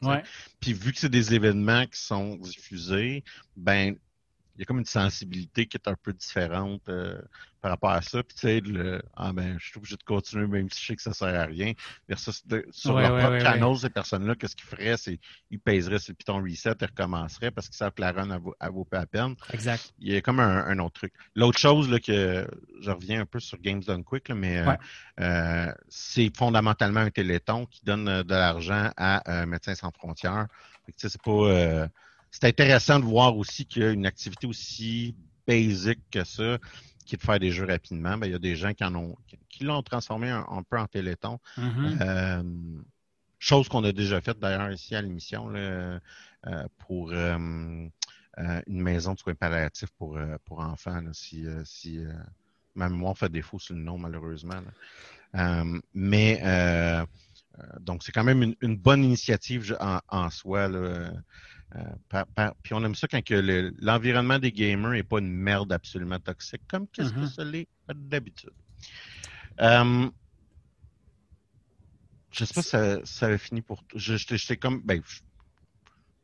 Puis 0.60 0.74
vu 0.74 0.92
que 0.92 0.98
c'est 0.98 1.08
des 1.08 1.32
événements 1.34 1.86
qui 1.86 1.98
sont 2.00 2.36
diffusés, 2.36 3.24
ben 3.56 3.96
il 4.56 4.60
y 4.60 4.62
a 4.62 4.64
comme 4.66 4.78
une 4.78 4.84
sensibilité 4.86 5.66
qui 5.66 5.76
est 5.76 5.88
un 5.88 5.94
peu 5.96 6.12
différente 6.12 6.88
euh, 6.88 7.20
par 7.60 7.70
rapport 7.70 7.90
à 7.90 8.02
ça. 8.02 8.22
Puis 8.22 8.34
tu 8.36 8.40
sais, 8.42 8.60
le 8.60 9.02
ah 9.14 9.32
ben 9.32 9.58
je 9.58 9.66
suis 9.66 9.78
obligé 9.78 9.96
de 9.96 10.02
continuer 10.02 10.46
même 10.46 10.70
si 10.70 10.80
je 10.82 10.86
sais 10.88 10.96
que 10.96 11.02
ça 11.02 11.12
sert 11.12 11.38
à 11.38 11.44
rien. 11.44 11.72
Versus 12.08 12.46
de- 12.46 12.66
sur 12.70 12.94
Ouais, 12.94 13.02
leur 13.02 13.12
ouais, 13.12 13.20
propre 13.20 13.32
ouais, 13.32 13.40
channel, 13.42 13.76
ces 13.76 13.90
personnes-là, 13.90 14.34
qu'est-ce 14.34 14.56
qu'ils 14.56 14.66
feraient, 14.68 14.96
c'est 14.96 15.18
ils 15.50 15.60
pèseraient 15.60 15.98
sur 15.98 16.12
le 16.12 16.16
piton 16.16 16.42
reset 16.42 16.74
et 16.80 16.84
recommenceraient 16.86 17.50
parce 17.50 17.68
qu'ils 17.68 17.76
savent 17.76 17.92
que 17.92 18.00
la 18.00 18.12
run 18.12 18.30
elle 18.30 18.40
vaut, 18.40 18.54
elle 18.60 18.70
vaut 18.70 18.84
pas 18.84 19.00
la 19.00 19.06
peine. 19.06 19.34
Exact. 19.48 19.92
Il 19.98 20.12
y 20.12 20.16
a 20.16 20.20
comme 20.22 20.40
un, 20.40 20.64
un 20.66 20.78
autre 20.78 20.94
truc. 20.94 21.12
L'autre 21.34 21.58
chose 21.58 21.90
là, 21.90 21.98
que 22.00 22.46
je 22.80 22.90
reviens 22.90 23.20
un 23.22 23.26
peu 23.26 23.40
sur 23.40 23.58
Games 23.60 23.82
Done 23.82 24.04
Quick, 24.04 24.28
là, 24.28 24.34
mais 24.34 24.58
euh, 24.58 24.76
euh, 25.20 25.72
c'est 25.88 26.30
fondamentalement 26.36 27.00
un 27.00 27.10
téléthon 27.10 27.66
qui 27.66 27.84
donne 27.84 28.22
de 28.22 28.34
l'argent 28.34 28.90
à 28.96 29.46
Médecins 29.46 29.74
sans 29.74 29.90
frontières. 29.90 30.46
C'est 30.96 31.20
pas 31.22 31.30
euh, 31.30 31.88
c'est 32.38 32.48
intéressant 32.48 33.00
de 33.00 33.04
voir 33.06 33.34
aussi 33.34 33.64
qu'il 33.64 33.82
y 33.82 33.86
a 33.86 33.90
une 33.90 34.04
activité 34.04 34.46
aussi 34.46 35.14
basique 35.46 36.02
que 36.10 36.22
ça, 36.22 36.58
qui 37.06 37.14
est 37.14 37.18
de 37.18 37.22
faire 37.22 37.38
des 37.38 37.50
jeux 37.50 37.64
rapidement. 37.64 38.18
Ben, 38.18 38.26
il 38.26 38.32
y 38.32 38.34
a 38.34 38.38
des 38.38 38.56
gens 38.56 38.74
qui 38.74 38.84
en 38.84 38.94
ont 38.94 39.16
qui, 39.48 39.64
l'ont 39.64 39.82
transformé 39.82 40.28
un, 40.28 40.44
un 40.50 40.62
peu 40.62 40.78
en 40.78 40.86
téléthon. 40.86 41.38
Mhm. 41.56 41.98
Euh, 42.02 42.42
chose 43.38 43.70
qu'on 43.70 43.84
a 43.84 43.92
déjà 43.92 44.20
faite 44.20 44.38
d'ailleurs 44.38 44.70
ici 44.70 44.94
à 44.94 45.00
l'émission 45.00 45.50
euh, 45.54 45.98
pour 46.86 47.12
euh, 47.12 47.38
une 47.38 48.82
maison 48.82 49.14
de 49.14 49.18
soins 49.18 49.34
palliatifs 49.34 49.90
pour, 49.96 50.18
pour 50.44 50.60
enfants, 50.60 51.00
là, 51.00 51.10
si, 51.14 51.46
si 51.64 52.00
ma 52.74 52.90
mémoire 52.90 53.16
fait 53.16 53.30
défaut 53.30 53.58
sur 53.58 53.74
le 53.74 53.80
nom, 53.80 53.96
malheureusement. 53.96 54.60
mais 55.94 56.42
donc, 57.80 58.02
c'est 58.02 58.12
quand 58.12 58.24
même 58.24 58.42
une, 58.42 58.56
une 58.60 58.76
bonne 58.76 59.02
initiative 59.02 59.74
en, 59.80 60.00
en 60.08 60.28
soi. 60.28 60.68
Là, 60.68 61.12
par- 62.08 62.26
par- 62.28 62.54
puis 62.62 62.74
on 62.74 62.84
aime 62.84 62.94
ça 62.94 63.08
quand 63.08 63.28
le- 63.30 63.74
l'environnement 63.78 64.38
des 64.38 64.52
gamers 64.52 64.92
n'est 64.92 65.02
pas 65.02 65.18
une 65.18 65.30
merde 65.32 65.72
absolument 65.72 66.18
toxique, 66.20 66.62
comme 66.68 66.86
qu'est-ce 66.88 67.12
que 67.12 67.20
Mhm. 67.20 67.26
ça 67.26 67.44
l'est 67.44 67.68
d'habitude. 67.88 68.50
Euh, 69.60 70.08
je 72.32 72.44
sais 72.44 72.54
pas 72.54 72.62
si 72.62 72.68
ça, 72.68 72.98
ça 73.04 73.26
avait 73.26 73.38
fini 73.38 73.62
pour. 73.62 73.82
Je, 73.94 74.54
comme. 74.56 74.82
Ben, 74.84 75.00
je- 75.06 75.20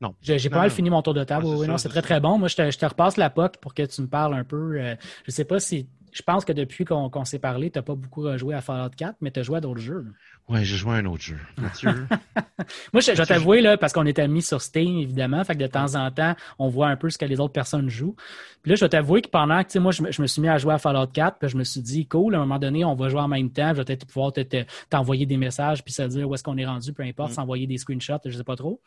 non. 0.01 0.15
J'ai 0.21 0.51
pas 0.51 0.59
mal 0.59 0.71
fini 0.71 0.91
mon 0.91 1.01
tour 1.03 1.15
de 1.15 1.25
table. 1.25 1.47
Ouais, 1.47 1.57
oui, 1.57 1.67
non, 1.69 1.79
c'est 1.79 1.89
très, 1.89 2.03
très 2.03 2.21
bon. 2.21 2.39
Moi, 2.39 2.49
je 2.49 2.57
te, 2.57 2.71
je 2.71 2.77
te 2.79 2.85
repasse 2.87 3.17
la 3.17 3.31
POC 3.31 3.59
pour 3.59 3.73
que 3.73 3.85
tu 3.85 4.03
me 4.03 4.09
parles 4.09 4.35
un 4.35 4.45
peu. 4.45 4.81
euh, 4.81 4.97
je 5.27 5.31
sais 5.31 5.45
pas 5.45 5.61
si. 5.61 5.89
Je 6.13 6.21
pense 6.23 6.45
que 6.45 6.53
depuis 6.53 6.85
qu'on 6.85 7.25
s'est 7.25 7.39
parlé, 7.39 7.71
tu 7.71 7.79
n'as 7.79 7.83
pas 7.83 7.95
beaucoup 7.95 8.21
rejoué 8.23 8.55
à 8.55 8.61
Fallout 8.61 8.91
4, 8.97 9.17
mais 9.23 9.31
tu 9.31 9.41
as 9.41 9.43
joué 9.43 9.57
à 9.57 9.61
d'autres 9.63 9.81
jeux. 9.81 10.05
Ouais, 10.49 10.63
j'ai 10.63 10.77
joué 10.77 10.93
à 10.93 10.95
un 10.97 11.07
autre 11.07 11.23
jeu. 11.23 11.39
Mathieu. 11.57 11.89
Moi, 12.93 13.01
je, 13.01 13.13
vais 13.13 13.25
t'avouer, 13.27 13.63
là, 13.63 13.77
parce 13.79 13.93
qu'on 13.95 14.05
est 14.05 14.19
amis 14.19 14.43
sur 14.43 14.61
Steam, 14.61 14.99
évidemment, 14.99 15.43
fait 15.45 15.55
que 15.55 15.61
de 15.61 15.67
temps 15.67 15.95
en 15.95 16.11
temps, 16.11 16.35
on 16.59 16.69
voit 16.69 16.89
un 16.89 16.97
peu 16.97 17.09
ce 17.09 17.17
que 17.17 17.25
les 17.25 17.41
autres 17.41 17.53
personnes 17.55 17.89
jouent. 17.89 18.15
Puis 18.63 18.71
là, 18.71 18.75
je 18.77 18.85
vais 18.85 18.89
t'avouer 18.91 19.23
que 19.23 19.29
pendant 19.31 19.65
que, 19.65 19.79
moi, 19.79 19.91
je, 19.93 20.03
me- 20.03 20.13
je 20.13 20.21
me 20.21 20.27
suis 20.27 20.43
mis 20.43 20.49
à 20.49 20.59
jouer 20.59 20.75
à 20.75 20.79
Fallout 20.79 21.07
4, 21.07 21.39
puis 21.39 21.49
je 21.49 21.57
me 21.57 21.65
suis 21.65 21.81
dit, 21.81 22.07
cool, 22.07 22.35
à 22.35 22.39
un 22.39 22.41
moment 22.41 22.59
donné, 22.59 22.85
on 22.85 22.95
va 22.95 23.09
jouer 23.09 23.21
en 23.21 23.29
même 23.29 23.51
temps, 23.51 23.71
je 23.71 23.77
vais 23.79 23.85
peut-être 23.85 24.07
pouvoir 24.07 24.33
te- 24.33 24.41
te- 24.43 24.65
t'envoyer 24.91 25.25
des 25.25 25.39
messages, 25.39 25.83
puis 25.83 25.95
se 25.95 26.03
dire 26.03 26.29
où 26.29 26.35
est-ce 26.35 26.43
qu'on 26.45 26.59
est 26.59 26.67
rendu, 26.67 26.93
peu 26.93 27.05
importe, 27.05 27.31
Mm. 27.31 27.35
s'envoyer 27.35 27.67
des 27.67 27.79
screenshots, 27.79 28.19
je 28.27 28.37
sais 28.37 28.45
pas 28.45 28.57
trop. 28.57 28.81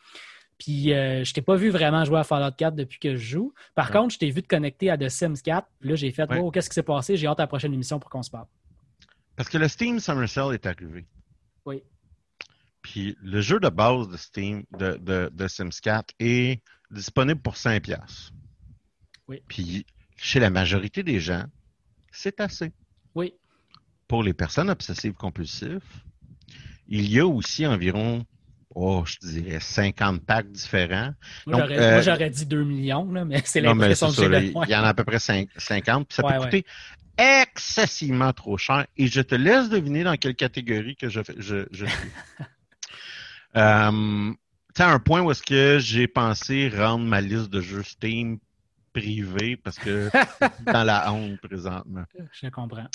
Puis 0.58 0.92
euh, 0.94 1.22
je 1.24 1.34
t'ai 1.34 1.42
pas 1.42 1.56
vu 1.56 1.68
vraiment 1.68 2.04
jouer 2.04 2.18
à 2.18 2.24
Fallout 2.24 2.54
4 2.56 2.74
depuis 2.74 2.98
que 2.98 3.16
je 3.16 3.22
joue. 3.24 3.52
Par 3.74 3.86
Ouais. 3.88 3.92
contre, 3.92 4.14
je 4.14 4.18
t'ai 4.18 4.30
vu 4.30 4.42
te 4.42 4.48
connecter 4.48 4.90
à 4.90 4.96
The 4.96 5.08
Sims 5.08 5.34
4, 5.44 5.68
puis 5.80 5.90
là, 5.90 5.96
j'ai 5.96 6.10
fait, 6.10 6.30
Ouais. 6.30 6.38
oh, 6.40 6.50
qu'est-ce 6.50 6.70
qui 6.70 6.74
s'est 6.74 6.82
passé? 6.82 7.16
J'ai 7.16 7.26
hâte 7.26 7.40
à 7.40 7.42
la 7.42 7.46
prochaine 7.46 7.74
émission 7.74 7.98
pour 7.98 8.08
qu'on 8.10 8.22
se 8.22 8.30
parle. 8.30 8.46
Parce 9.36 9.48
que 9.50 9.58
le 9.58 9.68
Steam 9.68 10.00
Summer 10.00 10.26
Sale 10.28 10.54
est 10.54 10.64
arrivé. 10.66 11.04
Oui. 11.66 11.82
Puis 12.80 13.16
le 13.20 13.40
jeu 13.40 13.60
de 13.60 13.68
base 13.68 14.08
de 14.08 14.16
Steam, 14.16 14.64
de, 14.78 14.96
de, 14.96 15.30
de 15.32 15.48
Sims 15.48 15.68
4 15.82 16.14
est 16.20 16.62
disponible 16.90 17.40
pour 17.40 17.54
5$. 17.56 17.80
piastres. 17.80 18.32
Oui. 19.28 19.42
Puis 19.48 19.84
chez 20.16 20.40
la 20.40 20.48
majorité 20.50 21.02
des 21.02 21.20
gens, 21.20 21.44
c'est 22.12 22.40
assez. 22.40 22.72
Oui. 23.14 23.34
Pour 24.08 24.22
les 24.22 24.32
personnes 24.32 24.70
obsessives 24.70 25.14
compulsives, 25.14 25.82
il 26.88 27.10
y 27.10 27.18
a 27.18 27.26
aussi 27.26 27.66
environ, 27.66 28.24
oh, 28.76 29.04
je 29.06 29.16
dirais 29.26 29.58
50 29.58 30.24
packs 30.24 30.50
différents. 30.50 31.12
Moi, 31.46 31.66
j'aurais 32.02 32.30
dit 32.30 32.46
2 32.46 32.62
millions, 32.62 33.10
là, 33.10 33.24
mais 33.24 33.40
c'est 33.44 33.60
l'impression 33.60 34.08
que 34.08 34.14
j'ai 34.14 34.46
Il 34.48 34.70
y 34.70 34.76
en 34.76 34.84
a 34.84 34.88
à 34.88 34.94
peu 34.94 35.04
près 35.04 35.18
50, 35.18 35.48
puis 35.56 36.14
ça 36.14 36.22
peut 36.22 36.38
coûter 36.38 36.64
excessivement 37.18 38.32
trop 38.34 38.58
cher. 38.58 38.86
Et 38.98 39.06
je 39.06 39.22
te 39.22 39.34
laisse 39.34 39.70
deviner 39.70 40.04
dans 40.04 40.16
quelle 40.16 40.34
catégorie 40.34 40.96
que 40.96 41.08
je, 41.08 41.20
je, 41.38 41.66
je 41.70 41.86
suis. 41.86 42.10
euh, 43.56 44.32
un 44.78 44.98
point 44.98 45.22
où 45.22 45.30
est-ce 45.30 45.42
que 45.42 45.78
j'ai 45.78 46.06
pensé 46.06 46.68
rendre 46.68 47.06
ma 47.06 47.22
liste 47.22 47.48
de 47.48 47.62
jeux 47.62 47.82
Steam 47.82 48.38
privée 48.92 49.56
parce 49.56 49.78
que 49.78 50.10
dans 50.70 50.84
la 50.84 51.10
honte 51.12 51.40
présentement. 51.40 52.04
Je 52.32 52.48
comprends. 52.48 52.88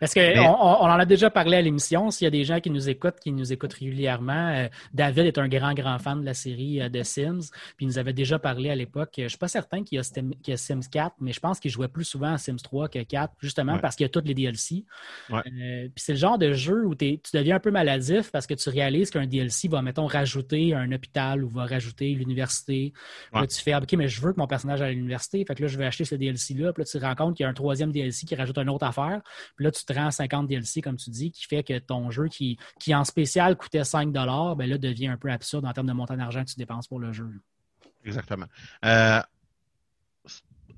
Parce 0.00 0.14
qu'on 0.14 0.20
on, 0.20 0.84
en 0.84 0.98
a 0.98 1.04
déjà 1.04 1.28
parlé 1.30 1.56
à 1.56 1.62
l'émission. 1.62 2.10
S'il 2.10 2.24
y 2.24 2.28
a 2.28 2.30
des 2.30 2.44
gens 2.44 2.60
qui 2.60 2.70
nous 2.70 2.88
écoutent, 2.88 3.18
qui 3.20 3.32
nous 3.32 3.52
écoutent 3.52 3.72
régulièrement, 3.72 4.48
euh, 4.54 4.68
David 4.94 5.26
est 5.26 5.38
un 5.38 5.48
grand, 5.48 5.74
grand 5.74 5.98
fan 5.98 6.20
de 6.20 6.26
la 6.26 6.34
série 6.34 6.80
euh, 6.80 6.88
de 6.88 7.02
Sims. 7.02 7.50
Puis 7.76 7.84
il 7.84 7.88
nous 7.88 7.98
avait 7.98 8.12
déjà 8.12 8.38
parlé 8.38 8.70
à 8.70 8.76
l'époque. 8.76 9.10
Je 9.16 9.22
ne 9.22 9.28
suis 9.28 9.38
pas 9.38 9.48
certain 9.48 9.82
qu'il 9.82 9.96
y, 9.96 10.52
a 10.52 10.56
Sims 10.56 10.80
4, 10.90 11.16
mais 11.20 11.32
je 11.32 11.40
pense 11.40 11.58
qu'il 11.58 11.70
jouait 11.70 11.88
plus 11.88 12.04
souvent 12.04 12.32
à 12.32 12.38
Sims 12.38 12.56
3 12.62 12.88
que 12.88 13.02
4, 13.02 13.34
justement 13.40 13.78
parce 13.78 13.96
qu'il 13.96 14.04
y 14.04 14.06
a 14.06 14.10
toutes 14.10 14.26
les 14.26 14.34
DLC. 14.34 14.84
Euh, 15.30 15.42
puis 15.42 15.92
c'est 15.96 16.12
le 16.12 16.18
genre 16.18 16.38
de 16.38 16.52
jeu 16.52 16.86
où 16.86 16.94
tu 16.94 17.18
deviens 17.34 17.56
un 17.56 17.60
peu 17.60 17.70
maladif 17.70 18.30
parce 18.30 18.46
que 18.46 18.54
tu 18.54 18.68
réalises 18.68 19.10
qu'un 19.10 19.26
DLC 19.26 19.68
va, 19.68 19.82
mettons, 19.82 20.06
rajouter 20.06 20.74
un 20.74 20.92
hôpital 20.92 21.44
ou 21.44 21.48
va 21.48 21.66
rajouter 21.66 22.14
l'université. 22.14 22.92
Là, 23.32 23.46
tu 23.46 23.60
fais, 23.60 23.74
OK, 23.74 23.92
mais 23.94 24.08
je 24.08 24.20
veux 24.20 24.32
que 24.32 24.38
mon 24.38 24.46
personnage 24.46 24.80
aille 24.80 24.90
à 24.90 24.92
l'université. 24.92 25.44
Fait 25.44 25.54
que 25.54 25.62
là, 25.62 25.68
je 25.68 25.76
vais 25.76 25.86
acheter 25.86 26.04
ce 26.04 26.14
DLC-là. 26.14 26.72
Puis 26.72 26.82
là, 26.82 26.84
tu 26.84 26.98
te 26.98 27.04
rends 27.04 27.14
compte 27.14 27.36
qu'il 27.36 27.44
y 27.44 27.46
a 27.46 27.50
un 27.50 27.54
troisième 27.54 27.90
DLC 27.90 28.26
qui 28.26 28.34
rajoute 28.34 28.58
une 28.58 28.70
autre 28.70 28.86
affaire. 28.86 29.20
Puis 29.58 29.64
là, 29.64 29.72
tu 29.72 29.84
te 29.84 29.92
rends 29.92 30.12
50 30.12 30.46
DLC, 30.46 30.80
comme 30.80 30.96
tu 30.96 31.10
dis, 31.10 31.32
qui 31.32 31.44
fait 31.44 31.64
que 31.64 31.76
ton 31.80 32.12
jeu 32.12 32.28
qui, 32.28 32.56
qui 32.78 32.94
en 32.94 33.02
spécial 33.02 33.56
coûtait 33.56 33.82
5 33.82 34.12
ben 34.12 34.24
là, 34.24 34.78
devient 34.78 35.08
un 35.08 35.16
peu 35.16 35.32
absurde 35.32 35.64
en 35.64 35.72
termes 35.72 35.88
de 35.88 35.92
montant 35.92 36.16
d'argent 36.16 36.44
que 36.44 36.50
tu 36.50 36.56
dépenses 36.56 36.86
pour 36.86 37.00
le 37.00 37.12
jeu. 37.12 37.28
Exactement. 38.04 38.46
Euh, 38.84 39.20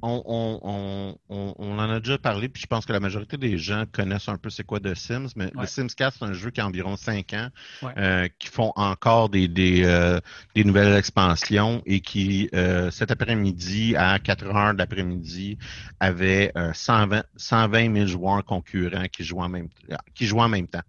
on, 0.02 1.16
en 1.28 1.78
a 1.90 2.00
déjà 2.00 2.18
parlé, 2.18 2.48
puis 2.48 2.62
je 2.62 2.66
pense 2.66 2.86
que 2.86 2.92
la 2.92 3.00
majorité 3.00 3.36
des 3.36 3.58
gens 3.58 3.84
connaissent 3.90 4.28
un 4.28 4.36
peu 4.36 4.50
c'est 4.50 4.64
quoi 4.64 4.80
The 4.80 4.94
Sims, 4.94 5.28
mais 5.36 5.50
le 5.58 5.66
Sims 5.66 5.88
4, 5.88 6.16
c'est 6.18 6.24
un 6.24 6.32
jeu 6.32 6.50
qui 6.50 6.60
a 6.60 6.66
environ 6.66 6.96
5 6.96 7.32
ans, 7.34 7.48
euh, 7.96 8.28
qui 8.38 8.48
font 8.48 8.72
encore 8.76 9.28
des, 9.28 9.48
euh, 9.84 10.20
des, 10.54 10.64
nouvelles 10.64 10.96
expansions 10.96 11.82
et 11.86 12.00
qui, 12.00 12.48
euh, 12.54 12.90
cet 12.90 13.10
après-midi, 13.10 13.94
à 13.96 14.18
4 14.18 14.46
heures 14.46 14.74
d'après-midi, 14.74 15.58
avait 15.98 16.52
120, 16.72 17.24
120 17.36 17.94
000 17.94 18.06
joueurs 18.06 18.44
concurrents 18.44 19.06
qui 19.12 19.24
jouent 19.24 19.40
en 19.40 19.48
même, 19.48 19.68
qui 20.14 20.26
jouent 20.26 20.40
en 20.40 20.48
même 20.48 20.68
temps. 20.68 20.82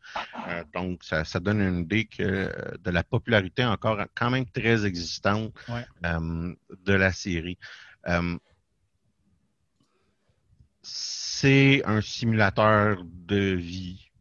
donc, 0.74 1.04
ça, 1.04 1.24
ça, 1.26 1.40
donne 1.40 1.62
une 1.62 1.80
idée 1.80 2.06
que 2.06 2.52
de 2.84 2.92
la 2.92 3.04
popularité 3.04 3.66
encore 3.66 3.98
quand 4.16 4.30
même 4.30 4.46
très 4.46 4.86
existante 4.86 5.52
de 6.04 6.94
la 6.94 7.12
série 7.12 7.58
c'est 10.94 11.82
un 11.86 12.02
simulateur 12.02 13.04
de 13.06 13.54
vie. 13.56 14.12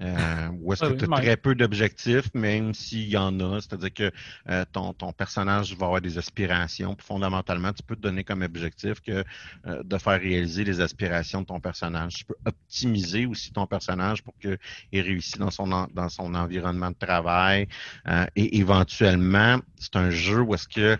Euh, 0.00 0.48
où 0.60 0.72
est-ce 0.72 0.84
que 0.84 0.94
tu 0.94 1.04
as 1.04 1.16
très 1.16 1.36
peu 1.36 1.54
d'objectifs, 1.54 2.32
même 2.34 2.74
s'il 2.74 3.08
y 3.08 3.16
en 3.16 3.38
a. 3.40 3.60
C'est-à-dire 3.60 3.92
que 3.92 4.10
euh, 4.48 4.64
ton, 4.72 4.94
ton, 4.94 5.12
personnage 5.12 5.76
va 5.76 5.86
avoir 5.86 6.00
des 6.00 6.18
aspirations. 6.18 6.94
Puis 6.94 7.06
fondamentalement, 7.06 7.72
tu 7.72 7.82
peux 7.82 7.94
te 7.94 8.00
donner 8.00 8.24
comme 8.24 8.42
objectif 8.42 9.00
que 9.00 9.22
euh, 9.66 9.82
de 9.82 9.98
faire 9.98 10.20
réaliser 10.20 10.64
les 10.64 10.80
aspirations 10.80 11.42
de 11.42 11.46
ton 11.46 11.60
personnage. 11.60 12.14
Tu 12.14 12.24
peux 12.24 12.36
optimiser 12.46 13.26
aussi 13.26 13.52
ton 13.52 13.66
personnage 13.66 14.22
pour 14.22 14.34
qu'il 14.38 14.58
réussisse 14.92 15.38
dans 15.38 15.50
son, 15.50 15.68
dans 15.68 16.08
son 16.08 16.34
environnement 16.34 16.90
de 16.90 16.96
travail. 16.96 17.68
Et 18.34 18.58
éventuellement, 18.58 19.60
c'est 19.78 19.96
un 19.96 20.10
jeu 20.10 20.40
où 20.40 20.54
est-ce 20.54 20.68
que 20.68 20.98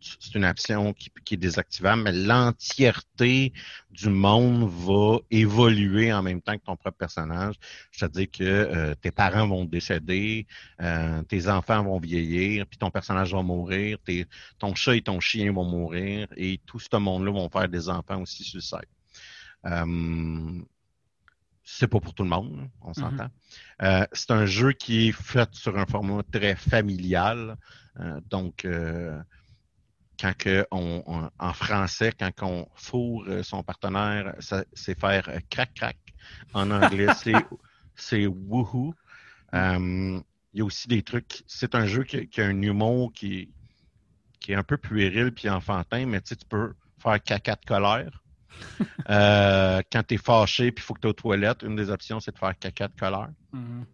c'est 0.00 0.34
une 0.34 0.44
option 0.44 0.92
qui, 0.92 1.34
est 1.34 1.36
désactivable, 1.36 2.02
mais 2.02 2.12
l'entièreté 2.12 3.52
du 3.90 4.08
monde 4.08 4.68
va 4.68 5.18
évoluer 5.30 6.12
en 6.12 6.22
même 6.22 6.40
temps 6.40 6.56
que 6.56 6.64
ton 6.64 6.76
propre 6.76 6.98
personnage. 6.98 7.56
C'est-à-dire 7.90 8.28
que 8.30 8.44
euh, 8.44 8.94
tes 8.94 9.10
parents 9.10 9.46
vont 9.46 9.64
décéder, 9.64 10.46
euh, 10.80 11.22
tes 11.24 11.48
enfants 11.48 11.82
vont 11.82 11.98
vieillir, 11.98 12.66
puis 12.66 12.78
ton 12.78 12.90
personnage 12.90 13.32
va 13.32 13.42
mourir, 13.42 13.98
ton 14.58 14.74
chat 14.74 14.96
et 14.96 15.02
ton 15.02 15.20
chien 15.20 15.52
vont 15.52 15.64
mourir, 15.64 16.28
et 16.36 16.60
tout 16.66 16.78
ce 16.78 16.96
monde-là 16.96 17.32
vont 17.32 17.50
faire 17.50 17.68
des 17.68 17.88
enfants 17.88 18.22
aussi 18.22 18.44
suicides. 18.44 18.80
Euh, 19.66 20.60
c'est 21.64 21.86
pas 21.86 22.00
pour 22.00 22.12
tout 22.14 22.24
le 22.24 22.28
monde, 22.28 22.68
on 22.82 22.90
mm-hmm. 22.90 22.94
s'entend. 22.94 23.28
Euh, 23.82 24.06
c'est 24.12 24.30
un 24.32 24.46
jeu 24.46 24.72
qui 24.72 25.08
est 25.08 25.12
fait 25.12 25.48
sur 25.54 25.78
un 25.78 25.86
format 25.86 26.22
très 26.30 26.56
familial. 26.56 27.56
donc, 28.30 28.66
quand 30.22 30.36
que 30.38 30.64
on, 30.70 31.28
en 31.36 31.52
français, 31.52 32.12
quand 32.16 32.30
on 32.42 32.68
fourre 32.76 33.24
euh, 33.26 33.42
son 33.42 33.64
partenaire, 33.64 34.34
c'est 34.72 34.98
faire 34.98 35.28
euh, 35.28 35.40
crac 35.50 35.74
crac. 35.74 35.96
En 36.54 36.70
anglais, 36.70 37.08
c'est 37.96 38.26
woohoo. 38.26 38.94
Euh, 39.54 40.20
il 40.54 40.58
y 40.58 40.60
a 40.60 40.64
aussi 40.64 40.86
des 40.86 41.02
trucs. 41.02 41.42
C'est 41.48 41.74
un 41.74 41.86
jeu 41.86 42.04
qui, 42.04 42.40
a 42.40 42.44
un 42.44 42.62
humour 42.62 43.12
qui, 43.12 43.50
qui 44.38 44.52
est 44.52 44.54
un 44.54 44.62
peu 44.62 44.76
puéril 44.76 45.32
puis 45.32 45.50
enfantin, 45.50 46.06
mais 46.06 46.20
tu 46.20 46.36
peux 46.48 46.74
faire 47.02 47.20
caca 47.20 47.56
de 47.56 47.66
colère. 47.66 48.22
quand 49.90 50.02
tu 50.06 50.14
es 50.14 50.18
fâché 50.18 50.70
puis 50.70 50.84
il 50.84 50.86
faut 50.86 50.94
que 50.94 51.00
tu 51.00 51.06
es 51.08 51.10
aux 51.10 51.14
toilettes, 51.14 51.62
une 51.62 51.74
des 51.74 51.90
options, 51.90 52.20
c'est 52.20 52.32
de 52.32 52.38
faire 52.38 52.56
caca 52.56 52.86
de 52.86 52.94
colère. 52.94 53.30
Mm-hmm. 53.52 53.84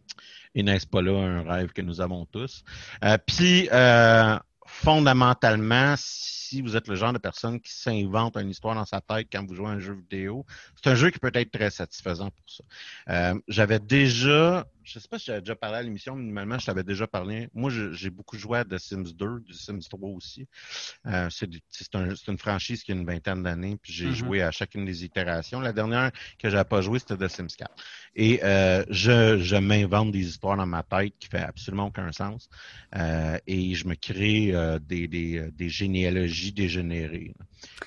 Et 0.57 0.63
n'est-ce 0.63 0.87
pas 0.87 1.01
là 1.01 1.13
un 1.13 1.43
rêve 1.43 1.73
que 1.73 1.81
nous 1.81 2.03
avons 2.03 2.27
tous? 2.27 2.65
puis, 3.27 3.69
fondamentalement, 4.69 5.95
si 5.97 6.61
vous 6.61 6.77
êtes 6.77 6.89
le 6.89 6.95
genre 6.95 7.13
de 7.15 7.19
personne 7.19 7.59
qui 7.59 7.73
s'invente 7.73 8.37
une 8.37 8.51
histoire 8.51 8.75
dans 8.75 8.85
sa 8.85 9.01
tête 9.01 9.29
quand 9.33 9.45
vous 9.47 9.55
jouez 9.55 9.67
à 9.67 9.71
un 9.71 9.81
jeu 9.81 9.95
vidéo, 9.95 10.45
c'est 10.77 10.91
un 10.91 10.95
jeu 10.95 11.11
qui 11.11 11.19
peut 11.19 11.31
être 11.33 11.51
très 11.51 11.71
satisfaisant 11.71 12.31
pour 12.31 12.45
ça. 12.47 12.65
Euh, 13.09 13.41
j'avais 13.49 13.79
déjà 13.79 14.67
je 14.89 14.99
sais 14.99 15.09
pas 15.09 15.19
si 15.19 15.27
j'avais 15.27 15.41
déjà 15.41 15.55
parlé 15.55 15.79
à 15.79 15.83
l'émission, 15.83 16.15
mais 16.15 16.23
minimalement, 16.23 16.59
je 16.59 16.67
t'avais 16.67 16.83
déjà 16.83 17.07
parlé. 17.07 17.49
Moi, 17.53 17.71
j'ai 17.93 18.11
beaucoup 18.11 18.39
joué 18.39 18.59
à 18.59 18.65
The 18.65 18.79
Sims 18.79 19.13
2, 19.15 19.41
du 19.41 19.53
Sims 19.53 19.81
3 19.89 20.09
aussi. 20.11 20.47
Euh, 21.07 21.29
c'est 21.31 22.29
une 22.29 22.39
franchise 22.39 22.83
qui 22.83 22.93
a 22.93 22.95
une 22.95 23.05
vingtaine 23.05 23.43
d'années, 23.43 23.77
puis 23.81 23.93
j'ai 23.93 24.07
mm-hmm. 24.07 24.15
joué 24.15 24.43
à 24.43 24.51
chacune 24.51 24.85
des 24.87 25.05
itérations. 25.05 25.61
La 25.61 25.73
dernière 25.73 26.11
que 26.39 26.49
j'avais 26.49 26.65
pas 26.65 26.81
joué, 26.81 26.99
c'était 26.99 27.17
The 27.17 27.29
Sims 27.29 27.57
4. 27.59 27.71
Et 28.17 28.41
euh, 28.43 28.85
je, 28.89 29.39
je 29.39 29.57
m'invente 29.57 30.11
des 30.13 30.27
histoires 30.27 30.57
dans 30.57 30.67
ma 30.67 30.83
tête 30.83 31.13
qui 31.19 31.29
fait 31.29 31.39
absolument 31.39 31.87
aucun 31.87 32.11
sens. 32.13 32.49
Euh, 32.97 33.37
et 33.47 33.75
je 33.75 33.87
me 33.87 33.95
crée 33.95 34.55
des, 34.87 35.07
des, 35.07 35.51
des, 35.53 35.69
généalogies 35.69 36.53
dégénérées. 36.53 37.35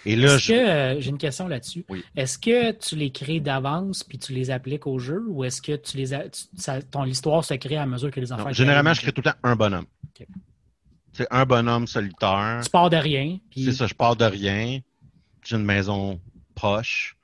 Et 0.05 0.15
là, 0.15 0.35
est-ce 0.35 0.47
que 0.49 1.01
j'ai 1.01 1.09
une 1.09 1.17
question 1.17 1.47
là-dessus. 1.47 1.85
Est-ce 2.15 2.37
que 2.37 2.71
tu 2.73 2.95
les 2.95 3.11
crées 3.11 3.39
d'avance 3.39 4.03
puis 4.03 4.19
tu 4.19 4.33
les 4.33 4.51
appliques 4.51 4.85
au 4.85 4.99
jeu, 4.99 5.23
ou 5.27 5.43
est-ce 5.43 5.61
que 5.61 5.75
tu 5.75 5.97
les 5.97 6.11
ça, 6.55 6.81
ton 6.91 7.05
histoire 7.05 7.43
se 7.43 7.53
crée 7.55 7.77
à 7.77 7.85
mesure 7.85 8.11
que 8.11 8.19
les 8.19 8.31
enfants. 8.31 8.51
généralement, 8.51 8.93
je 8.93 9.01
crée 9.01 9.11
tout 9.11 9.21
le 9.25 9.31
temps 9.31 9.37
un 9.43 9.55
bonhomme. 9.55 9.85
C'est 11.13 11.27
un 11.29 11.45
bonhomme 11.45 11.87
solitaire. 11.87 12.61
Tu 12.63 12.69
pars 12.69 12.89
de 12.89 12.97
rien. 12.97 13.37
C'est 13.55 13.73
ça, 13.73 13.87
je 13.87 13.93
pars 13.93 14.15
de 14.15 14.25
rien. 14.25 14.79
J'ai 15.43 15.55
une 15.55 15.65
maison 15.65 16.21
proche. 16.55 17.17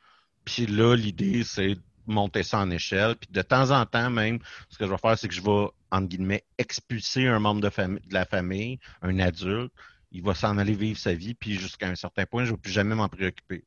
Puis 0.43 0.65
là, 0.65 0.95
l'idée, 0.95 1.43
c'est 1.43 1.75
de 1.75 1.81
monter 2.05 2.43
ça 2.43 2.59
en 2.59 2.69
échelle. 2.71 3.15
Puis 3.15 3.29
de 3.31 3.41
temps 3.41 3.71
en 3.71 3.85
temps, 3.85 4.09
même, 4.09 4.39
ce 4.69 4.77
que 4.77 4.85
je 4.85 4.91
vais 4.91 4.97
faire, 4.97 5.17
c'est 5.17 5.27
que 5.27 5.33
je 5.33 5.41
vais, 5.41 5.67
entre 5.91 6.07
guillemets, 6.07 6.43
expulser 6.57 7.27
un 7.27 7.39
membre 7.39 7.61
de, 7.61 7.69
de 7.69 8.13
la 8.13 8.25
famille, 8.25 8.79
un 9.01 9.19
adulte. 9.19 9.71
Il 10.11 10.23
va 10.23 10.33
s'en 10.33 10.57
aller 10.57 10.73
vivre 10.73 10.97
sa 10.97 11.13
vie, 11.13 11.33
puis 11.33 11.55
jusqu'à 11.55 11.87
un 11.87 11.95
certain 11.95 12.25
point, 12.25 12.43
je 12.45 12.51
ne 12.51 12.55
vais 12.55 12.61
plus 12.61 12.71
jamais 12.71 12.95
m'en 12.95 13.09
préoccuper. 13.09 13.63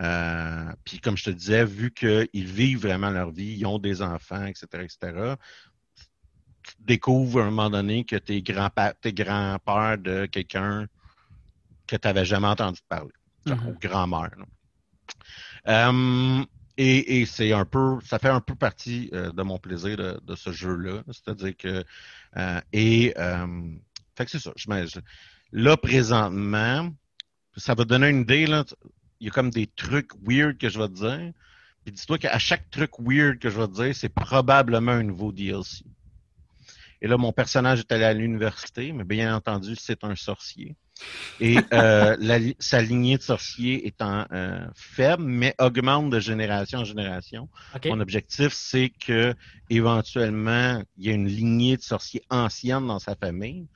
Euh, 0.00 0.72
puis 0.84 1.00
comme 1.00 1.16
je 1.16 1.24
te 1.24 1.30
disais, 1.30 1.64
vu 1.64 1.92
qu'ils 1.92 2.46
vivent 2.46 2.82
vraiment 2.82 3.10
leur 3.10 3.30
vie, 3.30 3.56
ils 3.58 3.66
ont 3.66 3.78
des 3.78 4.02
enfants, 4.02 4.44
etc., 4.44 4.66
etc., 4.74 5.34
tu 6.62 6.74
découvres 6.80 7.40
à 7.40 7.42
un 7.44 7.50
moment 7.50 7.70
donné 7.70 8.04
que 8.04 8.16
tu 8.16 8.34
es 8.34 8.42
grand-père 8.42 9.98
de 9.98 10.26
quelqu'un 10.26 10.86
que 11.86 11.96
tu 11.96 12.06
n'avais 12.06 12.26
jamais 12.26 12.46
entendu 12.46 12.80
parler, 12.88 13.10
mm-hmm. 13.46 13.66
ou 13.66 13.78
grand-mère. 13.80 14.30
Euh, 15.66 16.44
et, 16.76 17.26
c'est 17.26 17.52
un 17.52 17.64
peu, 17.64 17.98
ça 18.04 18.20
fait 18.20 18.28
un 18.28 18.40
peu 18.40 18.54
partie 18.54 19.10
euh, 19.12 19.32
de 19.32 19.42
mon 19.42 19.58
plaisir 19.58 19.96
de, 19.96 20.36
ce 20.36 20.52
jeu-là. 20.52 21.02
C'est-à-dire 21.06 21.56
que, 21.56 21.84
et, 22.72 23.14
fait 24.16 24.24
que 24.24 24.30
c'est 24.30 24.38
ça. 24.38 24.52
Je, 24.56 25.00
là, 25.52 25.76
présentement, 25.76 26.90
ça 27.56 27.74
va 27.74 27.84
donner 27.84 28.10
une 28.10 28.20
idée, 28.20 28.46
là, 28.46 28.64
il 29.20 29.26
y 29.26 29.30
a 29.30 29.32
comme 29.32 29.50
des 29.50 29.66
trucs 29.66 30.10
weird 30.22 30.58
que 30.58 30.68
je 30.68 30.78
vais 30.78 30.88
te 30.88 30.94
dire. 30.94 31.32
Puis 31.84 31.92
dis-toi 31.92 32.18
qu'à 32.18 32.38
chaque 32.38 32.70
truc 32.70 32.90
weird 32.98 33.38
que 33.38 33.50
je 33.50 33.58
vais 33.58 33.66
te 33.66 33.82
dire, 33.82 33.94
c'est 33.94 34.08
probablement 34.08 34.92
un 34.92 35.02
nouveau 35.02 35.32
DLC. 35.32 35.84
Et 37.00 37.06
là, 37.06 37.16
mon 37.16 37.32
personnage 37.32 37.80
est 37.80 37.92
allé 37.92 38.04
à 38.04 38.12
l'université, 38.12 38.92
mais 38.92 39.04
bien 39.04 39.34
entendu, 39.34 39.76
c'est 39.76 40.02
un 40.02 40.16
sorcier. 40.16 40.76
Et 41.38 41.56
euh, 41.72 42.16
la, 42.18 42.38
sa 42.58 42.82
lignée 42.82 43.16
de 43.16 43.22
sorciers 43.22 43.86
étant 43.86 44.26
euh, 44.32 44.66
faible, 44.74 45.22
mais 45.22 45.54
augmente 45.60 46.10
de 46.10 46.18
génération 46.18 46.80
en 46.80 46.84
génération. 46.84 47.48
Mon 47.84 48.00
objectif, 48.00 48.52
c'est 48.52 48.90
que 48.90 49.34
éventuellement, 49.70 50.82
il 50.96 51.06
y 51.06 51.10
a 51.10 51.12
une 51.12 51.28
lignée 51.28 51.76
de 51.76 51.82
sorciers 51.82 52.22
ancienne 52.30 52.88
dans 52.88 52.98
sa 52.98 53.14
famille. 53.14 53.68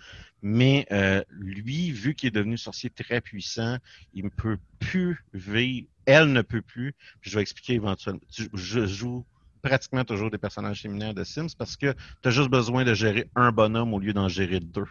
Mais 0.43 0.87
euh, 0.91 1.23
lui, 1.31 1.93
vu 1.93 2.15
qu'il 2.15 2.29
est 2.29 2.33
devenu 2.33 2.59
sorcier 2.59 2.91
très 2.91 3.21
puissant, 3.21 3.79
il 4.13 4.25
ne 4.25 4.29
peut 4.31 4.59
plus 4.81 5.25
vivre. 5.33 5.87
Elle 6.05 6.33
ne 6.33 6.43
peut 6.43 6.63
plus. 6.63 6.95
je 7.21 7.37
vais 7.37 7.43
expliquer 7.43 7.75
éventuellement. 7.75 8.21
Je 8.55 8.87
joue 8.87 9.25
pratiquement 9.63 10.05
toujours 10.05 10.31
des 10.31 10.39
personnages 10.39 10.83
féminins 10.83 11.13
de 11.13 11.23
Sims 11.23 11.55
parce 11.57 11.77
que 11.77 11.95
tu 12.23 12.29
as 12.29 12.31
juste 12.33 12.51
besoin 12.51 12.85
de 12.85 12.93
gérer 12.93 13.31
un 13.37 13.53
bonhomme 13.53 13.95
au 13.95 14.01
lieu 14.01 14.13
d'en 14.13 14.29
gérer 14.29 14.59
deux. 14.59 14.89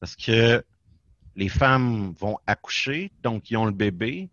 Parce 0.00 0.16
que 0.16 0.64
les 1.36 1.48
femmes 1.48 2.12
vont 2.18 2.38
accoucher, 2.46 3.12
donc 3.22 3.50
ils 3.50 3.56
ont 3.56 3.64
le 3.64 3.72
bébé, 3.72 4.28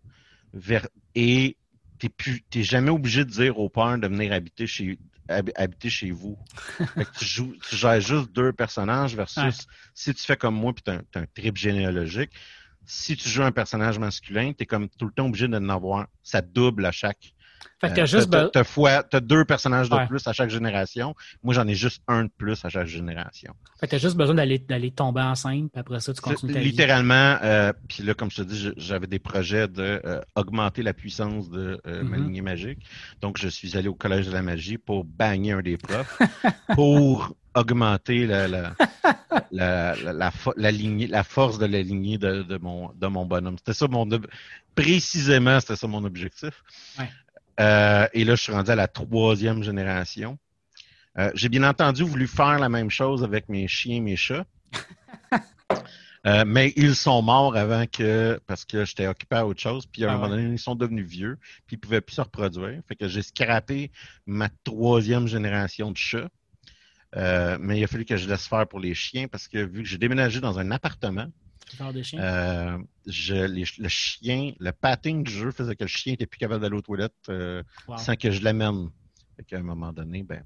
et 1.14 1.56
tu 1.98 2.42
n'es 2.54 2.62
jamais 2.64 2.90
obligé 2.90 3.24
de 3.24 3.30
dire 3.30 3.58
au 3.58 3.68
père 3.68 3.96
de 3.98 4.08
venir 4.08 4.32
habiter 4.32 4.66
chez, 4.66 4.98
habiter 5.28 5.90
chez 5.90 6.10
vous. 6.10 6.38
tu, 7.18 7.24
joues, 7.24 7.54
tu 7.68 7.76
gères 7.76 8.00
juste 8.00 8.32
deux 8.32 8.52
personnages 8.52 9.16
versus 9.16 9.66
si 9.94 10.14
tu 10.14 10.22
fais 10.22 10.36
comme 10.36 10.54
moi 10.54 10.72
puis 10.72 10.82
tu 10.84 10.90
as, 10.90 11.20
un 11.20 11.26
trip 11.34 11.56
généalogique. 11.56 12.30
Si 12.84 13.16
tu 13.16 13.28
joues 13.28 13.42
un 13.42 13.52
personnage 13.52 13.98
masculin, 13.98 14.52
tu 14.52 14.62
es 14.62 14.66
comme 14.66 14.88
tout 14.88 15.06
le 15.06 15.12
temps 15.12 15.26
obligé 15.26 15.48
de 15.48 15.68
avoir. 15.68 16.06
Ça 16.22 16.40
double 16.40 16.86
à 16.86 16.92
chaque 16.92 17.32
fait 17.80 17.90
que 17.90 17.94
t'as 17.94 18.02
euh, 18.02 18.06
juste. 18.06 18.36
T'as, 18.52 18.64
fois, 18.64 19.02
t'as 19.02 19.20
deux 19.20 19.44
personnages 19.44 19.88
de 19.88 20.06
plus 20.06 20.26
à 20.26 20.32
chaque 20.32 20.50
génération. 20.50 21.14
Moi, 21.42 21.54
j'en 21.54 21.66
ai 21.66 21.74
juste 21.74 22.02
un 22.08 22.24
de 22.24 22.30
plus 22.36 22.64
à 22.64 22.68
chaque 22.68 22.86
génération. 22.86 23.54
Fait 23.80 23.86
que 23.86 23.92
t'as 23.92 23.98
juste 23.98 24.16
besoin 24.16 24.34
d'aller, 24.34 24.58
d'aller 24.58 24.90
tomber 24.90 25.20
enceinte, 25.20 25.70
puis 25.70 25.80
après 25.80 26.00
ça, 26.00 26.12
tu 26.12 26.20
continues 26.20 26.54
ta 26.54 26.60
Littéralement, 26.60 27.36
euh, 27.42 27.72
puis 27.88 28.02
là, 28.02 28.14
comme 28.14 28.30
je 28.30 28.36
te 28.36 28.42
dis, 28.42 28.70
j'avais 28.76 29.06
des 29.06 29.18
projets 29.18 29.68
de 29.68 30.00
euh, 30.04 30.20
augmenter 30.34 30.82
la 30.82 30.94
puissance 30.94 31.50
de 31.50 31.80
ma 31.84 31.90
mm-hmm. 31.92 32.24
lignée 32.24 32.42
magique. 32.42 32.78
Donc, 33.20 33.38
je 33.38 33.48
suis 33.48 33.76
allé 33.76 33.88
au 33.88 33.94
Collège 33.94 34.26
de 34.26 34.32
la 34.32 34.42
magie 34.42 34.78
pour 34.78 35.04
bagner 35.04 35.52
un 35.52 35.62
des 35.62 35.76
profs, 35.76 36.18
pour 36.74 37.34
augmenter 37.54 38.26
la, 38.26 38.46
la, 38.46 38.74
la, 39.50 39.94
la, 40.12 40.32
la, 40.56 40.70
lignée, 40.70 41.06
la 41.06 41.24
force 41.24 41.58
de 41.58 41.66
la 41.66 41.82
lignée 41.82 42.18
de, 42.18 42.42
de, 42.42 42.58
mon, 42.58 42.92
de 42.94 43.06
mon 43.06 43.24
bonhomme. 43.24 43.56
C'était 43.58 43.74
ça 43.74 43.88
mon 43.88 44.06
précisément, 44.74 45.58
c'était 45.60 45.76
ça 45.76 45.88
mon 45.88 46.04
objectif. 46.04 46.62
Ouais. 46.98 47.08
Euh, 47.60 48.06
et 48.12 48.24
là, 48.24 48.34
je 48.34 48.42
suis 48.42 48.52
rendu 48.52 48.70
à 48.70 48.74
la 48.74 48.88
troisième 48.88 49.62
génération. 49.62 50.38
Euh, 51.18 51.30
j'ai 51.34 51.48
bien 51.48 51.64
entendu 51.64 52.02
voulu 52.02 52.26
faire 52.26 52.58
la 52.58 52.68
même 52.68 52.90
chose 52.90 53.24
avec 53.24 53.48
mes 53.48 53.68
chiens, 53.68 54.00
mes 54.00 54.16
chats. 54.16 54.46
Euh, 56.24 56.42
mais 56.44 56.72
ils 56.74 56.96
sont 56.96 57.22
morts 57.22 57.56
avant 57.56 57.86
que, 57.86 58.40
parce 58.48 58.64
que 58.64 58.84
j'étais 58.84 59.06
occupé 59.06 59.36
à 59.36 59.46
autre 59.46 59.60
chose. 59.60 59.86
Puis 59.86 60.04
à 60.04 60.10
un 60.10 60.14
ah 60.14 60.16
moment 60.16 60.30
donné, 60.30 60.42
ils 60.54 60.58
sont 60.58 60.74
devenus 60.74 61.06
vieux. 61.06 61.38
Puis 61.68 61.76
ils 61.76 61.78
pouvaient 61.78 62.00
plus 62.00 62.16
se 62.16 62.20
reproduire. 62.20 62.80
Fait 62.88 62.96
que 62.96 63.06
j'ai 63.06 63.22
scrappé 63.22 63.92
ma 64.26 64.48
troisième 64.64 65.28
génération 65.28 65.92
de 65.92 65.96
chats. 65.96 66.28
mais 67.14 67.78
il 67.78 67.84
a 67.84 67.86
fallu 67.86 68.04
que 68.04 68.16
je 68.16 68.28
laisse 68.28 68.48
faire 68.48 68.66
pour 68.66 68.80
les 68.80 68.92
chiens 68.92 69.28
parce 69.28 69.46
que 69.46 69.58
vu 69.58 69.84
que 69.84 69.88
j'ai 69.88 69.98
déménagé 69.98 70.40
dans 70.40 70.58
un 70.58 70.72
appartement, 70.72 71.28
euh, 71.80 72.78
le 73.06 73.88
chien, 73.88 74.52
le 74.58 74.70
patting 74.72 75.24
du 75.24 75.32
jeu 75.32 75.50
faisait 75.50 75.74
que 75.74 75.84
le 75.84 75.88
chien 75.88 76.12
n'était 76.12 76.26
plus 76.26 76.38
capable 76.38 76.62
d'aller 76.62 76.76
aux 76.76 76.82
toilettes 76.82 77.12
euh, 77.28 77.62
sans 77.96 78.16
que 78.16 78.30
je 78.30 78.42
l'amène. 78.42 78.90
À 79.52 79.56
un 79.56 79.62
moment 79.62 79.92
donné, 79.92 80.22
ben, 80.22 80.42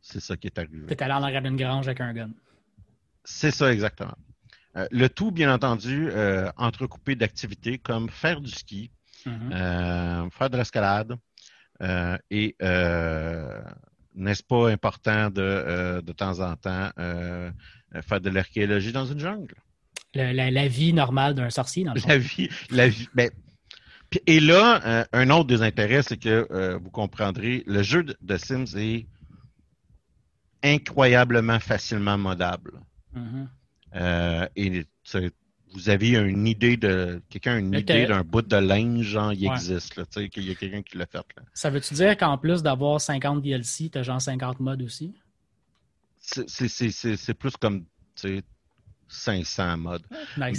c'est 0.00 0.20
ça 0.20 0.36
qui 0.36 0.46
est 0.46 0.58
arrivé. 0.58 0.96
Tu 0.96 1.04
allé 1.04 1.12
en 1.12 1.22
arrière 1.22 1.42
d'une 1.42 1.56
grange 1.56 1.86
avec 1.86 2.00
un 2.00 2.14
gun. 2.14 2.30
C'est 3.24 3.50
ça, 3.50 3.72
exactement. 3.72 4.16
Euh, 4.76 4.86
le 4.90 5.08
tout, 5.08 5.30
bien 5.30 5.52
entendu, 5.52 6.10
entrecoupé 6.56 7.14
d'activités 7.16 7.78
comme 7.78 8.08
faire 8.08 8.40
du 8.40 8.50
ski, 8.50 8.90
mm-hmm. 9.26 10.30
faire 10.30 10.50
de 10.50 10.56
l'escalade 10.56 11.16
et, 12.30 12.56
n'est-ce 14.14 14.42
pas 14.42 14.70
important 14.70 15.28
de, 15.28 16.00
de 16.00 16.12
temps 16.12 16.40
en 16.40 16.56
temps, 16.56 16.90
faire 16.96 18.20
de 18.20 18.30
l'archéologie 18.30 18.92
dans 18.92 19.04
une 19.04 19.18
jungle? 19.18 19.56
La, 20.16 20.68
vie 20.68 20.92
normale 20.92 21.34
d'un 21.34 21.50
sorcier, 21.50 21.84
dans 21.84 21.94
le 21.94 22.00
La 22.06 22.18
vie, 22.18 22.48
la 22.70 22.88
vie. 22.88 23.08
Ben, 23.14 23.30
et 24.26 24.40
là, 24.40 24.80
euh, 24.86 25.04
un 25.12 25.30
autre 25.30 25.46
des 25.46 25.62
intérêts, 25.62 26.02
c'est 26.02 26.16
que 26.16 26.46
euh, 26.50 26.78
vous 26.78 26.90
comprendrez, 26.90 27.64
le 27.66 27.82
jeu 27.82 28.04
de, 28.04 28.36
Sims 28.36 28.76
est 28.76 29.06
incroyablement 30.62 31.58
facilement 31.58 32.16
modable. 32.16 32.80
Mm-hmm. 33.16 33.46
Euh, 33.96 34.48
et 34.56 34.84
vous 35.72 35.90
avez 35.90 36.10
une 36.10 36.46
idée 36.46 36.76
de 36.76 37.22
quelqu'un 37.28 37.54
a 37.54 37.58
une 37.58 37.74
idée 37.74 38.06
d'un 38.06 38.22
bout 38.22 38.42
de 38.42 38.56
linge, 38.56 39.04
genre, 39.04 39.32
il 39.32 39.46
existe, 39.46 40.04
qu'il 40.30 40.46
y 40.46 40.50
a 40.50 40.54
quelqu'un 40.54 40.82
qui 40.82 40.96
l'a 40.96 41.06
fait. 41.06 41.20
Ça 41.52 41.70
veut-tu 41.70 41.94
dire 41.94 42.16
qu'en 42.16 42.38
plus 42.38 42.62
d'avoir 42.62 43.00
50 43.00 43.42
DLC, 43.42 43.90
tu 43.90 43.98
as 43.98 44.02
genre 44.02 44.20
50 44.20 44.60
modes 44.60 44.82
aussi? 44.82 45.14
C'est 46.18 47.34
plus 47.34 47.56
comme 47.56 47.84
500 49.08 49.76
modes. 49.76 50.02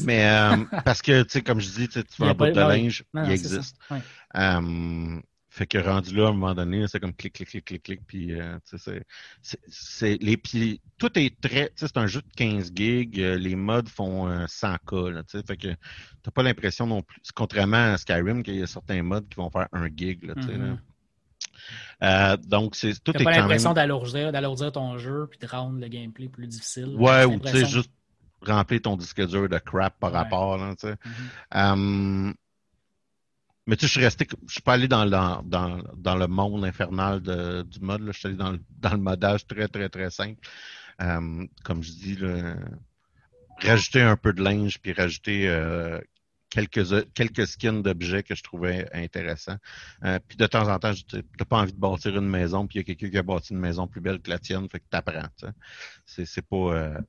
Mais 0.06 0.28
euh, 0.30 0.58
parce 0.86 1.02
que, 1.02 1.24
tu 1.24 1.30
sais, 1.30 1.42
comme 1.42 1.60
je 1.60 1.70
dis, 1.70 1.88
tu 1.88 2.02
vas 2.20 2.28
en 2.28 2.34
bout 2.34 2.46
de 2.46 2.60
linge, 2.60 3.04
il 3.14 3.32
existe. 3.32 3.78
Euh, 4.36 5.20
fait 5.50 5.66
que 5.66 5.80
rendu 5.80 6.16
là, 6.16 6.28
à 6.28 6.30
un 6.30 6.34
moment 6.34 6.54
donné, 6.54 6.86
c'est 6.88 7.00
comme 7.00 7.14
clic, 7.14 7.34
clic, 7.34 7.50
clic, 7.50 7.66
clic, 7.66 7.84
clic, 7.84 8.02
puis 8.06 8.40
euh, 8.40 8.60
c'est 9.68 10.18
les 10.22 10.38
puis 10.38 10.82
tout 11.00 11.18
est 11.18 11.42
très, 11.42 11.70
tu 11.70 11.74
sais, 11.78 11.88
c'est 11.88 11.98
un 11.98 12.06
jeu 12.06 12.22
de 12.22 12.30
15 12.36 12.72
gigs, 12.76 13.18
les 13.18 13.56
modes 13.56 13.90
font 13.90 14.30
100k, 14.30 15.10
là, 15.10 15.24
tu 15.24 15.40
sais, 15.40 15.44
fait 15.44 15.58
que 15.58 15.70
t'as 16.22 16.32
pas 16.32 16.44
l'impression 16.44 16.86
non 16.86 17.02
plus, 17.02 17.20
contrairement 17.34 17.94
à 17.94 17.98
Skyrim, 17.98 18.44
qu'il 18.44 18.56
y 18.56 18.62
a 18.62 18.68
certains 18.68 19.02
modes 19.02 19.28
qui 19.30 19.38
vont 19.38 19.50
faire 19.50 19.68
1 19.72 19.88
gig, 19.96 20.26
là, 20.26 20.36
tu 20.36 20.44
sais, 20.44 20.60
mm-hmm. 22.02 22.48
donc, 22.48 22.76
c'est 22.76 23.04
tout 23.04 23.18
est 23.18 23.24
pas 23.24 23.32
l'impression 23.32 23.74
d'alourdir, 23.74 24.32
d'alourdir 24.32 24.72
ton 24.72 25.00
jeu 25.00 25.26
puis 25.28 25.40
de 25.40 25.48
rendre 25.48 25.80
le 25.80 25.88
gameplay 25.88 26.30
plus 26.30 26.46
difficile. 26.46 26.96
Ouais, 27.00 27.26
ou 27.26 27.40
tu 27.40 27.50
sais, 27.50 27.66
juste 27.66 27.90
remplir 28.41 28.82
ton 28.82 28.97
disque 28.97 29.26
dur 29.26 29.50
de 29.50 29.58
crap 29.58 30.00
par 30.00 30.12
rapport. 30.12 30.58
Là. 30.58 30.73
Mm-hmm. 30.73 32.34
mais 33.65 33.76
tu 33.76 33.82
sais, 33.82 33.88
je 33.88 33.91
suis 33.91 34.04
resté, 34.04 34.28
je 34.47 34.54
suis 34.54 34.62
pas 34.62 34.73
allé 34.73 34.88
dans, 34.88 35.06
dans, 35.06 35.41
dans, 35.43 35.82
dans 35.95 36.15
le 36.15 36.28
monde 36.28 36.65
infernal 36.65 37.21
de, 37.21 37.63
du 37.63 37.80
mode. 37.80 38.02
Là. 38.02 38.12
Je 38.12 38.19
suis 38.19 38.28
allé 38.28 38.38
dans, 38.38 38.56
dans 38.80 38.91
le 38.91 38.97
modage 38.97 39.45
très, 39.47 39.67
très, 39.67 39.89
très 39.89 40.10
simple. 40.10 40.39
comme 41.00 41.84
je 41.84 41.91
dis, 41.91 42.15
là, 42.15 42.56
rajouter 43.60 44.02
un 44.02 44.15
peu 44.15 44.34
de 44.34 44.43
linge 44.43 44.80
puis 44.80 44.93
rajouter 44.93 45.47
euh, 45.47 46.00
quelques, 46.50 47.13
quelques 47.13 47.47
skins 47.47 47.82
d'objets 47.82 48.23
que 48.23 48.36
je 48.36 48.43
trouvais 48.43 48.88
intéressants. 48.93 49.58
Euh, 50.04 50.19
puis 50.28 50.38
de 50.38 50.45
temps 50.47 50.67
en 50.67 50.80
temps, 50.80 50.93
tu 50.93 51.17
n'as 51.17 51.45
pas 51.45 51.58
envie 51.58 51.73
de 51.73 51.80
bâtir 51.80 52.17
une 52.17 52.30
maison, 52.30 52.67
puis 52.67 52.78
il 52.78 52.80
y 52.80 52.82
a 52.82 52.84
quelqu'un 52.84 53.10
qui 53.10 53.17
a 53.17 53.23
bâti 53.23 53.54
une 53.54 53.60
maison 53.60 53.88
plus 53.88 54.02
belle 54.02 54.21
que 54.21 54.30
la 54.30 54.39
tienne, 54.39 54.69
fait 54.69 54.80
que 54.80 54.86
tu 54.89 54.97
apprends. 54.97 55.28
C'est, 56.06 56.26
c'est 56.26 56.45
pas. 56.47 56.56
Euh, 56.56 57.00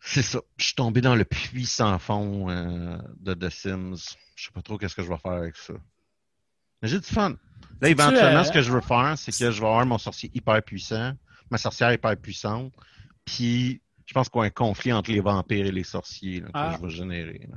c'est 0.00 0.22
ça. 0.22 0.40
Je 0.56 0.66
suis 0.66 0.74
tombé 0.74 1.00
dans 1.00 1.14
le 1.14 1.24
puits 1.24 1.66
sans 1.66 1.98
fond 1.98 2.48
euh, 2.50 2.98
de 3.18 3.34
The 3.34 3.50
Sims. 3.50 4.16
Je 4.36 4.44
sais 4.44 4.52
pas 4.52 4.62
trop 4.62 4.78
qu'est-ce 4.78 4.94
que 4.94 5.02
je 5.02 5.08
vais 5.08 5.18
faire 5.18 5.32
avec 5.32 5.56
ça. 5.56 5.74
Mais 6.82 6.88
j'ai 6.88 7.00
du 7.00 7.06
fun. 7.06 7.36
Là, 7.80 7.88
éventuellement, 7.88 8.44
ce 8.44 8.52
que 8.52 8.62
je 8.62 8.70
veux 8.70 8.80
faire, 8.80 9.14
c'est 9.16 9.32
que 9.32 9.50
je 9.50 9.60
vais 9.60 9.66
avoir 9.66 9.84
mon 9.86 9.98
sorcier 9.98 10.30
hyper 10.34 10.62
puissant, 10.62 11.12
ma 11.50 11.58
sorcière 11.58 11.92
hyper 11.92 12.16
puissante, 12.16 12.72
puis 13.24 13.80
je 14.06 14.14
pense 14.14 14.28
qu'il 14.28 14.40
y 14.40 14.44
a 14.44 14.46
un 14.46 14.50
conflit 14.50 14.92
entre 14.92 15.10
les 15.10 15.20
vampires 15.20 15.66
et 15.66 15.72
les 15.72 15.84
sorciers 15.84 16.40
que 16.40 16.50
ah. 16.54 16.76
je 16.76 16.86
vais 16.86 16.90
générer. 16.90 17.48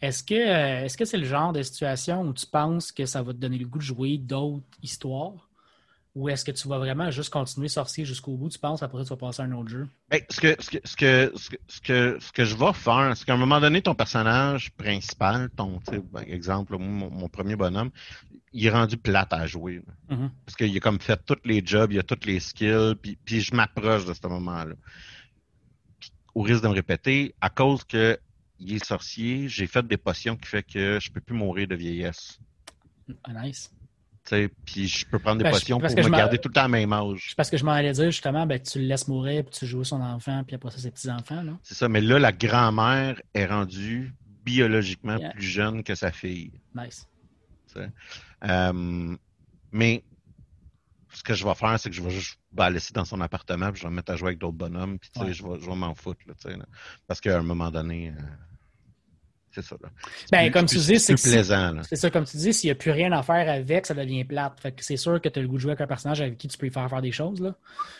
Est-ce 0.00 0.22
que 0.22 0.34
euh, 0.34 0.84
est-ce 0.84 0.96
que 0.96 1.04
c'est 1.04 1.16
le 1.16 1.24
genre 1.24 1.52
de 1.52 1.62
situation 1.62 2.22
où 2.22 2.32
tu 2.32 2.46
penses 2.46 2.92
que 2.92 3.06
ça 3.06 3.22
va 3.22 3.32
te 3.32 3.38
donner 3.38 3.58
le 3.58 3.66
goût 3.66 3.78
de 3.78 3.82
jouer 3.82 4.18
d'autres 4.18 4.66
histoires? 4.82 5.48
Ou 6.14 6.28
est-ce 6.28 6.44
que 6.44 6.50
tu 6.50 6.68
vas 6.68 6.78
vraiment 6.78 7.10
juste 7.10 7.30
continuer 7.30 7.68
sorcier 7.68 8.04
jusqu'au 8.04 8.36
bout, 8.36 8.50
tu 8.50 8.58
penses, 8.58 8.82
après 8.82 9.02
tu 9.02 9.08
vas 9.08 9.16
passer 9.16 9.40
à 9.40 9.46
un 9.46 9.52
autre 9.52 9.70
jeu? 9.70 9.88
Ben, 10.10 10.20
ce, 10.28 10.40
que, 10.40 10.62
ce, 10.62 10.70
que, 10.70 10.78
ce, 10.84 10.96
que, 10.96 11.32
ce, 11.68 11.80
que, 11.80 12.18
ce 12.20 12.32
que 12.32 12.44
je 12.44 12.54
vais 12.54 12.72
faire, 12.74 13.16
c'est 13.16 13.24
qu'à 13.24 13.32
un 13.32 13.38
moment 13.38 13.60
donné, 13.60 13.80
ton 13.80 13.94
personnage 13.94 14.72
principal, 14.72 15.48
ton 15.56 15.80
ben, 16.12 16.22
exemple, 16.26 16.76
mon, 16.76 17.28
premier 17.28 17.56
bonhomme, 17.56 17.90
il 18.52 18.66
est 18.66 18.70
rendu 18.70 18.98
plate 18.98 19.32
à 19.32 19.46
jouer. 19.46 19.82
Mm-hmm. 20.10 20.30
Parce 20.44 20.56
qu'il 20.56 20.76
a 20.76 20.80
comme 20.80 21.00
fait 21.00 21.18
tous 21.24 21.38
les 21.46 21.64
jobs, 21.64 21.90
il 21.92 21.98
a 21.98 22.02
tous 22.02 22.26
les 22.26 22.40
skills, 22.40 22.94
puis, 23.00 23.16
puis 23.24 23.40
je 23.40 23.54
m'approche 23.54 24.04
de 24.04 24.12
ce 24.12 24.26
moment-là. 24.26 24.74
Au 26.34 26.42
risque 26.42 26.62
de 26.62 26.68
me 26.68 26.74
répéter, 26.74 27.34
à 27.40 27.48
cause 27.48 27.84
que 27.84 28.18
il 28.58 28.74
est 28.74 28.84
sorcier, 28.84 29.48
j'ai 29.48 29.66
fait 29.66 29.86
des 29.86 29.96
potions 29.96 30.36
qui 30.36 30.46
fait 30.46 30.62
que 30.62 31.00
je 31.00 31.10
peux 31.10 31.22
plus 31.22 31.34
mourir 31.34 31.66
de 31.68 31.74
vieillesse. 31.74 32.38
Ah, 33.24 33.32
nice 33.32 33.72
puis 34.24 34.88
je 34.88 35.06
peux 35.06 35.18
prendre 35.18 35.42
des 35.42 35.50
potions 35.50 35.78
pour 35.78 35.88
me 35.88 36.16
garder 36.16 36.38
tout 36.38 36.48
le 36.48 36.54
temps 36.54 36.64
à 36.64 36.68
même 36.68 36.92
âge. 36.92 37.34
Parce 37.36 37.50
que 37.50 37.56
je 37.56 37.64
m'en 37.64 37.72
allais 37.72 37.92
dire 37.92 38.10
justement, 38.10 38.46
ben, 38.46 38.60
tu 38.60 38.78
le 38.78 38.86
laisses 38.86 39.08
mourir, 39.08 39.44
puis 39.44 39.58
tu 39.58 39.66
joues 39.66 39.84
son 39.84 40.00
enfant, 40.00 40.44
puis 40.44 40.56
après 40.56 40.70
ça, 40.70 40.78
ses 40.78 40.90
petits-enfants. 40.90 41.44
C'est 41.62 41.74
ça, 41.74 41.88
mais 41.88 42.00
là, 42.00 42.18
la 42.18 42.32
grand-mère 42.32 43.20
est 43.34 43.46
rendue 43.46 44.14
biologiquement 44.44 45.18
plus 45.30 45.42
jeune 45.42 45.82
que 45.82 45.94
sa 45.94 46.12
fille. 46.12 46.52
Nice. 46.74 47.06
Euh, 48.44 49.16
mais 49.70 50.04
ce 51.12 51.22
que 51.22 51.34
je 51.34 51.44
vais 51.44 51.54
faire, 51.54 51.78
c'est 51.78 51.90
que 51.90 51.96
je 51.96 52.02
vais 52.02 52.10
juste 52.10 52.38
ben, 52.52 52.70
laisser 52.70 52.92
dans 52.92 53.04
son 53.04 53.20
appartement, 53.20 53.70
puis 53.70 53.80
je 53.80 53.86
vais 53.86 53.90
me 53.90 53.96
mettre 53.96 54.12
à 54.12 54.16
jouer 54.16 54.28
avec 54.28 54.38
d'autres 54.38 54.56
bonhommes, 54.56 54.98
puis 54.98 55.10
je 55.14 55.24
vais, 55.24 55.60
je 55.60 55.66
vais 55.66 55.76
m'en 55.76 55.94
foutre. 55.94 56.20
Là, 56.26 56.34
là, 56.44 56.64
parce 57.06 57.20
qu'à 57.20 57.38
un 57.38 57.42
moment 57.42 57.70
donné, 57.70 58.08
euh, 58.10 58.22
c'est 59.54 59.62
ça. 59.62 59.76
Là. 59.82 59.88
Ben, 60.30 60.50
comme 60.50 60.66
tu 60.66 60.76
dis, 60.78 60.98
c'est 60.98 61.14
plaisant. 61.14 61.80
C'est 61.82 61.96
ça, 61.96 62.10
comme 62.10 62.24
tu 62.24 62.36
dis, 62.36 62.52
s'il 62.52 62.68
n'y 62.68 62.72
a 62.72 62.74
plus 62.74 62.90
rien 62.90 63.12
à 63.12 63.22
faire 63.22 63.48
avec, 63.48 63.86
ça 63.86 63.94
devient 63.94 64.24
plate. 64.24 64.60
Fait 64.60 64.72
que 64.72 64.82
c'est 64.82 64.96
sûr 64.96 65.20
que 65.20 65.28
tu 65.28 65.38
as 65.38 65.42
le 65.42 65.48
goût 65.48 65.56
de 65.56 65.60
jouer 65.60 65.72
avec 65.72 65.82
un 65.82 65.86
personnage 65.86 66.20
avec 66.20 66.38
qui 66.38 66.48
tu 66.48 66.56
peux 66.58 66.70
faire 66.70 66.88
faire 66.88 67.02
des 67.02 67.12
choses. 67.12 67.40
Là. 67.40 67.54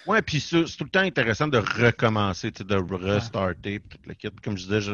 Ouais, 0.07 0.23
puis 0.23 0.41
c'est 0.41 0.65
tout 0.65 0.85
le 0.85 0.91
temps 0.91 1.01
intéressant 1.01 1.49
de 1.49 1.59
recommencer, 1.59 2.51
de 2.51 2.95
restarter, 2.95 3.81
tout 3.81 3.99
le 4.07 4.15
kit. 4.15 4.31
Comme 4.43 4.57
je 4.57 4.65
disais, 4.65 4.81
je, 4.81 4.93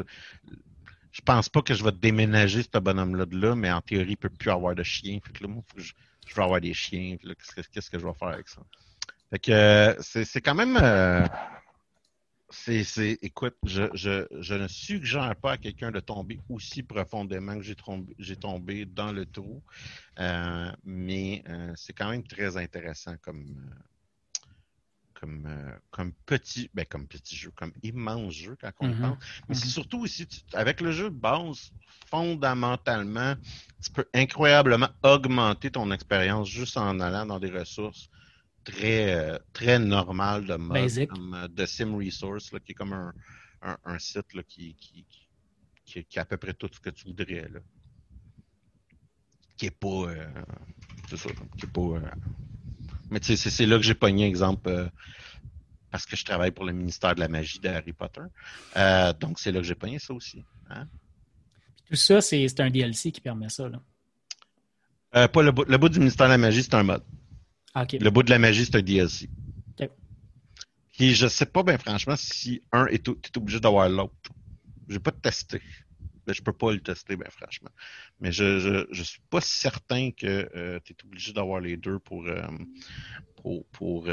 je 1.13 1.21
pense 1.23 1.49
pas 1.49 1.63
que 1.63 1.75
je 1.75 1.85
vais 1.85 1.93
déménager 1.93 2.63
ce 2.63 2.79
bonhomme-là 2.79 3.27
de 3.27 3.41
là, 3.41 3.55
mais 3.55 3.71
en 3.71 3.81
théorie, 3.81 4.11
il 4.11 4.17
peut 4.17 4.29
plus 4.29 4.51
avoir 4.51 4.75
de 4.75 4.83
chien. 4.83 5.19
Fait 5.25 5.33
que 5.33 5.43
là, 5.45 5.49
moi, 5.49 5.63
faut 5.67 5.77
que 5.77 5.83
je, 5.83 5.93
je 6.27 6.35
veux 6.35 6.43
avoir 6.43 6.61
des 6.61 6.75
chiens. 6.75 7.17
Qu'est-ce 7.73 7.91
que 7.91 7.99
je 7.99 8.07
vais 8.07 8.15
faire 8.19 8.29
avec 8.29 8.49
ça? 8.49 8.61
Fait 9.31 9.39
que 9.39 9.53
euh, 9.53 9.95
c'est 10.01 10.41
quand 10.41 10.55
même. 10.55 10.79
Euh, 10.81 11.27
c'est, 12.51 13.19
écoute, 13.23 13.57
je, 13.65 13.85
je, 13.95 14.27
je, 14.41 14.55
ne 14.55 14.69
suggère 14.69 15.37
pas 15.37 15.53
à 15.53 15.57
quelqu'un 15.59 15.91
de 15.91 16.01
tomber 16.01 16.41
aussi 16.49 16.83
profondément 16.83 17.57
que 17.57 17.63
j'ai 17.63 17.75
tombé, 17.75 18.15
tombé 18.41 18.87
dans 18.87 19.13
le 19.13 19.27
trou, 19.27 19.63
euh, 20.19 20.73
mais 20.85 21.45
c'est 21.77 21.93
quand 21.93 22.11
même 22.11 22.27
très 22.27 22.57
intéressant 22.57 23.17
comme, 23.21 23.71
comme, 25.13 25.47
comme 25.91 26.13
petit, 26.25 26.71
ben 26.73 26.87
comme 26.87 27.07
petit 27.07 27.37
jeu, 27.37 27.51
comme 27.55 27.73
immense 27.83 28.33
jeu 28.33 28.57
quand 28.61 28.73
on 28.81 28.89
mm-hmm. 28.89 29.01
pense. 29.01 29.19
Mais 29.49 29.55
c'est 29.55 29.67
mm-hmm. 29.67 29.71
surtout 29.71 30.01
aussi, 30.01 30.27
avec 30.55 30.81
le 30.81 30.93
jeu 30.93 31.11
de 31.11 31.17
base, 31.17 31.73
fondamentalement, 32.07 33.35
tu 33.83 33.91
peux 33.91 34.07
incroyablement 34.15 34.89
augmenter 35.03 35.71
ton 35.71 35.91
expérience 35.91 36.49
juste 36.49 36.77
en 36.77 36.99
allant 37.01 37.27
dans 37.27 37.39
des 37.41 37.51
ressources 37.51 38.09
très, 38.71 39.15
euh, 39.15 39.39
très 39.53 39.79
normales 39.79 40.47
de 40.47 40.55
mode, 40.57 41.07
comme 41.09 41.35
euh, 41.35 41.49
The 41.49 41.67
Sim 41.67 41.97
Resource, 41.97 42.51
qui 42.65 42.73
est 42.73 42.75
comme 42.75 42.93
un, 42.93 43.13
un, 43.63 43.99
site 43.99 44.35
là, 44.35 44.43
qui, 44.43 44.75
qui, 44.75 45.05
qui, 45.85 46.05
qui, 46.05 46.19
a 46.19 46.23
à 46.23 46.25
peu 46.25 46.37
près 46.37 46.55
tout 46.55 46.69
ce 46.73 46.81
que 46.81 46.91
tu 46.91 47.07
voudrais. 47.07 47.49
Là. 47.49 47.61
Qui 49.57 49.67
est 49.67 49.71
pas. 49.71 49.89
Euh, 49.89 50.27
c'est 51.09 51.17
ça, 51.17 51.31
qui 51.57 51.65
est 51.65 51.73
pas. 51.73 52.01
mais 53.11 53.21
tu 53.21 53.37
sais, 53.37 53.51
c'est 53.51 53.67
là 53.67 53.77
que 53.77 53.85
j'ai 53.85 53.95
pogné, 53.95 54.27
exemple 54.27 54.91
parce 55.91 56.05
que 56.05 56.17
je 56.17 56.25
travaille 56.25 56.51
pour 56.51 56.67
le 56.67 56.75
ministère 56.75 57.15
de 57.15 57.21
la 57.21 57.29
magie 57.29 57.61
de 57.61 57.69
Harry 57.69 57.95
Potter. 57.95 58.21
donc, 59.21 59.39
c'est 59.39 59.51
là 59.51 59.61
que 59.61 59.67
j'ai 59.67 59.75
pogné 59.75 59.99
ça 59.99 60.13
aussi. 60.13 60.45
Hein? 60.69 60.87
Tout 61.89 61.97
ça, 61.97 62.21
c'est 62.21 62.61
un 62.61 62.69
DLC 62.69 63.11
qui 63.11 63.23
permet 63.23 63.49
ça. 63.49 63.69
Là. 63.69 63.81
Euh, 65.17 65.27
pas 65.27 65.43
le 65.43 65.53
le 65.67 65.79
bout 65.79 65.89
du 65.89 65.99
ministère 65.99 66.27
de 66.27 66.33
la 66.33 66.39
magie, 66.39 66.63
c'est 66.63 66.75
un 66.75 66.83
mode. 66.83 67.03
Ah, 67.75 67.87
le 67.91 68.11
bout 68.11 68.23
de 68.23 68.31
la 68.31 68.39
magie, 68.39 68.65
c'est 68.65 68.77
un 68.77 68.83
DLC. 68.83 69.29
Okay. 69.75 69.91
Puis 70.93 71.15
je 71.15 71.29
sais 71.29 71.47
pas, 71.47 71.63
ben 71.63 71.79
franchement, 71.79 72.17
si 72.17 72.63
un 72.73 72.87
est, 72.87 73.07
est 73.09 73.37
obligé 73.37 73.61
d'avoir 73.61 73.89
l'autre. 73.89 74.15
Je 74.89 74.95
vais 74.95 75.01
pas 75.01 75.13
testé. 75.13 75.61
Ben, 76.27 76.35
je 76.35 76.43
peux 76.43 76.53
pas 76.53 76.73
le 76.73 76.81
tester, 76.81 77.17
ben 77.17 77.29
franchement. 77.31 77.71
Mais 78.21 78.33
je, 78.33 78.59
je, 78.59 78.87
je 78.91 79.03
suis 79.03 79.21
pas 79.31 79.41
certain 79.41 80.11
que 80.11 80.49
euh, 80.55 80.79
tu 80.85 80.93
es 80.93 80.97
obligé 81.05 81.33
d'avoir 81.33 81.61
les 81.61 81.77
deux 81.77 81.99
pour, 81.99 82.27
euh, 82.27 82.43
pour, 83.37 83.65
pour 83.67 84.09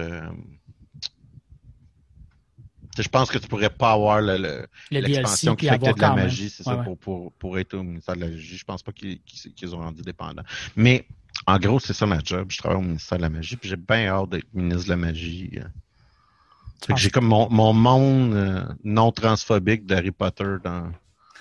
je 3.03 3.09
pense 3.09 3.29
que 3.29 3.37
tu 3.37 3.47
pourrais 3.47 3.69
pas 3.69 3.91
avoir 3.91 4.21
l'expansion 4.21 5.51
le, 5.51 5.57
qui 5.57 5.67
fait 5.67 5.73
a 5.73 5.93
de 5.93 6.01
la 6.01 6.15
magie, 6.15 6.49
c'est 6.49 6.63
ça, 6.63 6.77
Pour, 6.77 6.97
pour, 6.97 7.31
pour, 7.33 7.59
être 7.59 7.73
au 7.73 7.83
ministère 7.83 8.15
de 8.15 8.21
la 8.21 8.29
magie. 8.29 8.57
Je 8.57 8.63
pense 8.63 8.83
pas 8.83 8.91
qu'ils 8.91 9.75
ont 9.75 9.79
rendu 9.79 10.01
dépendant. 10.01 10.43
Mais 10.75 11.05
en 11.47 11.59
gros, 11.59 11.79
c'est 11.79 11.93
ça 11.93 12.05
ma 12.05 12.19
job. 12.23 12.47
Je 12.49 12.57
travaille 12.57 12.77
au 12.77 12.81
ministère 12.81 13.17
de 13.17 13.23
la 13.23 13.29
magie, 13.29 13.55
puis 13.55 13.69
j'ai 13.69 13.75
bien 13.75 14.07
hâte 14.07 14.29
d'être 14.29 14.53
ministre 14.53 14.85
de 14.85 14.89
la 14.89 14.97
magie. 14.97 15.51
Euh. 15.57 16.95
J'ai 16.95 17.09
comme 17.09 17.27
mon, 17.27 17.49
mon 17.49 17.73
monde 17.73 18.33
euh, 18.33 18.63
non 18.83 19.11
transphobique 19.11 19.85
d'Harry 19.85 20.11
Potter 20.11 20.55
dans, 20.63 20.91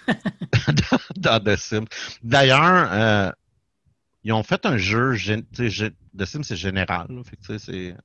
dans, 1.16 1.40
The 1.40 1.57
Sims. 1.57 1.86
D'ailleurs, 2.22 2.88
euh, 2.92 3.30
ils 4.22 4.32
ont 4.32 4.42
fait 4.42 4.64
un 4.66 4.76
jeu, 4.76 5.16
The 5.16 6.24
Sims 6.24 6.45
c'est 6.45 6.57
général, 6.57 7.09
fait 7.24 7.59
c'est 7.59 7.97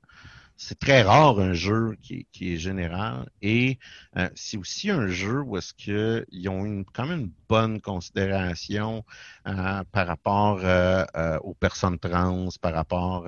c'est 0.62 0.78
très 0.78 1.04
rare 1.04 1.40
un 1.40 1.54
jeu 1.54 1.96
qui, 2.02 2.28
qui 2.34 2.54
est 2.54 2.58
général 2.58 3.30
et 3.42 3.80
euh, 4.18 4.30
c'est 4.36 4.58
aussi 4.58 4.92
un 4.92 5.08
jeu 5.08 5.40
où 5.40 5.56
est-ce 5.56 5.74
qu'ils 5.74 6.50
ont 6.50 6.66
une, 6.66 6.84
quand 6.84 7.06
même 7.06 7.22
une 7.22 7.32
bonne 7.48 7.80
considération 7.80 9.06
euh, 9.48 9.84
par 9.94 10.06
rapport 10.06 10.60
euh, 10.62 11.06
aux 11.44 11.54
personnes 11.54 11.98
trans, 11.98 12.50
par 12.62 12.74
rapport 12.74 13.26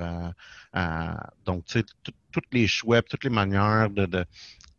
à, 0.74 1.30
donc 1.46 1.64
tu 1.64 1.78
sais 1.78 1.84
toutes 2.32 2.52
les 2.52 2.66
choix, 2.66 3.00
toutes 3.00 3.24
les 3.24 3.30
manières 3.30 3.88
de, 3.88 4.04
de, 4.04 4.26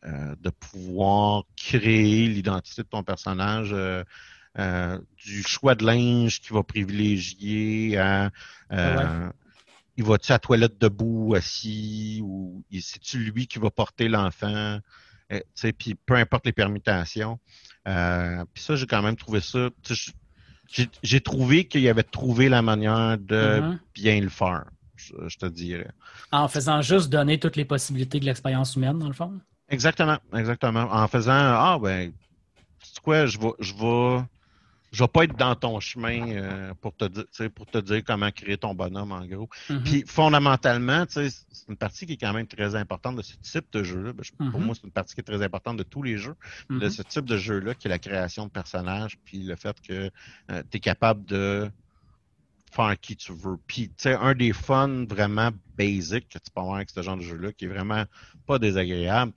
de 0.04 0.50
pouvoir 0.52 1.46
créer 1.58 2.28
l'identité 2.28 2.84
de 2.84 2.88
ton 2.88 3.02
personnage. 3.02 3.74
du 5.26 5.42
choix 5.42 5.74
de 5.74 5.86
linge 5.88 6.40
qui 6.40 6.54
va 6.54 6.62
privilégier 6.62 7.98
à 7.98 8.30
il 9.98 10.04
va-tu 10.04 10.32
à 10.32 10.36
la 10.36 10.40
toilette 10.40 10.80
debout, 10.80 11.36
assis, 11.36 12.22
ou 12.24 12.64
c'est-tu 12.72 13.20
lui 13.20 13.48
qui 13.48 13.60
va 13.60 13.70
porter 13.70 14.08
l'enfant? 14.08 14.80
Euh, 15.32 15.40
puis 15.78 15.96
peu 15.96 16.16
importe 16.16 16.46
les 16.46 16.52
permutations. 16.52 17.40
Euh, 17.88 18.44
puis 18.54 18.64
ça, 18.64 18.76
j'ai 18.76 18.88
quand 18.88 19.02
même 19.02 19.16
trouvé 19.16 19.42
ça. 19.42 19.70
J'ai 21.04 21.22
trouvé 21.22 21.68
qu'il 21.68 21.88
avait 21.88 22.04
trouvé 22.04 22.50
la 22.50 22.62
manière 22.62 23.18
de 23.18 23.60
mm-hmm. 23.60 23.80
bien 23.94 24.22
le 24.22 24.30
faire, 24.30 24.66
je, 24.96 25.38
te 25.38 25.46
dirais. 25.46 25.92
En 26.32 26.48
faisant 26.48 26.82
juste 26.82 27.10
donner 27.10 27.40
toutes 27.40 27.56
les 27.56 27.66
possibilités 27.66 28.20
de 28.20 28.26
l'expérience 28.26 28.76
humaine, 28.76 28.98
dans 28.98 29.08
le 29.08 29.14
fond? 29.14 29.40
Exactement, 29.70 30.18
exactement. 30.34 30.88
En 30.92 31.08
faisant 31.08 31.34
Ah 31.34 31.78
ben, 31.82 32.12
c'est 32.82 33.00
quoi, 33.00 33.26
je 33.26 33.38
vais 33.38 33.52
je 33.60 33.74
vais 33.74 34.24
je 34.94 35.04
vais 35.04 35.08
pas 35.08 35.24
être 35.24 35.36
dans 35.36 35.56
ton 35.56 35.80
chemin 35.80 36.30
euh, 36.30 36.74
pour 36.80 36.96
te 36.96 37.06
dire 37.06 37.52
pour 37.52 37.66
te 37.66 37.80
dire 37.80 38.04
comment 38.06 38.30
créer 38.30 38.58
ton 38.58 38.76
bonhomme 38.76 39.12
en 39.12 39.26
gros. 39.26 39.50
Mm-hmm. 39.68 39.84
Puis 39.84 40.04
fondamentalement, 40.08 41.06
c'est 41.10 41.30
une 41.68 41.76
partie 41.76 42.06
qui 42.06 42.14
est 42.14 42.18
quand 42.18 42.32
même 42.32 42.46
très 42.46 42.76
importante 42.76 43.16
de 43.16 43.24
ce 43.24 43.34
type 43.42 43.66
de 43.74 43.84
jeu-là. 43.84 44.14
Ben, 44.14 44.24
pour 44.38 44.60
mm-hmm. 44.60 44.64
moi, 44.64 44.76
c'est 44.76 44.84
une 44.84 44.92
partie 44.92 45.16
qui 45.16 45.22
est 45.22 45.24
très 45.24 45.42
importante 45.42 45.78
de 45.78 45.84
tous 45.84 46.04
les 46.04 46.18
jeux. 46.18 46.36
De 46.70 46.78
mm-hmm. 46.78 46.90
ce 46.92 47.02
type 47.02 47.26
de 47.26 47.38
jeu-là, 47.38 47.74
qui 47.74 47.88
est 47.88 47.90
la 47.90 47.98
création 47.98 48.46
de 48.46 48.52
personnages, 48.52 49.18
puis 49.26 49.40
le 49.40 49.56
fait 49.56 49.76
que 49.82 50.12
euh, 50.52 50.64
tu 50.70 50.78
es 50.78 50.80
capable 50.80 51.26
de 51.26 51.72
faire 52.72 52.96
qui 53.00 53.16
tu 53.16 53.34
veux. 53.34 53.58
Puis, 53.66 53.90
tu 53.90 53.96
sais, 53.98 54.14
un 54.14 54.36
des 54.36 54.54
fun 54.54 55.06
vraiment 55.06 55.50
basic 55.76 56.30
que 56.30 56.38
tu 56.38 56.52
peux 56.54 56.62
avoir 56.62 56.76
avec 56.76 56.92
ce 56.92 57.02
genre 57.02 57.18
de 57.18 57.24
jeu-là, 57.24 57.52
qui 57.52 57.66
est 57.66 57.68
vraiment 57.68 58.06
pas 58.46 58.60
désagréable, 58.60 59.32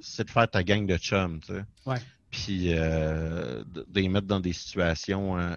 c'est 0.00 0.24
de 0.24 0.30
faire 0.30 0.50
ta 0.50 0.62
gang 0.62 0.86
de 0.86 0.96
chums, 0.96 1.40
tu 1.40 1.52
sais. 1.52 1.64
Ouais 1.84 1.98
puis 2.32 2.72
euh, 2.72 3.62
de, 3.64 3.86
les 3.94 4.08
mettre 4.08 4.26
dans 4.26 4.40
des 4.40 4.54
situations 4.54 5.38
euh, 5.38 5.54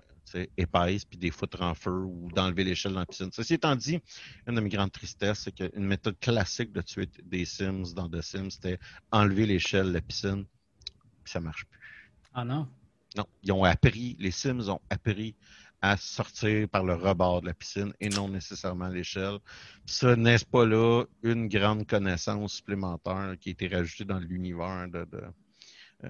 épaisses, 0.57 1.05
puis 1.05 1.17
des 1.17 1.31
foutre 1.31 1.61
en 1.61 1.73
feu 1.73 2.03
ou 2.03 2.29
d'enlever 2.33 2.65
l'échelle 2.65 2.93
dans 2.93 2.99
la 2.99 3.05
piscine. 3.05 3.29
Ceci 3.31 3.55
étant 3.55 3.75
dit, 3.75 3.99
une 4.45 4.55
de 4.55 4.61
mes 4.61 4.69
grandes 4.69 4.91
tristesses, 4.91 5.39
c'est 5.39 5.55
qu'une 5.55 5.85
méthode 5.85 6.19
classique 6.19 6.73
de 6.73 6.81
tuer 6.81 7.09
des 7.23 7.45
Sims 7.45 7.93
dans 7.95 8.09
The 8.09 8.21
Sims, 8.21 8.51
c'était 8.51 8.77
enlever 9.11 9.45
l'échelle 9.45 9.87
de 9.87 9.93
la 9.93 10.01
piscine, 10.01 10.45
puis 11.23 11.31
ça 11.31 11.39
marche 11.39 11.65
plus. 11.65 11.79
Ah 12.33 12.43
non? 12.43 12.67
Non, 13.15 13.25
ils 13.43 13.53
ont 13.53 13.63
appris, 13.63 14.17
les 14.19 14.31
Sims 14.31 14.67
ont 14.67 14.81
appris 14.89 15.33
à 15.81 15.95
sortir 15.95 16.67
par 16.67 16.83
le 16.83 16.95
rebord 16.95 17.41
de 17.41 17.47
la 17.47 17.53
piscine 17.53 17.93
et 18.01 18.09
non 18.09 18.27
nécessairement 18.27 18.89
l'échelle. 18.89 19.37
Ça, 19.85 20.17
n'est-ce 20.17 20.45
pas 20.45 20.65
là 20.65 21.05
une 21.23 21.47
grande 21.47 21.87
connaissance 21.87 22.55
supplémentaire 22.55 23.35
qui 23.39 23.49
a 23.49 23.51
été 23.53 23.67
rajoutée 23.69 24.03
dans 24.03 24.19
l'univers 24.19 24.89
de, 24.89 25.05
de, 25.05 25.23
euh, 26.03 26.09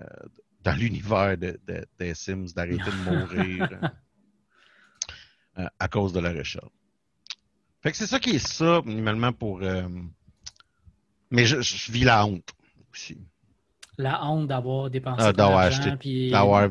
dans 0.66 0.76
l'univers 0.76 1.38
de, 1.38 1.60
des 2.00 2.16
Sims 2.16 2.48
d'arrêter 2.56 2.84
de 2.84 3.10
mourir 3.10 3.70
euh, 3.84 3.88
euh, 5.60 5.68
à 5.80 5.88
cause 5.88 6.12
de 6.12 6.20
la 6.20 6.34
recherche. 6.34 6.74
Fait 7.82 7.92
que 7.92 7.98
c'est 7.98 8.08
ça 8.08 8.20
qui 8.20 8.32
est 8.32 8.46
ça, 8.46 8.82
minimalement, 8.84 9.32
pour. 9.32 9.62
Euh, 9.62 9.88
mais 11.30 11.46
je, 11.46 11.92
vis 11.92 12.04
la 12.04 12.26
honte 12.26 12.52
aussi. 12.92 13.20
La 13.98 14.26
honte 14.26 14.48
d'avoir 14.48 14.90
dépensé 14.90 15.24
ah, 15.24 15.32
de 15.32 15.38
l'argent. 15.38 15.98
Puis... 15.98 16.32
D'avoir 16.32 16.70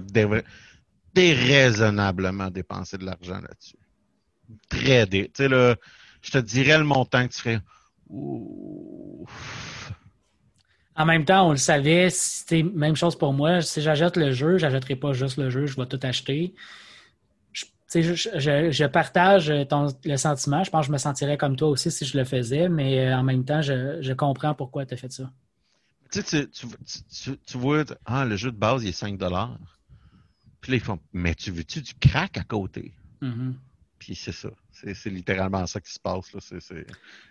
déraisonnablement 1.14 2.50
dépensé 2.50 2.98
de 2.98 3.04
l'argent 3.04 3.40
là-dessus. 3.40 3.78
Très 4.68 5.06
dé. 5.06 5.26
Tu 5.26 5.44
sais, 5.44 5.48
là, 5.48 5.76
je 6.20 6.32
te 6.32 6.38
dirais 6.38 6.78
le 6.78 6.84
montant 6.84 7.26
que 7.28 7.32
tu 7.32 7.40
ferais. 7.40 7.60
En 10.96 11.04
même 11.04 11.24
temps, 11.24 11.48
on 11.48 11.50
le 11.50 11.56
savait, 11.56 12.08
c'était 12.10 12.62
même 12.62 12.94
chose 12.94 13.16
pour 13.16 13.32
moi. 13.32 13.60
Si 13.62 13.82
j'achète 13.82 14.16
le 14.16 14.32
jeu, 14.32 14.58
j'achèterai 14.58 14.96
pas 14.96 15.12
juste 15.12 15.38
le 15.38 15.50
jeu, 15.50 15.66
je 15.66 15.76
vais 15.76 15.86
tout 15.86 15.98
acheter. 16.02 16.54
Je, 17.52 18.14
je, 18.14 18.70
je 18.70 18.84
partage 18.86 19.52
ton, 19.68 19.86
le 20.04 20.16
sentiment. 20.16 20.64
Je 20.64 20.70
pense 20.70 20.82
que 20.82 20.86
je 20.88 20.92
me 20.92 20.98
sentirais 20.98 21.36
comme 21.36 21.56
toi 21.56 21.68
aussi 21.68 21.90
si 21.90 22.04
je 22.04 22.16
le 22.16 22.24
faisais, 22.24 22.68
mais 22.68 23.06
euh, 23.06 23.16
en 23.16 23.22
même 23.22 23.44
temps, 23.44 23.62
je, 23.62 24.12
comprends 24.14 24.54
pourquoi 24.54 24.86
tu 24.86 24.94
as 24.94 24.96
fait 24.96 25.12
ça. 25.12 25.30
Tu, 26.10 26.22
sais, 26.22 26.48
tu, 26.48 27.58
vois, 27.58 27.84
ah, 28.04 28.24
le 28.24 28.36
jeu 28.36 28.52
de 28.52 28.56
base, 28.56 28.84
il 28.84 28.88
est 28.88 28.92
5 28.92 29.18
Puis 29.18 29.28
là, 29.28 30.76
ils 30.76 30.80
font, 30.80 30.98
mais 31.12 31.34
tu 31.34 31.50
veux-tu 31.50 31.82
du 31.82 31.94
crack 31.94 32.38
à 32.38 32.44
côté? 32.44 32.92
Mm-hmm. 33.20 33.54
Puis 33.98 34.14
c'est 34.14 34.32
ça. 34.32 34.50
C'est 34.70 35.10
littéralement 35.10 35.66
ça 35.66 35.80
qui 35.80 35.92
se 35.92 35.98
passe. 35.98 36.32
Là. 36.32 36.40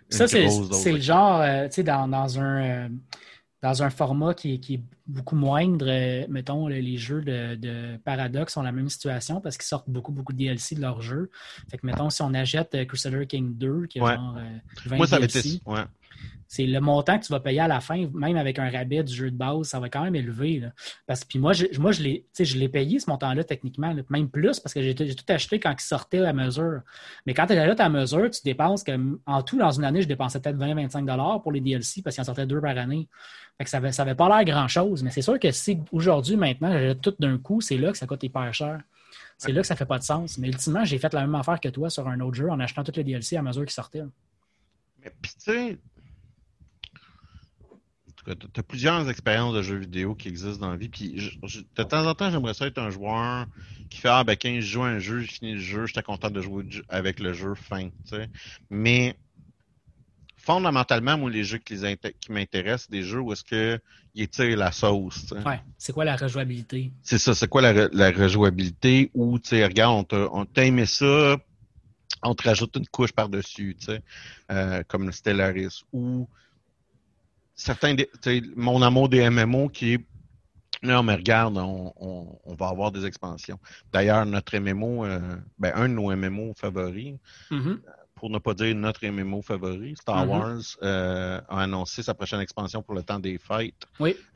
ça, 0.10 0.28
c'est 0.28 0.92
le 0.92 1.00
genre, 1.00 1.42
euh, 1.42 1.68
tu 1.68 1.76
sais, 1.76 1.84
dans, 1.84 2.08
dans, 2.08 2.40
un. 2.40 2.64
Euh, 2.64 2.90
dans 3.64 3.82
un 3.82 3.90
format 3.90 4.34
qui 4.34 4.54
est, 4.54 4.82
beaucoup 5.08 5.36
moindre, 5.36 5.86
euh, 5.90 6.26
mettons, 6.30 6.68
les 6.68 6.98
jeux 6.98 7.22
de, 7.22 7.56
de, 7.56 7.98
Paradox 8.06 8.56
ont 8.56 8.62
la 8.62 8.72
même 8.72 8.90
situation 8.90 9.42
parce 9.42 9.58
qu'ils 9.58 9.66
sortent 9.66 9.90
beaucoup, 9.90 10.12
beaucoup 10.12 10.34
de 10.34 10.38
DLC 10.38 10.76
de 10.76 10.82
leurs 10.82 11.02
jeux. 11.02 11.32
Fait 11.72 11.78
que, 11.78 11.86
mettons, 11.86 12.10
si 12.10 12.22
on 12.22 12.34
achète 12.34 12.86
Crusader 12.88 13.26
King 13.26 13.58
2, 13.58 13.88
qui 13.88 13.98
est 13.98 14.02
genre 14.02 14.38
20 14.86 14.98
Moi, 14.98 15.08
ça 15.08 15.18
DLC, 15.18 15.62
ouais 15.66 15.84
c'est 16.54 16.68
le 16.68 16.80
montant 16.80 17.18
que 17.18 17.26
tu 17.26 17.34
vas 17.34 17.40
payer 17.40 17.62
à 17.62 17.68
la 17.68 17.80
fin, 17.80 18.08
même 18.14 18.38
avec 18.38 18.60
un 18.60 18.70
rabais 18.70 19.04
du 19.04 19.12
jeu 19.12 19.32
de 19.32 19.36
base, 19.36 19.64
ça 19.64 19.80
va 19.80 19.90
quand 19.90 20.04
même 20.04 20.14
élever. 20.16 20.62
Parce 21.08 21.24
que 21.24 21.40
moi, 21.40 21.52
je, 21.52 21.66
moi, 21.80 21.92
je 21.92 22.04
l'ai 22.04 22.70
payé 22.70 23.00
ce 23.00 23.10
montant-là 23.10 23.44
techniquement, 23.44 23.96
même 24.12 24.30
plus, 24.30 24.60
parce 24.60 24.72
que 24.72 24.84
j'ai 24.84 24.94
tout 24.94 25.26
acheté 25.30 25.60
quand 25.60 25.72
il 25.72 25.84
sortait 25.84 26.20
à 26.20 26.32
mesure. 26.32 26.82
Mais 27.26 27.34
quand 27.34 27.48
tu 27.48 27.56
là 27.56 27.74
à 27.76 27.90
mesure, 27.90 28.30
tu 28.30 28.42
dépenses 28.46 28.84
que, 28.84 28.92
en 29.26 29.42
tout, 29.42 29.58
dans 29.58 29.72
une 29.72 29.84
année, 29.84 30.04
je 30.04 30.08
dépensais 30.08 30.40
peut-être 30.40 30.58
20-25 30.58 31.42
pour 31.42 31.52
les 31.52 31.60
DLC 31.60 32.04
parce 32.04 32.16
qu'il 32.16 32.22
en 32.22 32.26
sortait 32.26 32.46
deux 32.46 32.62
par 32.62 32.78
année. 32.78 33.08
Fait 33.58 33.64
que 33.64 33.70
ça 33.72 33.80
n'avait 33.80 34.16
pas 34.16 34.30
l'air 34.30 34.46
grand-chose. 34.46 35.02
Mais 35.02 35.10
c'est 35.10 35.24
sûr 35.24 35.40
que 35.40 35.50
si 35.50 35.80
aujourd'hui, 35.92 36.36
maintenant, 36.36 36.72
j'achète 36.72 37.02
tout 37.02 37.16
d'un 37.18 37.40
coup, 37.40 37.62
c'est 37.62 37.78
là 37.78 37.92
que 37.92 37.98
ça 37.98 38.06
coûte 38.06 38.22
hyper 38.22 38.54
cher. 38.54 38.80
C'est 39.40 39.52
là 39.52 39.62
que 39.62 39.68
ça 39.68 39.76
fait 39.76 39.88
pas 39.88 39.98
de 39.98 40.04
sens. 40.04 40.38
Mais 40.38 40.50
ultimement, 40.50 40.86
j'ai 40.86 41.00
fait 41.00 41.14
la 41.14 41.22
même 41.22 41.34
affaire 41.34 41.60
que 41.60 41.70
toi 41.70 41.90
sur 41.90 42.08
un 42.08 42.20
autre 42.20 42.36
jeu 42.36 42.50
en 42.52 42.60
achetant 42.60 42.84
tous 42.84 42.96
les 42.96 43.04
DLC 43.04 43.38
à 43.38 43.42
mesure 43.42 43.64
qu'ils 43.64 43.72
sortaient. 43.72 44.04
Mais 45.04 45.12
puis 45.20 45.32
tu 45.34 45.52
sais, 45.52 45.80
tu 48.26 48.60
as 48.60 48.64
plusieurs 48.64 49.10
expériences 49.10 49.54
de 49.54 49.62
jeux 49.62 49.78
vidéo 49.78 50.16
qui 50.16 50.30
existent 50.30 50.66
dans 50.66 50.72
la 50.72 50.78
vie. 50.78 50.90
Puis 50.90 51.32
de 51.76 51.84
temps 51.84 52.08
en 52.08 52.14
temps, 52.16 52.32
j'aimerais 52.32 52.54
ça 52.54 52.68
être 52.68 52.80
un 52.80 52.90
joueur 52.90 53.46
qui 53.90 54.00
fait 54.00 54.10
Ah 54.10 54.24
ben 54.24 54.36
quand 54.36 54.54
je 54.56 54.62
joue 54.62 54.84
un 54.84 55.00
jeu, 55.00 55.20
je 55.22 55.32
finis 55.32 55.54
le 55.54 55.60
jeu, 55.60 55.86
j'étais 55.86 56.04
content 56.04 56.30
de 56.30 56.42
jouer 56.42 56.66
avec 56.90 57.20
le 57.20 57.34
jeu 57.34 57.54
fin. 57.56 57.90
Mais 58.70 59.16
fondamentalement, 60.38 61.18
moi, 61.18 61.30
les 61.30 61.44
jeux 61.44 61.58
qui, 61.58 61.76
qui 62.20 62.32
m'intéressent, 62.32 62.90
des 62.90 63.04
jeux 63.04 63.22
où 63.22 63.32
est-ce 63.32 63.44
qu'ils 63.44 64.28
tirent 64.28 64.58
la 64.58 64.72
sauce. 64.72 65.34
Ouais. 65.46 65.62
C'est 65.78 65.94
quoi 65.94 66.04
la 66.04 66.18
rejouabilité? 66.18 66.92
C'est 67.02 67.18
ça, 67.18 67.34
c'est 67.34 67.48
quoi 67.48 67.62
la, 67.62 67.88
la 67.88 68.12
rejouabilité 68.12 69.10
où, 69.14 69.40
tu 69.40 69.50
sais, 69.50 69.66
regarde, 69.66 70.06
on 70.12 70.46
t'a 70.46 70.66
aimé 70.66 70.86
ça, 70.86 71.38
on 72.24 72.36
te 72.36 72.44
rajoute 72.44 72.76
une 72.76 72.88
couche 72.88 73.14
par-dessus, 73.14 73.76
tu 73.80 73.86
sais, 73.86 74.02
euh, 74.52 74.84
comme 74.88 75.06
le 75.06 75.12
Stellaris, 75.12 75.84
ou 75.94 76.28
certains, 77.64 77.96
mon 78.56 78.82
amour 78.82 79.10
des 79.10 79.30
MMO 79.30 79.70
qui 79.70 79.94
est 79.94 80.06
non, 80.82 81.02
mais 81.02 81.16
regarde, 81.16 81.58
on, 81.58 82.56
va 82.60 82.68
avoir 82.68 82.92
des 82.92 83.06
expansions. 83.06 83.58
D'ailleurs, 83.94 84.26
notre 84.26 84.58
MMO, 84.58 85.06
euh, 85.06 85.38
ben, 85.58 85.72
un 85.76 85.88
de 85.88 85.94
nos 85.94 86.14
MMO 86.14 86.54
favoris, 86.58 87.16
mm-hmm. 87.52 87.80
pour 88.16 88.30
ne 88.30 88.38
pas 88.38 88.54
dire 88.54 88.76
notre 88.76 89.08
MMO 89.08 89.42
favori, 89.42 89.96
Star 89.96 90.26
mm-hmm. 90.26 90.30
Wars 90.30 90.62
euh, 90.84 91.40
a 91.48 91.62
annoncé 91.62 92.04
sa 92.04 92.14
prochaine 92.14 92.42
expansion 92.42 92.84
pour 92.84 92.96
le 92.96 93.04
temps 93.04 93.20
des 93.20 93.38
fêtes 93.38 93.88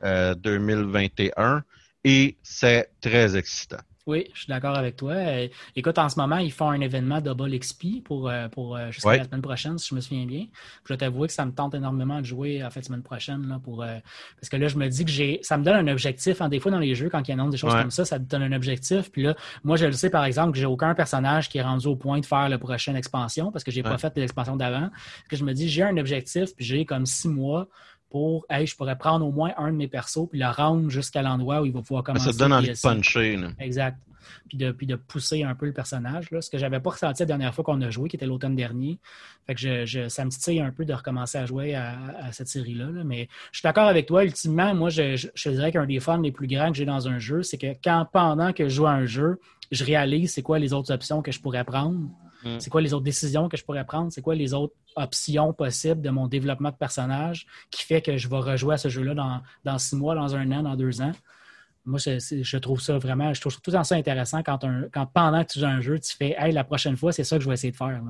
2021 0.02 1.32
euh, 1.36 1.60
et 2.04 2.38
c'est 2.42 2.90
très 3.02 3.36
excitant. 3.36 3.76
Oui, 4.08 4.26
je 4.32 4.38
suis 4.38 4.48
d'accord 4.48 4.74
avec 4.74 4.96
toi. 4.96 5.12
Euh, 5.12 5.48
écoute, 5.76 5.98
en 5.98 6.08
ce 6.08 6.18
moment, 6.18 6.38
ils 6.38 6.50
font 6.50 6.70
un 6.70 6.80
événement 6.80 7.20
Double 7.20 7.58
XP 7.58 8.02
pour, 8.02 8.30
euh, 8.30 8.48
pour 8.48 8.74
euh, 8.74 8.90
jusqu'à 8.90 9.18
la 9.18 9.24
semaine 9.24 9.42
prochaine, 9.42 9.76
si 9.76 9.90
je 9.90 9.94
me 9.94 10.00
souviens 10.00 10.24
bien. 10.24 10.46
je 10.84 10.88
dois 10.88 10.96
t'avouer 10.96 11.28
que 11.28 11.34
ça 11.34 11.44
me 11.44 11.52
tente 11.52 11.74
énormément 11.74 12.18
de 12.18 12.24
jouer 12.24 12.62
à 12.62 12.70
la 12.74 12.82
semaine 12.82 13.02
prochaine. 13.02 13.46
Là, 13.46 13.60
pour, 13.62 13.84
parce 13.84 14.48
que 14.48 14.56
là, 14.56 14.66
je 14.68 14.78
me 14.78 14.88
dis 14.88 15.04
que 15.04 15.10
j'ai. 15.10 15.40
ça 15.42 15.58
me 15.58 15.62
donne 15.62 15.86
un 15.86 15.92
objectif. 15.92 16.40
Hein, 16.40 16.48
des 16.48 16.58
fois, 16.58 16.70
dans 16.70 16.78
les 16.78 16.94
jeux, 16.94 17.10
quand 17.10 17.28
ils 17.28 17.32
annoncent 17.32 17.50
des 17.50 17.58
choses 17.58 17.74
comme 17.74 17.90
ça, 17.90 18.06
ça 18.06 18.18
te 18.18 18.24
donne 18.24 18.44
un 18.44 18.52
objectif. 18.52 19.12
Puis 19.12 19.24
là, 19.24 19.36
moi, 19.62 19.76
je 19.76 19.84
le 19.84 19.92
sais, 19.92 20.08
par 20.08 20.24
exemple, 20.24 20.52
que 20.52 20.58
j'ai 20.58 20.64
aucun 20.64 20.94
personnage 20.94 21.50
qui 21.50 21.58
est 21.58 21.62
rendu 21.62 21.86
au 21.86 21.96
point 21.96 22.18
de 22.18 22.24
faire 22.24 22.48
la 22.48 22.56
prochaine 22.56 22.96
expansion 22.96 23.52
parce 23.52 23.62
que 23.62 23.70
j'ai 23.70 23.82
n'ai 23.82 23.90
pas 23.90 23.98
fait 23.98 24.16
l'expansion 24.16 24.56
d'avant. 24.56 24.88
Que 25.28 25.36
je 25.36 25.44
me 25.44 25.52
dis, 25.52 25.68
j'ai 25.68 25.82
un 25.82 25.98
objectif, 25.98 26.56
puis 26.56 26.64
j'ai 26.64 26.86
comme 26.86 27.04
six 27.04 27.28
mois 27.28 27.68
pour, 28.10 28.46
hey, 28.48 28.66
je 28.66 28.76
pourrais 28.76 28.96
prendre 28.96 29.26
au 29.26 29.32
moins 29.32 29.52
un 29.56 29.70
de 29.70 29.76
mes 29.76 29.88
persos 29.88 30.28
puis 30.30 30.38
le 30.38 30.46
rendre 30.46 30.88
jusqu'à 30.88 31.22
l'endroit 31.22 31.60
où 31.60 31.66
il 31.66 31.72
va 31.72 31.82
pouvoir 31.82 32.02
commencer. 32.02 32.26
Ça 32.26 32.32
te 32.32 32.38
donne 32.38 32.52
envie 32.52 32.70
de 32.70 32.80
puncher. 32.80 33.38
Exact. 33.58 33.98
Puis 34.48 34.58
de, 34.58 34.72
puis 34.72 34.86
de 34.86 34.96
pousser 34.96 35.42
un 35.42 35.54
peu 35.54 35.66
le 35.66 35.72
personnage. 35.72 36.30
Là, 36.30 36.42
ce 36.42 36.50
que 36.50 36.58
j'avais 36.58 36.80
pas 36.80 36.90
ressenti 36.90 37.22
la 37.22 37.26
dernière 37.26 37.54
fois 37.54 37.64
qu'on 37.64 37.80
a 37.80 37.90
joué, 37.90 38.08
qui 38.08 38.16
était 38.16 38.26
l'automne 38.26 38.56
dernier. 38.56 38.98
Fait 39.46 39.54
que 39.54 39.86
je, 39.86 40.08
ça 40.08 40.24
me 40.24 40.30
titille 40.30 40.60
un 40.60 40.70
peu 40.70 40.84
de 40.84 40.92
recommencer 40.92 41.38
à 41.38 41.46
jouer 41.46 41.74
à, 41.74 42.30
cette 42.32 42.48
série-là. 42.48 42.88
Mais 43.04 43.28
je 43.52 43.58
suis 43.58 43.62
d'accord 43.62 43.88
avec 43.88 44.06
toi. 44.06 44.24
Ultimement, 44.24 44.74
moi, 44.74 44.90
je, 44.90 45.16
je, 45.34 45.50
dirais 45.50 45.72
qu'un 45.72 45.86
des 45.86 46.00
fans 46.00 46.20
les 46.20 46.32
plus 46.32 46.46
grands 46.46 46.70
que 46.70 46.76
j'ai 46.76 46.84
dans 46.84 47.08
un 47.08 47.18
jeu, 47.18 47.42
c'est 47.42 47.58
que 47.58 47.74
quand 47.82 48.06
pendant 48.12 48.52
que 48.52 48.68
je 48.68 48.74
joue 48.74 48.86
à 48.86 48.92
un 48.92 49.06
jeu, 49.06 49.38
je 49.70 49.84
réalise 49.84 50.32
c'est 50.34 50.42
quoi 50.42 50.58
les 50.58 50.72
autres 50.72 50.92
options 50.92 51.22
que 51.22 51.32
je 51.32 51.40
pourrais 51.40 51.64
prendre. 51.64 52.08
Mm. 52.44 52.60
C'est 52.60 52.70
quoi 52.70 52.80
les 52.80 52.94
autres 52.94 53.04
décisions 53.04 53.48
que 53.48 53.56
je 53.56 53.64
pourrais 53.64 53.84
prendre? 53.84 54.12
C'est 54.12 54.22
quoi 54.22 54.34
les 54.34 54.54
autres 54.54 54.74
options 54.96 55.52
possibles 55.52 56.00
de 56.00 56.10
mon 56.10 56.26
développement 56.26 56.70
de 56.70 56.76
personnage 56.76 57.46
qui 57.70 57.84
fait 57.84 58.02
que 58.02 58.16
je 58.16 58.28
vais 58.28 58.38
rejouer 58.38 58.74
à 58.74 58.78
ce 58.78 58.88
jeu-là 58.88 59.14
dans, 59.14 59.40
dans, 59.64 59.78
six 59.78 59.96
mois, 59.96 60.14
dans 60.14 60.34
un 60.34 60.50
an, 60.52 60.62
dans 60.62 60.76
deux 60.76 61.00
ans? 61.00 61.12
Moi, 61.84 61.98
je, 61.98 62.56
trouve 62.58 62.80
ça 62.80 62.98
vraiment, 62.98 63.32
je 63.32 63.40
trouve 63.40 63.58
tout 63.60 63.70
ça 63.70 63.94
intéressant 63.94 64.42
quand, 64.42 64.58
quand 64.92 65.06
pendant 65.06 65.42
que 65.42 65.52
tu 65.52 65.60
joues 65.60 65.66
un 65.66 65.80
jeu, 65.80 65.98
tu 65.98 66.14
fais 66.14 66.36
Hey, 66.38 66.52
la 66.52 66.64
prochaine 66.64 66.96
fois, 66.96 67.12
c'est 67.12 67.24
ça 67.24 67.38
que 67.38 67.42
je 67.42 67.48
vais 67.48 67.54
essayer 67.54 67.70
de 67.70 67.76
faire. 67.76 68.02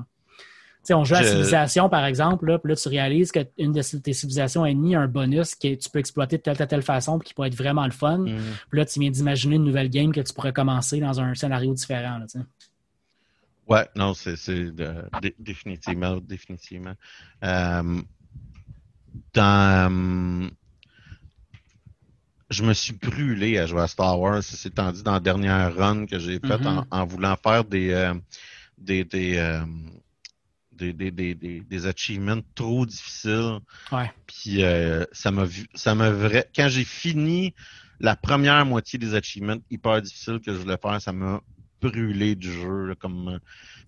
on 0.91 1.03
joue 1.05 1.15
à 1.15 1.23
civilisation, 1.23 1.87
par 1.87 2.03
exemple, 2.03 2.45
là, 2.45 2.59
puis 2.59 2.69
là, 2.69 2.75
tu 2.75 2.89
réalises 2.89 3.31
qu'une 3.31 3.71
de 3.71 3.81
tes 3.81 4.11
civilisations 4.11 4.65
a 4.65 4.73
mis 4.73 4.95
un 4.95 5.07
bonus 5.07 5.55
que 5.55 5.75
tu 5.75 5.89
peux 5.89 5.99
exploiter 5.99 6.37
de 6.37 6.41
telle, 6.41 6.57
telle, 6.57 6.67
telle 6.67 6.81
façon, 6.81 7.19
puis 7.19 7.29
qui 7.29 7.33
pourrait 7.33 7.47
être 7.47 7.55
vraiment 7.55 7.85
le 7.85 7.91
fun. 7.91 8.17
Mm. 8.17 8.37
Puis 8.69 8.79
là, 8.79 8.85
tu 8.85 8.99
viens 8.99 9.11
d'imaginer 9.11 9.55
une 9.55 9.63
nouvelle 9.63 9.89
game 9.89 10.11
que 10.11 10.21
tu 10.21 10.33
pourrais 10.33 10.53
commencer 10.53 10.99
dans 10.99 11.21
un 11.21 11.33
scénario 11.33 11.73
différent. 11.73 12.17
Là, 12.17 12.25
Ouais, 13.69 13.87
non, 13.95 14.15
c'est 14.15 14.35
définitivement, 15.37 16.17
définitivement. 16.17 16.95
Euh, 17.43 18.01
dans, 19.33 20.49
je 22.49 22.63
me 22.63 22.73
suis 22.73 22.93
brûlé 22.93 23.59
à 23.59 23.67
jouer 23.67 23.81
à 23.81 23.87
Star 23.87 24.19
Wars, 24.19 24.41
c'est 24.41 24.73
dit 24.73 25.03
dans 25.03 25.13
la 25.13 25.19
dernière 25.19 25.75
run 25.75 26.07
que 26.07 26.17
j'ai 26.17 26.39
faite 26.39 26.65
en, 26.65 26.81
mm-hmm. 26.81 27.07
voulant 27.07 27.35
faire 27.35 27.63
des, 27.63 27.91
euh, 27.91 28.15
des, 28.79 29.05
euh, 29.37 29.63
des, 30.71 30.93
des, 30.93 31.11
des, 31.11 31.35
des, 31.35 31.59
des, 31.61 31.85
achievements 31.85 32.41
trop 32.55 32.87
difficiles. 32.87 33.59
Ouais. 33.91 34.11
Puis 34.25 34.63
ça 35.11 35.29
m'a 35.29 35.45
ça 35.75 35.93
m'a 35.93 36.09
vrai. 36.09 36.49
Quand 36.55 36.69
j'ai 36.69 36.85
fini 36.85 37.53
la 37.99 38.15
première 38.15 38.65
moitié 38.65 38.97
des 38.97 39.13
achievements 39.13 39.57
hyper 39.69 40.01
difficiles 40.01 40.39
que 40.39 40.51
je 40.53 40.57
voulais 40.57 40.77
faire, 40.81 40.99
ça 40.99 41.11
m'a 41.11 41.41
brûlé 41.81 42.35
du 42.35 42.51
jeu. 42.51 42.95
comme... 42.99 43.27
Euh, 43.29 43.39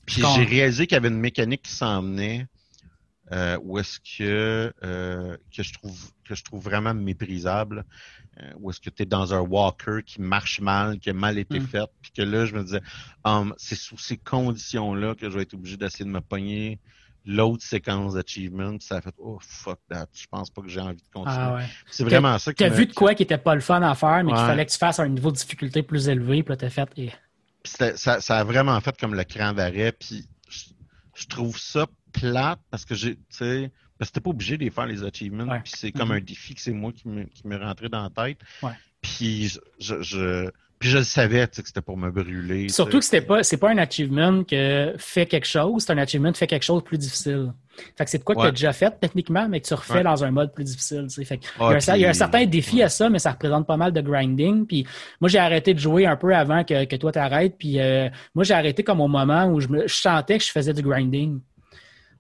puis 0.06 0.24
j'ai 0.36 0.44
réalisé 0.44 0.88
qu'il 0.88 0.96
y 0.96 0.98
avait 0.98 1.10
une 1.10 1.20
mécanique 1.20 1.64
qui 1.64 1.72
s'en 1.72 2.02
venait 2.02 2.48
euh, 3.32 3.58
où 3.64 3.80
est-ce 3.80 4.00
que, 4.00 4.74
euh, 4.84 5.38
que, 5.56 5.64
je 5.64 5.74
trouve, 5.74 6.12
que 6.26 6.36
je 6.36 6.44
trouve 6.44 6.62
vraiment 6.62 6.94
méprisable. 6.94 7.86
Euh, 8.40 8.52
où 8.60 8.70
est-ce 8.70 8.80
que 8.80 8.90
tu 8.90 9.04
es 9.04 9.06
dans 9.06 9.34
un 9.34 9.40
walker 9.40 10.00
qui 10.06 10.22
marche 10.22 10.60
mal, 10.62 11.00
qui 11.00 11.10
a 11.10 11.14
mal 11.14 11.38
été 11.38 11.60
hmm. 11.60 11.68
fait, 11.68 11.90
puis 12.02 12.12
que 12.12 12.22
là, 12.22 12.46
je 12.46 12.56
me 12.56 12.64
disais, 12.64 12.82
um, 13.26 13.54
c'est 13.58 13.76
sous 13.76 13.98
ces 13.98 14.18
conditions-là 14.18 15.16
que 15.16 15.30
je 15.30 15.36
vais 15.36 15.44
être 15.44 15.54
obligé 15.54 15.76
d'essayer 15.76 16.06
de 16.06 16.10
me 16.10 16.22
pogner 16.22 16.80
l'autre 17.26 17.64
séquence 17.64 18.16
d'achievement, 18.16 18.78
ça 18.80 18.98
a 18.98 19.02
fait 19.02 19.14
oh 19.20 19.38
fuck 19.42 19.80
that, 19.90 20.08
je 20.14 20.26
pense 20.28 20.50
pas 20.50 20.62
que 20.62 20.70
j'ai 20.70 20.80
envie 20.80 20.96
de 20.96 21.10
continuer. 21.14 21.36
Ah 21.38 21.56
ouais. 21.56 21.66
C'est 21.90 22.04
vraiment 22.04 22.38
ça 22.40 22.52
que. 22.52 22.58
Tu 22.58 22.64
as 22.64 22.70
vu 22.70 22.88
de 22.88 22.94
quoi 22.94 23.14
qui 23.14 23.24
était 23.24 23.38
pas 23.38 23.54
le 23.54 23.62
fun 23.62 23.82
à 23.82 23.94
faire, 23.96 24.24
mais 24.24 24.32
qu'il 24.32 24.42
fallait 24.42 24.66
que 24.66 24.72
tu 24.72 24.78
fasses 24.78 25.00
un 25.00 25.10
niveau 25.10 25.30
de 25.30 25.36
difficulté 25.36 25.84
plus 25.84 26.10
élevé, 26.10 26.42
puis 26.42 26.54
là 26.54 26.58
t'as 26.58 26.70
fait. 26.70 26.90
Et 26.98 27.12
ça, 27.64 28.22
ça, 28.22 28.38
a 28.38 28.44
vraiment 28.44 28.80
fait 28.82 28.98
comme 29.00 29.16
le 29.16 29.24
cran 29.24 29.54
d'arrêt. 29.54 29.92
Puis 29.92 30.28
je, 31.16 31.28
trouve 31.28 31.58
ça 31.58 31.88
plate 32.12 32.60
parce 32.70 32.86
que 32.86 32.96
j'ai, 32.96 33.16
tu 33.16 33.22
sais, 33.30 33.72
parce 33.98 34.10
que 34.10 34.16
t'es 34.16 34.22
pas 34.22 34.32
obligé 34.32 34.58
de 34.58 34.70
faire 34.70 34.88
les 34.88 35.04
achievements. 35.04 35.60
Puis 35.64 35.74
c'est 35.76 35.92
comme 35.92 36.10
mm-hmm. 36.10 36.18
un 36.18 36.22
défi 36.22 36.56
que 36.56 36.62
c'est 36.62 36.72
moi 36.72 36.92
qui 36.92 37.08
me, 37.08 37.26
qui 37.26 37.48
me 37.48 37.58
rentrait 37.58 37.90
dans 37.90 38.04
la 38.04 38.10
tête. 38.10 38.40
Puis 39.02 39.58
je, 39.80 40.02
je, 40.02 40.50
puis 40.82 40.90
je 40.90 40.98
le 40.98 41.04
savais 41.04 41.46
que 41.48 41.56
c'était 41.64 41.82
pour 41.82 41.96
me 41.96 42.10
brûler. 42.10 42.68
surtout 42.70 42.98
que 42.98 43.06
c'était 43.06 43.22
pas, 43.22 43.44
c'est 43.44 43.58
pas 43.58 43.70
un 43.70 43.78
achievement 43.78 44.44
que 44.44 44.96
fait 44.98 45.28
quelque 45.28 45.48
chose, 45.48 45.84
c'est 45.84 45.94
un 45.94 45.98
achievement 46.00 46.32
qui 46.32 46.40
fait 46.40 46.48
quelque 46.48 46.64
chose 46.64 46.82
de 46.82 46.88
plus 46.88 46.98
difficile. 46.98 47.54
Fait 47.98 48.04
que 48.04 48.10
c'est 48.10 48.18
de 48.18 48.24
quoi 48.24 48.36
que 48.36 48.42
tu 48.42 48.48
as 48.48 48.52
déjà 48.52 48.74
fait 48.74 48.92
techniquement, 49.00 49.48
mais 49.48 49.62
que 49.62 49.68
tu 49.68 49.74
refais 49.74 50.04
dans 50.04 50.24
un 50.24 50.32
mode 50.32 50.54
plus 50.54 50.64
difficile. 50.64 51.08
Fait 51.10 51.40
il, 51.60 52.02
y 52.02 52.06
a 52.06 52.10
un, 52.10 52.14
certain 52.14 52.46
défi 52.46 52.82
à 52.84 52.90
ça, 52.90 53.10
mais 53.10 53.20
ça 53.20 53.32
représente 53.32 53.66
pas 53.66 53.78
mal 53.78 53.94
de 53.94 54.02
grinding. 54.02 54.66
Puis 54.66 54.86
moi, 55.20 55.30
j'ai 55.30 55.40
arrêté 55.40 55.74
de 55.74 55.80
jouer 55.80 56.06
un 56.06 56.16
peu 56.16 56.36
avant 56.36 56.64
que, 56.64 56.86
que 56.86 56.96
toi 56.96 57.12
t'arrêtes. 57.12 57.56
Puis 57.58 57.80
euh, 57.80 58.10
moi, 58.36 58.44
j'ai 58.44 58.54
arrêté 58.54 58.84
comme 58.84 59.02
au 59.02 59.08
moment 59.08 59.46
où 59.46 59.62
je, 59.62 59.68
me, 59.68 59.88
je 59.88 59.96
sentais 59.96 60.38
que 60.38 60.44
je 60.44 60.52
faisais 60.52 60.74
du 60.74 60.82
grinding. 60.82 61.40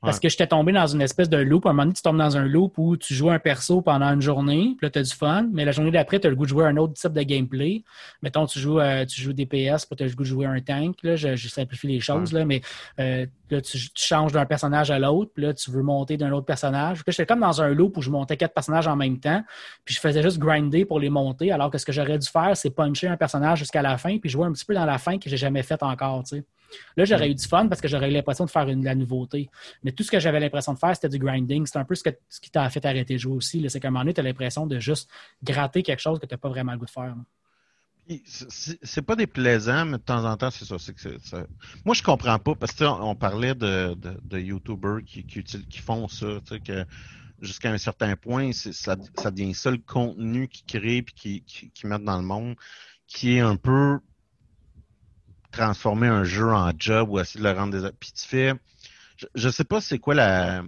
Parce 0.01 0.19
que 0.19 0.29
j'étais 0.29 0.47
tombé 0.47 0.71
dans 0.71 0.87
une 0.87 1.01
espèce 1.01 1.29
de 1.29 1.37
loop. 1.37 1.67
À 1.67 1.69
un 1.69 1.73
moment 1.73 1.83
donné, 1.83 1.93
tu 1.93 2.01
tombes 2.01 2.17
dans 2.17 2.35
un 2.35 2.45
loop 2.45 2.75
où 2.79 2.97
tu 2.97 3.13
joues 3.13 3.29
un 3.29 3.37
perso 3.37 3.83
pendant 3.83 4.11
une 4.11 4.21
journée, 4.21 4.73
puis 4.75 4.87
là, 4.87 4.89
tu 4.89 4.97
as 4.97 5.03
du 5.03 5.13
fun, 5.13 5.47
mais 5.51 5.63
la 5.63 5.71
journée 5.71 5.91
d'après, 5.91 6.19
tu 6.19 6.25
as 6.25 6.31
le 6.31 6.35
goût 6.35 6.45
de 6.45 6.49
jouer 6.49 6.65
un 6.65 6.75
autre 6.77 6.93
type 6.93 7.13
de 7.13 7.21
gameplay. 7.21 7.83
Mettons, 8.23 8.47
tu 8.47 8.57
joues, 8.57 8.79
euh, 8.79 9.05
tu 9.05 9.21
joues 9.21 9.33
DPS, 9.33 9.85
puis 9.85 9.95
tu 9.95 10.03
as 10.03 10.07
le 10.07 10.13
goût 10.13 10.23
de 10.23 10.27
jouer 10.27 10.47
un 10.47 10.59
tank. 10.59 10.97
Là, 11.03 11.15
je, 11.15 11.35
simplifie 11.47 11.87
les 11.87 11.99
choses, 11.99 12.33
là, 12.33 12.45
mais 12.45 12.61
euh, 12.99 13.27
là, 13.51 13.61
tu, 13.61 13.77
changes 13.93 14.31
d'un 14.31 14.45
personnage 14.45 14.89
à 14.89 14.97
l'autre, 14.97 15.31
puis 15.35 15.43
là, 15.43 15.53
tu 15.53 15.69
veux 15.69 15.83
monter 15.83 16.17
d'un 16.17 16.31
autre 16.31 16.47
personnage. 16.47 17.03
J'étais 17.05 17.27
comme 17.27 17.41
dans 17.41 17.61
un 17.61 17.69
loop 17.69 17.97
où 17.97 18.01
je 18.01 18.09
montais 18.09 18.37
quatre 18.37 18.55
personnages 18.55 18.87
en 18.87 18.95
même 18.95 19.19
temps, 19.19 19.43
puis 19.85 19.93
je 19.93 19.99
faisais 19.99 20.23
juste 20.23 20.39
grinder 20.39 20.83
pour 20.83 20.99
les 20.99 21.11
monter, 21.11 21.51
alors 21.51 21.69
que 21.69 21.77
ce 21.77 21.85
que 21.85 21.91
j'aurais 21.91 22.17
dû 22.17 22.27
faire, 22.27 22.57
c'est 22.57 22.71
puncher 22.71 23.07
un 23.07 23.17
personnage 23.17 23.59
jusqu'à 23.59 23.83
la 23.83 23.99
fin, 23.99 24.17
puis 24.17 24.31
jouer 24.31 24.47
un 24.47 24.51
petit 24.51 24.65
peu 24.65 24.73
dans 24.73 24.85
la 24.85 24.97
fin 24.97 25.19
que 25.19 25.29
j'ai 25.29 25.37
jamais 25.37 25.61
fait 25.61 25.83
encore, 25.83 26.23
tu 26.23 26.37
sais. 26.37 26.43
Là, 26.97 27.05
j'aurais 27.05 27.30
eu 27.30 27.36
du 27.36 27.45
fun 27.45 27.67
parce 27.67 27.82
que 27.82 27.88
j'aurais 27.88 28.09
eu 28.09 28.13
l'impression 28.13 28.45
de 28.45 28.49
faire 28.49 28.67
une, 28.67 28.84
la 28.84 28.95
nouveauté. 28.95 29.49
Mais 29.84 29.91
tout 29.91 30.03
ce 30.03 30.11
que 30.11 30.19
j'avais 30.19 30.39
l'impression 30.39 30.74
de 30.74 30.80
faire, 30.80 30.95
c'était 30.95 31.09
du 31.09 31.19
grinding. 31.19 31.65
C'est 31.65 31.80
un 31.80 31.86
peu 31.86 31.95
ce, 31.95 32.03
qui 32.41 32.51
t'a 32.51 32.69
fait 32.69 32.86
arrêter 32.86 33.15
de 33.15 33.19
jouer 33.19 33.36
aussi. 33.36 33.65
C'est 33.69 33.80
qu'à 33.80 33.88
un 33.88 33.91
moment 33.91 34.03
donné, 34.03 34.13
tu 34.13 34.19
as 34.19 34.24
l'impression 34.24 34.65
de 34.65 34.80
juste 34.80 35.09
gratter 35.43 35.84
quelque 35.84 36.01
chose 36.01 36.19
que 36.19 36.26
tu 36.26 36.34
n'as 36.34 36.38
pas 36.38 36.49
vraiment 36.49 36.74
le 36.74 36.80
goût 36.80 36.86
de 36.86 36.91
faire. 36.91 37.15
C'est 38.26 39.01
pas 39.01 39.15
déplaisant, 39.15 39.86
mais 39.86 39.97
de 39.97 40.03
temps 40.03 40.26
en 40.26 40.36
temps, 40.36 40.51
c'est 40.51 40.65
ça, 40.65 40.76
Moi, 41.86 41.95
je 41.95 42.03
comprends 42.03 42.39
pas, 42.39 42.55
parce 42.55 42.74
que 42.74 42.84
on 42.84 43.15
parlait 43.15 43.55
de, 43.55 43.95
de, 43.95 44.39
YouTubers 44.39 45.03
qui, 45.05 45.24
qui, 45.24 45.80
font 45.80 46.07
ça, 46.07 46.39
que 46.65 46.86
jusqu'à 47.41 47.72
un 47.72 47.78
certain 47.78 48.15
point, 48.15 48.51
ça, 48.51 48.95
ça 49.15 49.32
devient 49.32 49.53
ça 49.53 49.72
le 49.72 49.78
contenu 49.78 50.47
qu'ils 50.47 50.65
créent 50.65 50.97
et 50.97 51.03
qui, 51.03 51.43
qui, 51.43 51.88
mettent 51.88 52.03
dans 52.03 52.17
le 52.17 52.26
monde, 52.26 52.55
qui 53.07 53.36
est 53.36 53.39
un 53.39 53.55
peu 53.55 53.99
transformer 55.51 56.07
un 56.07 56.23
jeu 56.23 56.51
en 56.51 56.71
job 56.77 57.09
ou 57.09 57.19
essayer 57.19 57.43
de 57.43 57.49
le 57.49 57.55
rendre 57.55 57.79
des. 57.79 57.89
Puis 57.99 58.11
tu 58.13 58.27
fais. 58.27 58.53
Je, 59.17 59.27
je 59.35 59.49
sais 59.49 59.63
pas 59.63 59.81
c'est 59.81 59.99
quoi 59.99 60.15
la. 60.15 60.63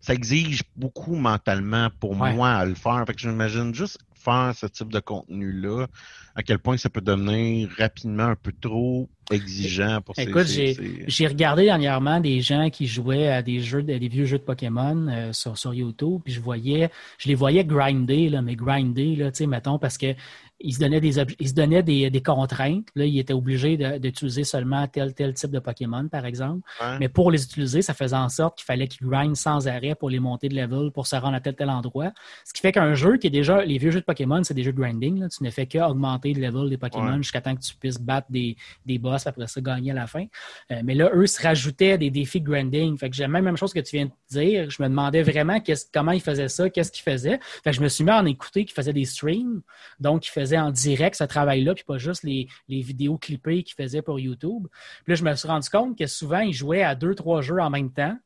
Ça 0.00 0.14
exige 0.14 0.62
beaucoup 0.76 1.14
mentalement 1.14 1.88
pour 2.00 2.14
moi 2.14 2.52
à 2.52 2.64
le 2.64 2.74
faire. 2.74 3.04
Fait 3.06 3.12
que 3.12 3.20
j'imagine 3.20 3.74
juste 3.74 3.98
faire 4.20 4.52
ce 4.54 4.66
type 4.66 4.92
de 4.92 5.00
contenu-là, 5.00 5.86
à 6.34 6.42
quel 6.42 6.58
point 6.58 6.76
ça 6.76 6.90
peut 6.90 7.00
devenir 7.00 7.68
rapidement 7.78 8.24
un 8.24 8.36
peu 8.36 8.52
trop 8.52 9.08
exigeant 9.30 10.00
pour 10.02 10.18
Écoute, 10.18 10.46
j'ai 10.46 11.26
regardé 11.26 11.64
dernièrement 11.64 12.20
des 12.20 12.40
gens 12.40 12.68
qui 12.70 12.86
jouaient 12.86 13.28
à 13.28 13.42
des 13.42 13.60
jeux, 13.60 13.82
des 13.82 14.08
vieux 14.08 14.26
jeux 14.26 14.38
de 14.38 14.44
Pokémon 14.44 15.08
euh, 15.08 15.32
sur, 15.32 15.56
sur 15.56 15.72
YouTube, 15.72 16.20
puis 16.24 16.34
je 16.34 16.40
voyais, 16.40 16.90
je 17.18 17.28
les 17.28 17.34
voyais 17.34 17.64
grinder, 17.64 18.28
là, 18.28 18.42
mais 18.42 18.56
grinder, 18.56 19.16
là, 19.16 19.30
tu 19.30 19.38
sais, 19.38 19.46
mettons, 19.46 19.78
parce 19.78 19.96
que 19.96 20.14
il 20.60 20.74
se 20.74 20.78
donnait 20.78 21.00
des, 21.00 21.18
il 21.38 21.48
se 21.48 21.54
donnait 21.54 21.82
des, 21.82 22.10
des 22.10 22.22
contraintes. 22.22 22.86
Là, 22.94 23.04
il 23.04 23.18
était 23.18 23.32
obligé 23.32 23.76
d'utiliser 23.98 24.44
seulement 24.44 24.86
tel 24.86 25.14
tel 25.14 25.34
type 25.34 25.50
de 25.50 25.58
Pokémon, 25.58 26.08
par 26.08 26.26
exemple. 26.26 26.68
Mais 26.98 27.08
pour 27.08 27.30
les 27.30 27.42
utiliser, 27.42 27.82
ça 27.82 27.94
faisait 27.94 28.16
en 28.16 28.28
sorte 28.28 28.58
qu'il 28.58 28.66
fallait 28.66 28.88
qu'il 28.88 29.06
grind 29.06 29.36
sans 29.36 29.68
arrêt 29.68 29.94
pour 29.94 30.10
les 30.10 30.20
monter 30.20 30.48
de 30.48 30.56
level, 30.56 30.90
pour 30.90 31.06
se 31.06 31.16
rendre 31.16 31.34
à 31.34 31.40
tel 31.40 31.54
tel 31.54 31.70
endroit. 31.70 32.12
Ce 32.44 32.52
qui 32.52 32.60
fait 32.60 32.72
qu'un 32.72 32.94
jeu 32.94 33.16
qui 33.16 33.26
est 33.26 33.30
déjà, 33.30 33.64
les 33.64 33.78
vieux 33.78 33.90
jeux 33.90 34.00
de 34.00 34.04
Pokémon, 34.04 34.42
c'est 34.44 34.54
des 34.54 34.62
jeux 34.62 34.72
de 34.72 34.78
grinding. 34.80 35.20
Là. 35.20 35.28
Tu 35.28 35.42
ne 35.42 35.50
fais 35.50 35.66
qu'augmenter 35.66 36.34
le 36.34 36.46
level 36.46 36.68
des 36.68 36.78
Pokémon 36.78 37.16
jusqu'à 37.16 37.40
temps 37.40 37.54
que 37.54 37.62
tu 37.62 37.74
puisses 37.76 38.00
battre 38.00 38.26
des, 38.30 38.56
des 38.86 38.98
boss, 38.98 39.26
après 39.26 39.46
ça 39.46 39.60
gagner 39.60 39.92
à 39.92 39.94
la 39.94 40.06
fin. 40.06 40.26
Euh, 40.70 40.80
mais 40.84 40.94
là, 40.94 41.10
eux 41.14 41.26
se 41.26 41.40
rajoutaient 41.42 41.98
des 41.98 42.10
défis 42.10 42.40
de 42.40 42.46
grinding. 42.46 42.96
Fait 42.98 43.10
que 43.10 43.16
j'ai 43.16 43.22
la 43.22 43.28
même 43.28 43.56
chose 43.56 43.72
que 43.72 43.80
tu 43.80 43.96
viens 43.96 44.06
de 44.06 44.12
dire. 44.30 44.70
Je 44.70 44.82
me 44.82 44.88
demandais 44.88 45.22
vraiment 45.22 45.58
comment 45.92 46.12
ils 46.12 46.20
faisaient 46.20 46.48
ça, 46.48 46.68
qu'est-ce 46.70 46.92
qu'ils 46.92 47.04
faisaient. 47.04 47.38
Fait 47.62 47.70
que 47.70 47.76
je 47.76 47.80
me 47.80 47.88
suis 47.88 48.04
mis 48.04 48.10
à 48.10 48.18
en 48.18 48.26
écouter 48.26 48.64
qu'ils 48.64 48.74
faisaient 48.74 48.92
des 48.92 49.04
streams. 49.04 49.62
Donc, 49.98 50.26
ils 50.26 50.30
faisaient 50.30 50.49
en 50.58 50.70
direct 50.70 51.16
ce 51.16 51.24
travail-là, 51.24 51.74
puis 51.74 51.84
pas 51.84 51.98
juste 51.98 52.22
les, 52.24 52.48
vidéos 52.68 53.18
clippées 53.18 53.62
qu'ils 53.62 53.74
faisaient 53.74 54.02
pour 54.02 54.18
YouTube. 54.18 54.66
Puis 55.04 55.12
là, 55.12 55.14
je 55.14 55.24
me 55.24 55.34
suis 55.34 55.48
rendu 55.48 55.68
compte 55.68 55.98
que 55.98 56.06
souvent, 56.06 56.40
ils 56.40 56.52
jouaient 56.52 56.82
à 56.82 56.94
deux, 56.94 57.14
trois 57.14 57.42
jeux 57.42 57.60
en 57.60 57.70
même 57.70 57.92
temps, 57.92 58.16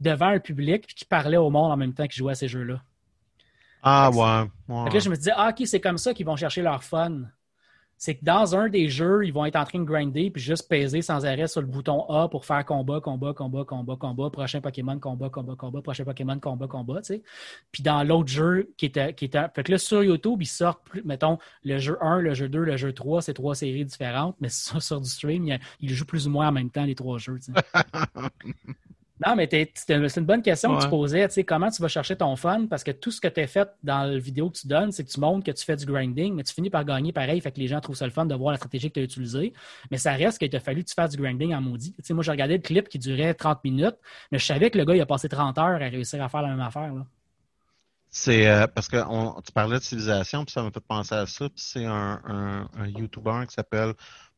devant 0.00 0.26
un 0.26 0.40
public, 0.40 0.86
puis 0.86 0.94
qu'ils 0.94 1.08
parlaient 1.08 1.36
au 1.36 1.50
monde 1.50 1.72
en 1.72 1.76
même 1.76 1.94
temps 1.94 2.06
qu'ils 2.06 2.18
jouaient 2.18 2.32
à 2.32 2.36
ces 2.36 2.48
jeux-là. 2.48 2.82
Ah, 3.82 4.10
ouais. 4.10 4.50
ouais. 4.68 4.90
là, 4.90 4.98
je 4.98 5.08
me 5.08 5.16
disais, 5.16 5.32
ah, 5.34 5.50
OK, 5.50 5.66
c'est 5.66 5.80
comme 5.80 5.98
ça 5.98 6.12
qu'ils 6.12 6.26
vont 6.26 6.36
chercher 6.36 6.62
leur 6.62 6.84
fun 6.84 7.22
c'est 8.00 8.14
que 8.14 8.24
dans 8.24 8.56
un 8.56 8.70
des 8.70 8.88
jeux, 8.88 9.26
ils 9.26 9.32
vont 9.32 9.44
être 9.44 9.56
en 9.56 9.64
train 9.64 9.78
de 9.78 9.84
grinder 9.84 10.30
puis 10.30 10.42
juste 10.42 10.70
peser 10.70 11.02
sans 11.02 11.26
arrêt 11.26 11.46
sur 11.46 11.60
le 11.60 11.66
bouton 11.66 12.06
A 12.08 12.28
pour 12.28 12.46
faire 12.46 12.64
combat, 12.64 12.98
combat, 13.02 13.34
combat, 13.34 13.62
combat, 13.62 13.94
combat, 13.94 14.30
prochain 14.30 14.62
Pokémon, 14.62 14.98
combat, 14.98 15.28
combat, 15.28 15.54
combat, 15.54 15.82
prochain 15.82 16.04
Pokémon, 16.04 16.40
combat, 16.40 16.66
combat. 16.66 17.02
Puis 17.70 17.82
dans 17.82 18.02
l'autre 18.02 18.30
jeu 18.30 18.72
qui 18.78 18.86
était, 18.86 19.12
qui. 19.12 19.28
Fait 19.28 19.62
que 19.62 19.72
là, 19.72 19.76
sur 19.76 20.02
YouTube, 20.02 20.40
ils 20.40 20.46
sortent, 20.46 20.80
mettons, 21.04 21.36
le 21.62 21.76
jeu 21.76 21.98
1, 22.00 22.20
le 22.20 22.32
jeu 22.32 22.48
2, 22.48 22.60
le 22.60 22.78
jeu 22.78 22.94
3, 22.94 23.20
c'est 23.20 23.34
trois 23.34 23.54
séries 23.54 23.84
différentes, 23.84 24.34
mais 24.40 24.48
sur, 24.50 24.82
sur 24.82 24.98
du 24.98 25.08
stream, 25.10 25.46
ils 25.80 25.90
jouent 25.90 26.06
plus 26.06 26.26
ou 26.26 26.30
moins 26.30 26.48
en 26.48 26.52
même 26.52 26.70
temps 26.70 26.86
les 26.86 26.94
trois 26.94 27.18
jeux, 27.18 27.38
Non, 29.24 29.36
mais 29.36 29.48
c'est 29.50 30.16
une 30.16 30.24
bonne 30.24 30.40
question 30.40 30.74
que 30.76 30.82
tu 30.82 30.88
posais. 30.88 31.28
Tu 31.28 31.34
sais, 31.34 31.44
comment 31.44 31.70
tu 31.70 31.82
vas 31.82 31.88
chercher 31.88 32.16
ton 32.16 32.36
fun? 32.36 32.66
Parce 32.66 32.82
que 32.82 32.90
tout 32.90 33.10
ce 33.10 33.20
que 33.20 33.28
tu 33.28 33.40
as 33.40 33.46
fait 33.46 33.68
dans 33.82 34.10
la 34.10 34.18
vidéo 34.18 34.48
que 34.48 34.58
tu 34.58 34.66
donnes, 34.66 34.92
c'est 34.92 35.04
que 35.04 35.10
tu 35.10 35.20
montres 35.20 35.44
que 35.44 35.50
tu 35.50 35.62
fais 35.62 35.76
du 35.76 35.84
grinding, 35.84 36.34
mais 36.34 36.42
tu 36.42 36.54
finis 36.54 36.70
par 36.70 36.86
gagner 36.86 37.12
pareil. 37.12 37.38
Fait 37.42 37.52
que 37.52 37.60
les 37.60 37.68
gens 37.68 37.80
trouvent 37.80 37.96
ça 37.96 38.06
le 38.06 38.12
fun 38.12 38.24
de 38.24 38.34
voir 38.34 38.52
la 38.52 38.56
stratégie 38.56 38.88
que 38.88 38.94
tu 38.94 39.00
as 39.00 39.02
utilisée. 39.02 39.52
Mais 39.90 39.98
ça 39.98 40.12
reste 40.12 40.38
qu'il 40.38 40.48
t'a 40.48 40.58
fallu 40.58 40.82
que 40.84 40.88
tu 40.88 40.94
fasses 40.94 41.10
du 41.10 41.18
grinding 41.18 41.54
en 41.54 41.60
maudit. 41.60 41.92
Tu 41.92 42.02
sais, 42.02 42.14
moi, 42.14 42.24
j'ai 42.24 42.30
regardé 42.30 42.56
le 42.56 42.62
clip 42.62 42.88
qui 42.88 42.98
durait 42.98 43.34
30 43.34 43.62
minutes, 43.62 43.96
mais 44.32 44.38
je 44.38 44.46
savais 44.46 44.70
que 44.70 44.78
le 44.78 44.86
gars, 44.86 44.94
il 44.94 45.00
a 45.02 45.06
passé 45.06 45.28
30 45.28 45.58
heures 45.58 45.64
à 45.66 45.76
réussir 45.76 46.22
à 46.22 46.28
faire 46.30 46.42
la 46.42 46.48
même 46.48 46.60
affaire. 46.60 46.90
C'est 48.08 48.48
euh, 48.48 48.66
parce 48.66 48.88
que 48.88 48.96
tu 49.42 49.52
parlais 49.52 49.78
de 49.78 49.84
civilisation, 49.84 50.44
puis 50.46 50.52
ça 50.52 50.62
m'a 50.62 50.70
fait 50.70 50.80
penser 50.80 51.14
à 51.14 51.26
ça. 51.26 51.48
Puis 51.50 51.62
c'est 51.62 51.84
un, 51.84 52.20
un, 52.24 52.86
YouTuber 52.86 53.42
qui 53.46 53.54
s'appelle 53.54 53.92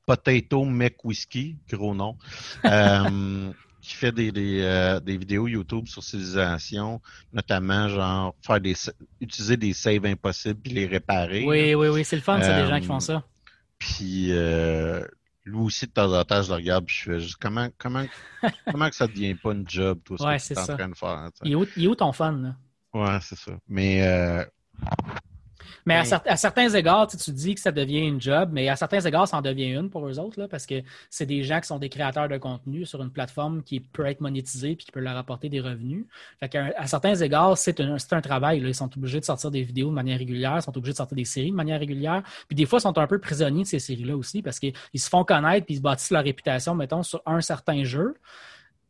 Potato 0.07 0.65
McWhiskey, 0.65 1.57
gros 1.71 1.95
nom. 1.95 2.17
Euh, 2.65 3.53
qui 3.83 3.95
fait 3.95 4.13
des, 4.13 4.31
des, 4.31 4.63
euh, 4.63 5.01
des, 5.01 5.17
vidéos 5.17 5.49
YouTube 5.49 5.89
sur 5.89 6.03
civilisation, 6.03 7.03
notamment 7.33 7.89
genre 7.89 8.35
faire 8.41 8.61
des 8.61 8.75
utiliser 9.21 9.57
des 9.57 9.73
saves 9.73 10.07
impossibles 10.07 10.61
puis 10.61 10.73
les 10.73 10.87
réparer. 10.87 11.45
Oui, 11.45 11.75
oui, 11.75 11.89
oui, 11.89 12.05
c'est 12.05 12.17
le 12.17 12.23
fun, 12.23 12.41
c'est 12.41 12.63
des 12.63 12.69
gens 12.69 12.81
qui 12.81 12.87
font 12.87 13.01
ça. 13.01 13.25
Puis 13.79 14.29
euh, 14.31 15.05
lui 15.45 15.59
aussi 15.59 15.87
de 15.87 15.91
temps 15.91 16.13
en 16.13 16.25
temps 16.25 16.43
je 16.43 16.51
le 16.51 16.55
regarde 16.55 16.87
puis 16.87 16.95
je 16.97 17.11
fais 17.11 17.21
juste 17.21 17.37
comment 17.41 17.69
comment 17.77 18.05
comment 18.71 18.89
que 18.89 18.95
ça 18.95 19.09
devient 19.09 19.35
pas 19.35 19.51
une 19.51 19.69
job 19.69 19.99
tout 20.05 20.17
ce 20.17 20.23
que 20.23 20.47
tu 20.47 20.53
es 20.53 20.59
en 20.59 20.77
train 20.77 20.89
de 20.89 20.95
faire. 20.95 21.31
Il 21.43 21.53
est, 21.53 21.55
où, 21.57 21.67
il 21.77 21.85
est 21.85 21.89
où 21.89 21.97
ton 21.97 22.13
fun 22.13 22.33
là? 22.33 22.57
Ouais, 22.95 23.19
c'est 23.21 23.39
ça. 23.39 23.53
Mais 23.69 24.47
mais 25.87 25.97
à, 25.97 26.37
certains 26.37 26.69
égards, 26.71 27.07
tu, 27.07 27.31
dis 27.31 27.55
que 27.55 27.61
ça 27.61 27.73
devient 27.73 28.01
une 28.01 28.21
job, 28.21 28.51
mais 28.53 28.69
à 28.69 28.77
certains 28.77 29.01
égards, 29.01 29.29
ça 29.29 29.39
en 29.39 29.43
devient 29.43 29.71
une 29.71 29.91
pour 29.91 30.07
eux 30.07 30.19
autres, 30.19 30.41
là, 30.41 30.49
parce 30.49 30.67
que 30.67 30.83
c'est 31.11 31.27
des 31.27 31.43
gens 31.43 31.61
qui 31.61 31.67
sont 31.67 31.79
des 31.79 31.89
créateurs 31.89 32.29
de 32.29 32.37
contenu 32.39 32.87
sur 32.87 33.03
une 33.03 33.11
plateforme 33.11 33.63
qui 33.63 33.81
peut 33.81 34.07
être 34.07 34.21
monétisée 34.21 34.77
puis 34.77 34.87
qui 34.87 34.93
peut 34.93 35.01
leur 35.01 35.17
apporter 35.17 35.49
des 35.49 35.61
revenus. 35.61 36.05
Fait 36.41 36.55
à 36.57 36.87
certains 36.87 37.15
égards, 37.15 37.57
c'est 37.57 37.81
un, 37.81 37.97
un, 37.97 38.21
travail. 38.21 38.61
Là. 38.61 38.69
Ils 38.69 38.75
sont 38.75 38.91
obligés 38.97 39.21
de 39.21 39.25
sortir 39.25 39.51
des 39.51 39.63
vidéos 39.63 39.89
de 39.89 39.95
manière 39.95 40.19
régulière, 40.19 40.57
ils 40.57 40.63
sont 40.63 40.77
obligés 40.77 40.93
de 40.93 40.99
sortir 40.99 41.17
des 41.17 41.25
séries 41.25 41.51
de 41.51 41.57
manière 41.57 41.81
régulière. 41.81 42.23
Puis 42.49 42.57
des 42.57 42.67
fois, 42.67 42.79
ils 42.79 42.83
sont 42.83 42.99
un 42.99 43.07
peu 43.07 43.19
prisonniers 43.19 43.63
de 43.63 43.69
ces 43.69 43.79
séries-là 43.79 44.17
aussi 44.17 44.43
parce 44.43 44.59
qu'ils 44.59 44.75
se 44.95 45.09
font 45.09 45.25
connaître 45.25 45.67
puis 45.67 45.75
ils 45.75 45.79
se 45.79 45.83
bâtissent 45.83 46.11
leur 46.11 46.25
réputation, 46.25 46.75
mettons, 46.75 47.03
sur 47.03 47.23
un 47.27 47.41
certain 47.41 47.85
jeu. 47.85 48.15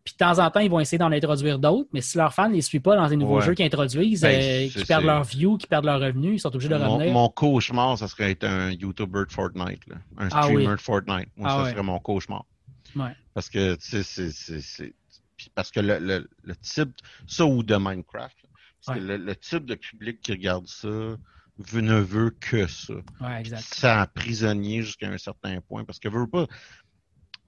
Puis 0.05 0.14
de 0.14 0.18
temps 0.18 0.38
en 0.40 0.50
temps, 0.50 0.61
ils 0.61 0.70
vont 0.70 0.80
essayer 0.80 0.98
d'en 0.98 1.12
introduire 1.12 1.61
d'autres, 1.61 1.88
mais 1.92 2.00
si 2.00 2.18
leurs 2.18 2.34
fans 2.34 2.48
ne 2.48 2.55
les 2.55 2.61
suivent 2.61 2.80
pas 2.80 2.96
dans 2.96 3.07
les 3.07 3.16
nouveaux 3.16 3.40
jeux 3.40 3.55
qu'ils 3.55 3.66
introduisent, 3.66 4.22
ben, 4.22 4.42
euh, 4.42 4.68
qui 4.68 4.84
perdent 4.84 5.05
leur 5.05 5.22
view, 5.22 5.57
qui 5.57 5.68
perdent 5.68 5.84
leur 5.84 6.00
revenu, 6.00 6.34
ils 6.34 6.40
sont 6.40 6.48
obligés 6.48 6.68
de 6.68 6.74
revenir. 6.74 7.12
Mon 7.12 7.28
cauchemar, 7.28 7.96
ça 7.96 8.09
serait 8.09 8.32
être 8.32 8.44
un 8.44 8.72
YouTuber 8.72 9.26
de 9.28 9.32
Fortnite, 9.32 9.80
un 10.18 10.28
ah 10.32 10.42
streamer 10.42 10.66
de 10.66 10.80
Fortnite. 10.80 11.28
Moi, 11.36 11.48
ah 11.48 11.64
ça 11.64 11.70
serait 11.70 11.82
mon 11.84 12.00
cauchemar. 12.00 12.44
Ouais. 12.96 13.14
Parce 13.32 13.48
que, 13.48 13.76
tu 13.76 14.03
sais, 14.03 14.30
c'est. 14.32 14.94
Parce 15.55 15.70
que 15.70 15.80
le, 15.80 15.98
le, 15.98 16.28
le, 16.42 16.57
type. 16.57 16.90
Ça 17.26 17.46
ou 17.46 17.62
de 17.62 17.76
Minecraft. 17.76 18.36
parce 18.84 18.98
que 18.98 19.05
le, 19.05 19.36
type 19.36 19.64
de 19.66 19.74
public 19.74 20.20
qui 20.20 20.32
regarde 20.32 20.66
ça 20.66 20.88
ne 21.74 22.00
veut 22.00 22.30
que 22.30 22.66
ça. 22.66 22.94
Ouais, 23.20 23.40
exact. 23.40 23.62
Ça 23.62 24.07
prisonnier 24.14 24.82
jusqu'à 24.82 25.09
un 25.09 25.18
certain 25.18 25.61
point. 25.61 25.84
Parce 25.84 25.98
que 25.98 26.09
veut 26.09 26.26
pas 26.26 26.46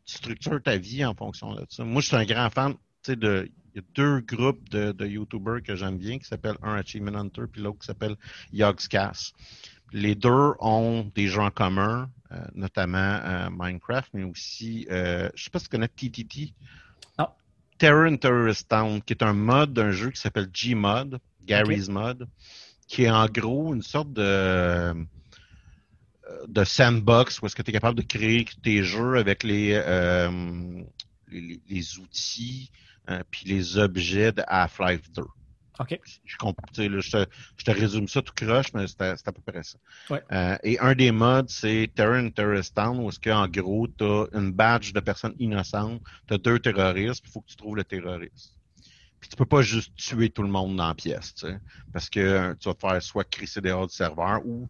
tu 0.07 0.16
structures 0.16 0.62
ta 0.62 0.76
vie 0.76 1.05
en 1.05 1.14
fonction 1.14 1.55
de 1.55 1.64
ça. 1.68 1.84
Moi, 1.84 2.02
je 2.02 2.09
suis 2.09 2.16
un 2.16 2.24
grand 2.24 2.50
fan 2.50 2.74
de. 3.09 3.50
Il 3.74 3.78
y 3.78 3.80
a 3.80 3.86
deux 3.96 4.20
groupes 4.20 4.68
de, 4.68 4.92
de 4.92 5.05
YouTubers 5.05 5.61
que 5.61 5.74
j'aime 5.74 5.98
bien 5.98 6.20
qui 6.20 6.26
s'appellent 6.26 6.59
un 6.62 6.74
Achievement 6.74 7.18
Hunter 7.18 7.42
puis 7.50 7.61
l'autre 7.61 7.80
qui 7.80 7.86
s'appelle 7.86 8.14
Yogscast. 8.52 9.34
Les 9.92 10.14
deux 10.14 10.52
ont 10.61 11.11
des 11.14 11.26
jeux 11.26 11.40
en 11.40 11.50
commun, 11.50 12.09
euh, 12.30 12.36
notamment 12.55 12.98
euh, 12.98 13.48
Minecraft, 13.50 14.11
mais 14.14 14.22
aussi, 14.22 14.86
euh, 14.90 15.28
je 15.34 15.44
sais 15.44 15.50
pas 15.50 15.59
si 15.59 15.64
tu 15.64 15.70
connais 15.70 15.88
TTT. 15.88 16.52
Non. 17.18 17.28
Terror 17.78 18.16
Terrorist 18.20 18.68
Town, 18.68 19.02
qui 19.02 19.12
est 19.12 19.24
un 19.24 19.32
mode 19.32 19.72
d'un 19.72 19.90
jeu 19.90 20.11
qui 20.11 20.20
s'appelle 20.20 20.48
Gmod, 20.52 21.18
Gary's 21.44 21.88
Mod, 21.88 22.28
qui 22.86 23.05
est 23.05 23.11
en 23.11 23.26
gros 23.26 23.74
une 23.74 23.82
sorte 23.82 24.12
de 24.12 24.94
de 26.48 26.64
sandbox 26.64 27.40
où 27.40 27.46
est-ce 27.46 27.56
que 27.56 27.62
tu 27.62 27.70
es 27.70 27.72
capable 27.72 27.96
de 27.96 28.06
créer 28.06 28.46
tes 28.62 28.82
jeux 28.82 29.16
avec 29.16 29.42
les, 29.42 29.72
euh, 29.74 30.82
les, 31.30 31.98
outils 31.98 32.70
euh, 33.10 33.22
puis 33.30 33.46
les 33.46 33.78
objets 33.78 34.32
de 34.32 34.42
Half-Life 34.46 35.10
2. 35.12 35.22
OK. 35.80 35.98
Je, 36.24 36.36
je, 36.36 37.64
te, 37.64 37.70
résume 37.70 38.06
ça 38.06 38.22
tout 38.22 38.32
croche, 38.34 38.72
mais 38.74 38.86
c'est 38.86 39.02
à, 39.02 39.32
peu 39.32 39.42
près 39.44 39.64
ça. 39.64 39.76
Ouais. 40.08 40.22
Euh, 40.30 40.56
et 40.62 40.78
un 40.78 40.94
des 40.94 41.10
modes, 41.10 41.50
c'est 41.50 41.90
Terror 41.94 42.14
and 42.14 42.30
Terrorist 42.30 42.76
Town, 42.76 43.00
où 43.00 43.08
est-ce 43.08 43.18
qu'en 43.18 43.48
gros, 43.48 43.88
tu 43.88 44.04
as 44.04 44.26
une 44.34 44.52
badge 44.52 44.92
de 44.92 45.00
personnes 45.00 45.34
innocentes, 45.40 46.00
tu 46.28 46.34
as 46.34 46.38
deux 46.38 46.60
terroristes, 46.60 47.22
puis 47.22 47.30
il 47.30 47.32
faut 47.32 47.40
que 47.40 47.48
tu 47.48 47.56
trouves 47.56 47.76
le 47.76 47.84
terroriste. 47.84 48.54
Puis 49.18 49.30
tu 49.30 49.36
peux 49.36 49.46
pas 49.46 49.62
juste 49.62 49.96
tuer 49.96 50.30
tout 50.30 50.42
le 50.42 50.50
monde 50.50 50.76
dans 50.76 50.88
la 50.88 50.94
pièce, 50.94 51.34
tu 51.34 51.48
sais, 51.48 51.58
parce 51.92 52.08
que 52.08 52.54
tu 52.54 52.68
vas 52.68 52.74
te 52.74 52.80
faire 52.80 53.02
soit 53.02 53.24
crisser 53.24 53.60
dehors 53.60 53.88
du 53.88 53.94
serveur 53.94 54.46
ou 54.46 54.68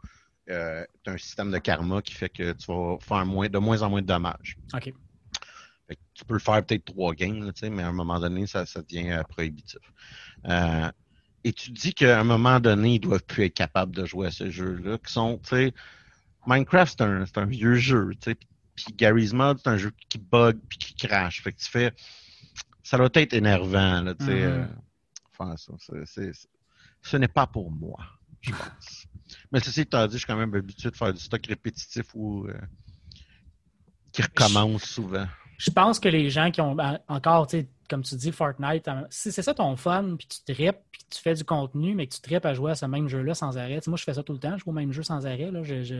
euh, 0.51 0.85
tu 1.03 1.11
as 1.11 1.15
un 1.15 1.19
système 1.19 1.51
de 1.51 1.59
karma 1.59 2.03
qui 2.03 2.15
fait 2.15 2.29
que 2.29 2.53
tu 2.53 2.67
vas 2.67 2.99
faire 3.01 3.25
moins, 3.25 3.49
de 3.49 3.59
moins 3.59 3.83
en 3.83 3.91
moins 3.91 4.03
de 4.03 4.07
dommages. 4.07 4.57
OK. 4.75 4.93
tu 6.15 6.25
peux 6.25 6.35
le 6.35 6.41
faire 6.41 6.65
peut-être 6.65 6.85
trois 6.85 7.15
games, 7.15 7.51
mais 7.63 7.83
à 7.83 7.89
un 7.89 7.93
moment 7.93 8.21
donné, 8.21 8.47
ça, 8.47 8.67
ça 8.67 8.83
devient 8.83 9.13
euh, 9.13 9.23
prohibitif. 9.25 9.81
Euh, 10.47 10.91
et 11.45 11.53
tu 11.53 11.71
dis 11.71 11.95
qu'à 11.95 12.21
un 12.21 12.25
moment 12.25 12.61
donné, 12.61 12.95
ils 12.95 13.01
doivent 13.01 13.25
plus 13.25 13.45
être 13.45 13.55
capables 13.55 13.95
de 13.95 14.05
jouer 14.05 14.29
à 14.29 14.31
ce 14.31 14.51
jeu-là, 14.51 14.99
qui 14.99 15.13
sont, 15.13 15.39
tu 15.43 15.51
sais, 15.51 15.75
Minecraft, 16.47 16.95
c'est 16.99 17.05
un, 17.05 17.25
un, 17.37 17.47
vieux 17.47 17.77
jeu, 17.77 18.11
tu 18.21 18.33
sais. 18.33 18.37
Puis 18.75 18.87
Gary's 18.97 19.33
Mod, 19.33 19.59
c'est 19.63 19.71
un 19.71 19.77
jeu 19.77 19.93
qui 20.09 20.19
bug 20.19 20.59
puis 20.69 20.79
qui 20.79 20.95
crash. 20.95 21.43
Fait 21.43 21.53
que 21.53 21.59
tu 21.59 21.71
fais. 21.71 21.93
Ça 22.83 22.99
doit 22.99 23.09
être 23.15 23.33
énervant, 23.33 24.03
là, 24.03 24.15
tu 24.15 24.27
sais. 24.27 24.33
Mhm. 24.33 24.43
euh, 24.43 24.67
faire 25.33 25.55
ça. 25.59 26.35
Ce 27.03 27.17
n'est 27.17 27.29
pas 27.29 27.47
pour 27.47 27.71
moi, 27.71 27.99
je 28.41 28.51
pense. 28.51 29.07
Mais 29.53 29.61
ceci 29.61 29.83
étant 29.83 30.07
dit, 30.07 30.15
je 30.15 30.19
suis 30.19 30.27
quand 30.27 30.37
même 30.37 30.55
habitué 30.55 30.91
de 30.91 30.97
faire 30.97 31.13
du 31.13 31.21
stock 31.21 31.47
répétitif 31.47 32.07
ou 32.15 32.47
euh, 32.47 32.55
qui 34.13 34.23
recommence 34.23 34.85
souvent. 34.85 35.27
Je 35.59 35.71
pense 35.71 36.01
que 36.01 36.09
les 36.09 36.31
gens 36.31 36.51
qui 36.51 36.61
ont 36.61 36.75
ben, 36.75 36.99
encore, 37.09 37.47
comme 37.89 38.03
tu 38.03 38.15
dis, 38.17 38.33
Fortnite, 38.33 38.89
euh, 38.89 39.03
si 39.11 39.33
c'est 39.33 39.43
ça 39.43 39.55
ton 39.55 39.77
fun, 39.77 40.17
puis 40.19 40.27
tu 40.27 40.55
tripes, 40.55 40.79
puis 40.91 41.03
tu 41.11 41.21
fais 41.21 41.35
du 41.35 41.45
contenu, 41.45 41.95
mais 41.95 42.07
que 42.07 42.15
tu 42.15 42.21
tripes 42.21 42.45
à 42.47 42.55
jouer 42.55 42.73
à 42.73 42.75
ce 42.75 42.87
même 42.87 43.09
jeu-là 43.09 43.35
sans 43.35 43.59
arrêt. 43.59 43.77
Tu 43.77 43.85
sais, 43.85 43.91
moi, 43.91 43.97
je 43.97 44.05
fais 44.05 44.15
ça 44.15 44.23
tout 44.23 44.33
le 44.33 44.39
temps, 44.39 44.57
je 44.57 44.65
joue 44.65 44.71
au 44.71 44.73
même 44.73 44.93
jeu 44.93 45.03
sans 45.03 45.27
arrêt. 45.27 45.51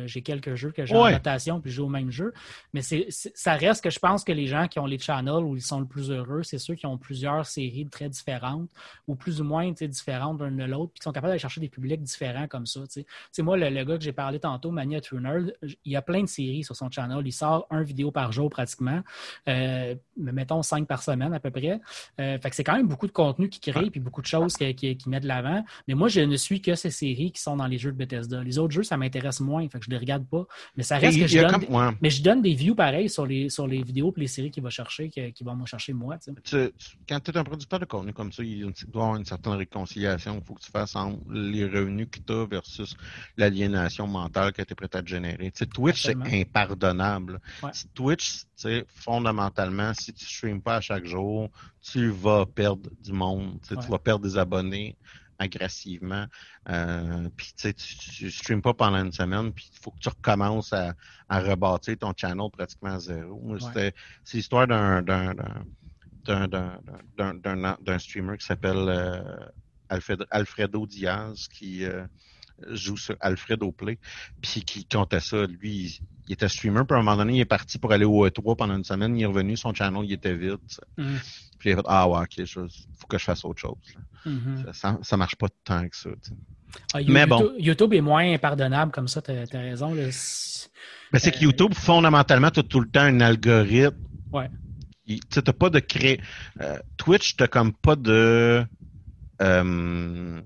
J'ai 0.07 0.23
quelques 0.23 0.55
jeux 0.55 0.71
que 0.71 0.87
j'ai 0.87 0.97
en 0.97 1.03
rotation, 1.03 1.61
puis 1.61 1.71
je 1.71 1.77
joue 1.77 1.87
au 1.87 1.91
même 1.91 2.11
jeu. 2.11 2.33
Mais 2.73 2.83
c'est 2.83 3.07
ça 3.11 3.55
reste 3.55 3.83
que 3.83 3.91
je 3.91 3.99
pense 3.99 4.25
que 4.25 4.33
les 4.33 4.47
gens 4.47 4.69
qui 4.69 4.79
ont 4.79 4.87
les 4.87 4.99
channels 4.99 5.45
où 5.45 5.57
ils 5.57 5.63
sont 5.63 5.81
le 5.81 5.87
plus 5.87 6.11
heureux, 6.11 6.43
c'est 6.43 6.59
ceux 6.59 6.75
qui 6.75 6.87
ont 6.87 6.99
plusieurs 6.99 7.47
séries 7.47 7.87
très 7.87 8.09
différentes, 8.09 8.69
ou 9.07 9.15
plus 9.15 9.41
ou 9.41 9.45
moins 9.45 9.71
différentes 9.73 10.41
l'un 10.41 10.51
de 10.51 10.65
l'autre, 10.65 10.93
puis 10.93 11.01
qui 11.01 11.05
sont 11.05 11.13
capables 11.13 11.31
d'aller 11.31 11.39
chercher 11.39 11.61
des 11.61 11.69
publics 11.69 12.03
différents 12.03 12.49
comme 12.49 12.67
ça. 12.67 12.81
Tu 12.81 12.87
sais, 13.01 13.05
Tu 13.05 13.09
sais, 13.33 13.43
moi, 13.43 13.57
le, 13.57 13.71
le 13.71 13.85
gars 13.85 13.97
que 13.97 14.05
j'ai 14.05 14.13
parlé 14.13 14.41
tantôt, 14.41 14.71
Mania 14.71 15.01
Tuner, 15.01 15.53
il 15.63 15.93
y 15.93 15.97
a 15.97 16.03
plein 16.03 16.23
de 16.23 16.29
séries 16.29 16.65
sur 16.65 16.77
son 16.77 16.91
channel. 16.91 17.23
Il 17.25 17.33
sort 17.33 17.67
un 17.71 17.83
vidéo 17.83 18.11
par 18.11 18.33
jour 18.33 18.51
pratiquement. 18.51 19.03
Euh, 19.49 19.95
mettons 20.17 20.63
cinq 20.63 20.87
par 20.87 21.03
semaine 21.03 21.33
à 21.35 21.41
peu 21.41 21.51
près. 21.51 21.81
Euh, 22.21 22.39
fait 22.39 22.51
que 22.51 22.57
c'est 22.57 22.65
quand 22.65 22.77
même 22.77 22.87
beaucoup 22.89 23.07
de 23.07 23.13
contenu 23.13 23.49
qui 23.49 23.61
crée 23.61 23.91
puis 23.91 24.01
beaucoup 24.01 24.21
de 24.23 24.27
choses 24.27 24.55
qui, 24.57 24.75
qui, 24.75 24.97
qui 24.97 25.09
met 25.09 25.21
de 25.21 25.27
l'avant. 25.27 25.65
Mais 25.89 25.95
moi, 25.95 26.09
je 26.09 26.21
ne 26.21 26.37
suis 26.37 26.61
que 26.61 26.75
ces 26.75 26.91
séries 26.91 27.33
qui 27.33 27.41
sont 27.41 27.57
dans 27.57 27.67
les 27.67 27.79
jeux 27.79 27.93
de 27.93 27.97
Bethesda. 27.97 28.43
Les 28.43 28.59
autres 28.59 28.73
jeux, 28.75 28.83
ça 28.83 28.97
m'intéresse 28.97 29.41
moins. 29.41 29.69
Fait 29.69 29.79
que 29.79 29.85
je 29.85 29.91
les 29.91 29.99
regarde 29.99 30.27
pas. 30.27 30.45
Mais 30.77 30.83
ça 30.83 30.99
reste 30.99 31.19
que 31.19 31.23
il 31.25 31.29
je 31.29 31.41
donne. 31.41 31.51
comme- 31.67 31.75
ouais. 31.75 31.97
Mais 32.01 32.11
je 32.11 32.23
donne 32.23 32.43
des 32.43 32.55
views 32.55 32.75
pareils 32.75 33.09
sur 33.09 33.27
les, 33.27 33.49
sur 33.49 33.67
les 33.67 33.83
vidéos 33.83 34.13
et 34.17 34.21
les 34.21 34.27
séries 34.27 34.51
qu'il 34.51 34.63
va 34.63 34.71
chercher, 34.71 35.09
qui, 35.11 35.33
qui 35.33 35.45
vont 35.45 35.57
me 35.57 35.67
chercher 35.67 35.93
moi. 35.93 36.17
tu 36.19 36.33
tu- 36.43 36.73
quand 37.09 37.21
tu 37.21 37.31
es 37.31 37.37
un 37.37 37.45
producteur 37.45 37.79
de 37.81 37.85
contenu 37.85 38.13
comme 38.13 38.33
ça, 38.33 38.43
il 38.43 38.55
il 38.55 38.91
doit 38.91 39.03
y 39.03 39.05
avoir 39.07 39.17
une 39.17 39.25
certaine 39.25 39.53
réconciliation 39.55 40.35
qu'il 40.37 40.45
faut 40.45 40.55
que 40.55 40.63
tu 40.63 40.71
fasses 40.71 40.95
entre 40.97 41.19
les 41.33 41.65
revenus 41.65 42.09
que 42.11 42.19
tu 42.19 42.33
as 42.33 42.47
versus 42.47 42.95
l'aliénation 43.37 44.07
mentale 44.07 44.53
que 44.53 44.63
tu 44.63 44.73
es 44.73 44.75
prêt 44.75 44.89
à 44.95 45.03
te 45.03 45.09
générer. 45.09 45.51
Twitch, 45.73 46.03
c'est 46.03 46.41
impardonnable. 46.41 47.41
Ouais. 47.63 47.71
Twitch, 47.95 48.43
fondamentalement, 48.89 49.93
si 50.05 50.13
tu 50.15 50.25
ne 50.25 50.29
streames 50.29 50.63
pas 50.63 50.77
à 50.77 50.81
chaque 50.81 51.05
jour, 51.07 51.51
tu 51.81 52.11
vas 52.11 52.47
perdre 52.47 52.91
du 53.01 53.13
monde. 53.13 53.61
Tu 53.63 53.69
sais, 53.69 53.75
Ouais. 53.77 53.85
Tu 53.85 53.91
vas 53.91 53.99
perdre 53.99 54.25
des 54.25 54.37
abonnés 54.39 54.97
agressivement. 55.39 56.27
Euh, 56.69 57.29
puis 57.37 57.53
tu 57.57 57.75
tu 57.75 58.31
streames 58.31 58.63
pas 58.63 58.75
pendant 58.75 58.99
une 59.05 59.13
semaine, 59.13 59.53
puis 59.53 59.69
il 59.73 59.79
faut 59.81 59.91
que 59.91 59.99
tu 60.01 60.09
recommences 60.09 60.73
à, 60.73 60.95
à 61.29 61.41
rebâtir 61.41 61.97
ton 61.99 62.13
channel 62.17 62.51
pratiquement 62.53 62.95
à 62.95 63.01
zéro. 63.01 63.41
Ouais. 63.43 63.93
C'est 64.25 64.37
l'histoire 64.37 64.67
d'un 64.67 65.03
streamer 67.99 68.39
qui 68.39 68.47
s'appelle 68.47 68.89
euh, 68.89 69.37
Alfred- 69.89 70.27
Alfredo 70.31 70.87
Diaz 70.87 71.49
qui 71.49 71.85
euh, 71.85 72.07
joue 72.71 72.97
sur 72.97 73.17
Alfredo 73.21 73.73
Play 73.73 73.99
puis 74.41 74.63
qui 74.63 74.85
comptait 74.87 75.21
ça 75.21 75.45
lui 75.47 76.01
il, 76.29 76.33
était 76.33 76.49
streamer 76.49 76.83
puis 76.87 76.97
à 76.97 77.01
un 77.01 77.03
moment 77.03 77.17
donné 77.17 77.35
il 77.35 77.41
est 77.41 77.45
parti 77.45 77.79
pour 77.79 77.93
aller 77.93 78.05
au 78.05 78.27
E3 78.27 78.57
pendant 78.57 78.77
une 78.77 78.85
semaine 78.85 79.17
il 79.17 79.23
est 79.23 79.27
revenu 79.27 79.57
son 79.57 79.75
channel 79.75 80.05
il 80.05 80.13
était 80.13 80.35
vide. 80.35 80.59
Mhm. 80.97 81.19
puis 81.59 81.71
il 81.71 81.73
a 81.73 81.77
fait 81.77 81.83
ah 81.87 82.09
ouais 82.09 82.21
ok 82.21 82.37
il 82.39 82.47
faut 82.47 83.07
que 83.09 83.19
je 83.19 83.25
fasse 83.25 83.45
autre 83.45 83.61
chose. 83.61 83.77
Mhm. 84.25 84.67
ça, 84.73 84.99
ça, 85.03 85.17
marche 85.17 85.37
pas 85.37 85.49
tant 85.65 85.87
que 85.89 85.97
ça. 85.97 86.11
Ah, 86.93 86.99
Mais 87.07 87.21
YouTube, 87.21 87.29
bon. 87.29 87.53
YouTube 87.59 87.93
est 87.95 88.01
moins 88.01 88.33
impardonnable 88.33 88.91
comme 88.93 89.09
ça, 89.09 89.21
tu 89.23 89.31
as, 89.31 89.45
raison. 89.53 89.95
là. 89.95 90.11
C'est- 90.11 90.71
Mais 91.13 91.19
c'est 91.19 91.31
que 91.31 91.37
Euh, 91.39 91.43
YouTube, 91.43 91.75
fondamentalement, 91.75 92.51
tu 92.51 92.61
as 92.61 92.63
tout 92.63 92.81
le 92.81 92.89
temps 92.89 93.03
un 93.03 93.21
algorithme. 93.21 93.97
Ouais. 94.33 94.51
Tu 95.07 95.19
n'as 95.37 95.53
pas 95.53 95.71
de 95.71 95.79
cré... 95.79 96.21
euh, 96.61 96.79
Twitch, 96.97 97.37
tu 97.37 97.47
comme 97.49 97.73
pas 97.75 97.95
de. 97.97 98.65
Euh, 99.43 100.41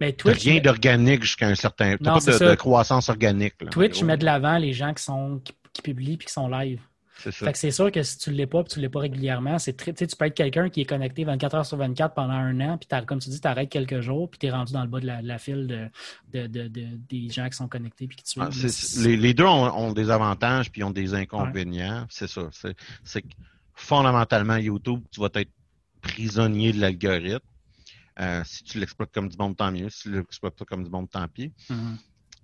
Mais 0.00 0.12
t'as 0.12 0.32
Twitch, 0.32 0.44
rien 0.44 0.60
d'organique 0.60 1.22
jusqu'à 1.22 1.48
un 1.48 1.54
certain. 1.54 1.92
Non, 2.00 2.18
pas 2.18 2.38
de, 2.38 2.54
croissance 2.54 3.08
organique. 3.08 3.54
là, 3.60 3.68
Twitch 3.70 4.02
met 4.02 4.16
de 4.16 4.24
l'avant 4.24 4.58
les 4.58 4.72
gens 4.72 4.92
qui 4.94 5.02
sont 5.02 5.40
qui, 5.44 5.52
qui 5.72 5.82
publient 5.82 6.16
puis 6.16 6.26
qui 6.26 6.32
sont 6.32 6.48
live. 6.48 6.80
C'est 7.20 7.32
ça. 7.32 7.46
Fait 7.46 7.52
que 7.52 7.58
c'est 7.58 7.72
sûr 7.72 7.90
que 7.90 8.00
si 8.04 8.16
tu 8.16 8.30
ne 8.30 8.36
l'es 8.36 8.46
pas, 8.46 8.62
puis 8.62 8.72
tu 8.74 8.78
ne 8.78 8.84
l'es 8.84 8.88
pas 8.88 9.00
régulièrement, 9.00 9.58
c'est 9.58 9.72
très, 9.76 9.92
tu 9.92 10.06
peux 10.16 10.24
être 10.26 10.36
quelqu'un 10.36 10.70
qui 10.70 10.82
est 10.82 10.84
connecté 10.84 11.24
24 11.24 11.54
heures 11.56 11.66
sur 11.66 11.76
24 11.76 12.14
pendant 12.14 12.34
un 12.34 12.60
an, 12.60 12.78
puis 12.78 12.88
comme 13.06 13.18
tu 13.18 13.28
dis, 13.28 13.40
tu 13.40 13.48
arrêtes 13.48 13.70
quelques 13.70 14.00
jours, 14.02 14.30
puis 14.30 14.38
tu 14.38 14.46
es 14.46 14.50
rendu 14.52 14.72
dans 14.72 14.82
le 14.82 14.88
bas 14.88 15.00
de 15.00 15.06
la, 15.06 15.20
de 15.20 15.26
la 15.26 15.38
file 15.38 15.66
de, 15.66 15.88
de, 16.32 16.46
de- 16.46 16.68
de- 16.68 16.96
des 17.08 17.28
gens 17.28 17.48
qui 17.48 17.56
sont 17.56 17.66
connectés 17.66 18.06
puis 18.06 18.16
qui 18.18 18.22
te. 18.22 18.40
Ah, 18.40 18.48
les, 19.02 19.16
les 19.16 19.34
deux 19.34 19.46
ont, 19.46 19.64
ont 19.76 19.92
des 19.92 20.10
avantages 20.10 20.70
puis 20.70 20.84
ont 20.84 20.92
des 20.92 21.12
inconvénients. 21.14 22.06
C'est 22.08 22.28
ça. 22.28 22.42
C'est, 22.52 22.76
c'est 23.02 23.22
que 23.22 23.34
fondamentalement, 23.74 24.56
YouTube, 24.56 25.00
tu 25.10 25.20
vas 25.20 25.28
être 25.34 25.50
prisonnier 26.00 26.72
de 26.72 26.80
l'algorithme. 26.80 27.40
Euh, 28.20 28.42
si 28.44 28.64
tu 28.64 28.78
l'exploites 28.80 29.12
comme 29.12 29.28
du 29.28 29.36
monde, 29.36 29.56
tant 29.56 29.70
mieux. 29.70 29.88
Si 29.90 30.02
tu 30.04 30.12
l'exploites 30.12 30.54
pas 30.56 30.64
comme 30.64 30.82
du 30.84 30.90
monde, 30.90 31.08
tant 31.10 31.26
pis. 31.28 31.52
Mhm. 31.70 31.98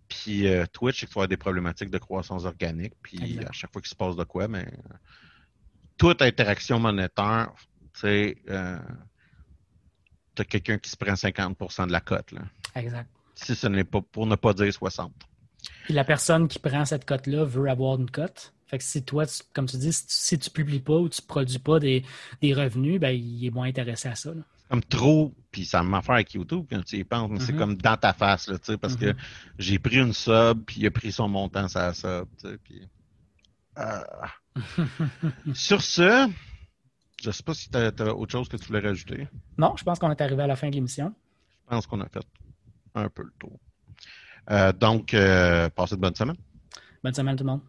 Puis 0.08 0.46
euh, 0.46 0.66
Twitch, 0.72 1.00
qu'il 1.00 1.08
faut 1.08 1.20
avoir 1.20 1.28
des 1.28 1.36
problématiques 1.36 1.90
de 1.90 1.98
croissance 1.98 2.44
organique. 2.44 2.92
Puis 3.02 3.38
à 3.44 3.52
chaque 3.52 3.72
fois 3.72 3.82
qu'il 3.82 3.88
se 3.90 3.94
passe 3.96 4.14
de 4.16 4.24
quoi, 4.24 4.46
mais 4.48 4.66
euh, 4.66 4.94
toute 5.96 6.22
interaction 6.22 6.78
monétaire, 6.78 7.50
tu 7.94 8.00
sais, 8.00 8.36
euh, 8.50 8.78
t'as 10.34 10.44
quelqu'un 10.44 10.78
qui 10.78 10.90
se 10.90 10.96
prend 10.96 11.12
50% 11.14 11.86
de 11.86 11.92
la 11.92 12.00
cote. 12.00 12.32
Là. 12.32 12.42
Exact. 12.74 13.08
Si 13.34 13.54
ce 13.54 13.66
n'est 13.66 13.84
pas 13.84 14.00
pour 14.00 14.26
ne 14.26 14.36
pas 14.36 14.52
dire 14.52 14.72
60. 14.72 15.12
Puis 15.84 15.94
la 15.94 16.04
personne 16.04 16.46
qui 16.48 16.58
prend 16.58 16.84
cette 16.84 17.04
cote-là 17.04 17.44
veut 17.44 17.68
avoir 17.68 17.98
une 17.98 18.10
cote. 18.10 18.52
Fait 18.66 18.78
que 18.78 18.84
si 18.84 19.02
toi, 19.04 19.26
tu- 19.26 19.42
comme 19.52 19.66
tu 19.66 19.76
dis, 19.76 19.92
si 19.92 20.06
tu, 20.06 20.14
si 20.14 20.38
tu 20.38 20.50
publies 20.50 20.80
pas 20.80 20.96
ou 20.96 21.08
tu 21.08 21.20
produis 21.22 21.58
pas 21.58 21.78
des, 21.80 22.04
des 22.40 22.54
revenus, 22.54 23.00
ben, 23.00 23.10
il 23.10 23.44
est 23.46 23.50
moins 23.50 23.66
intéressé 23.68 24.08
à 24.08 24.14
ça. 24.14 24.32
là. 24.34 24.42
Comme 24.74 24.82
trop, 24.82 25.32
puis 25.52 25.64
ça 25.64 25.82
m'a 25.84 26.02
fait 26.02 26.12
avec 26.12 26.34
YouTube 26.34 26.66
quand 26.68 26.82
tu 26.84 26.96
y 26.96 27.04
penses, 27.04 27.30
mais 27.30 27.38
c'est 27.38 27.52
Mhm. 27.52 27.58
comme 27.58 27.76
dans 27.76 27.96
ta 27.96 28.12
face, 28.12 28.48
là, 28.48 28.58
tu 28.58 28.72
sais, 28.72 28.76
parce 28.78 28.94
Mhm. 28.94 29.00
que 29.00 29.14
j'ai 29.58 29.78
pris 29.78 29.98
une 29.98 30.12
sub, 30.12 30.64
puis 30.64 30.80
il 30.80 30.86
a 30.86 30.90
pris 30.90 31.12
son 31.12 31.28
montant 31.28 31.66
la 31.74 31.94
sub, 31.94 32.26
puis... 32.64 32.88
Ah. 33.76 34.04
Sur 35.54 35.80
ce, 35.82 36.28
je 37.22 37.30
sais 37.30 37.42
pas 37.44 37.54
si 37.54 37.70
tu 37.70 37.78
as, 37.78 38.14
autre 38.14 38.32
chose 38.32 38.48
que 38.48 38.56
tu 38.56 38.66
voulais 38.66 38.80
rajouter. 38.80 39.28
Non, 39.56 39.76
je 39.76 39.84
pense 39.84 39.98
qu'on 40.00 40.10
est 40.10 40.20
arrivé 40.20 40.42
à 40.42 40.46
la 40.48 40.56
fin 40.56 40.68
de 40.70 40.74
l'émission. 40.74 41.14
Je 41.48 41.70
pense 41.70 41.86
qu'on 41.86 42.00
a 42.00 42.08
fait 42.08 42.26
un 42.96 43.08
peu 43.08 43.22
le 43.22 43.32
tour. 43.38 43.58
Euh, 44.50 44.72
donc, 44.72 45.14
euh, 45.14 45.68
passez 45.70 45.94
de 45.96 46.00
bonne 46.00 46.14
semaine. 46.14 46.36
Bonne 47.02 47.14
semaine 47.14 47.36
tout 47.36 47.44
le 47.44 47.50
monde. 47.50 47.60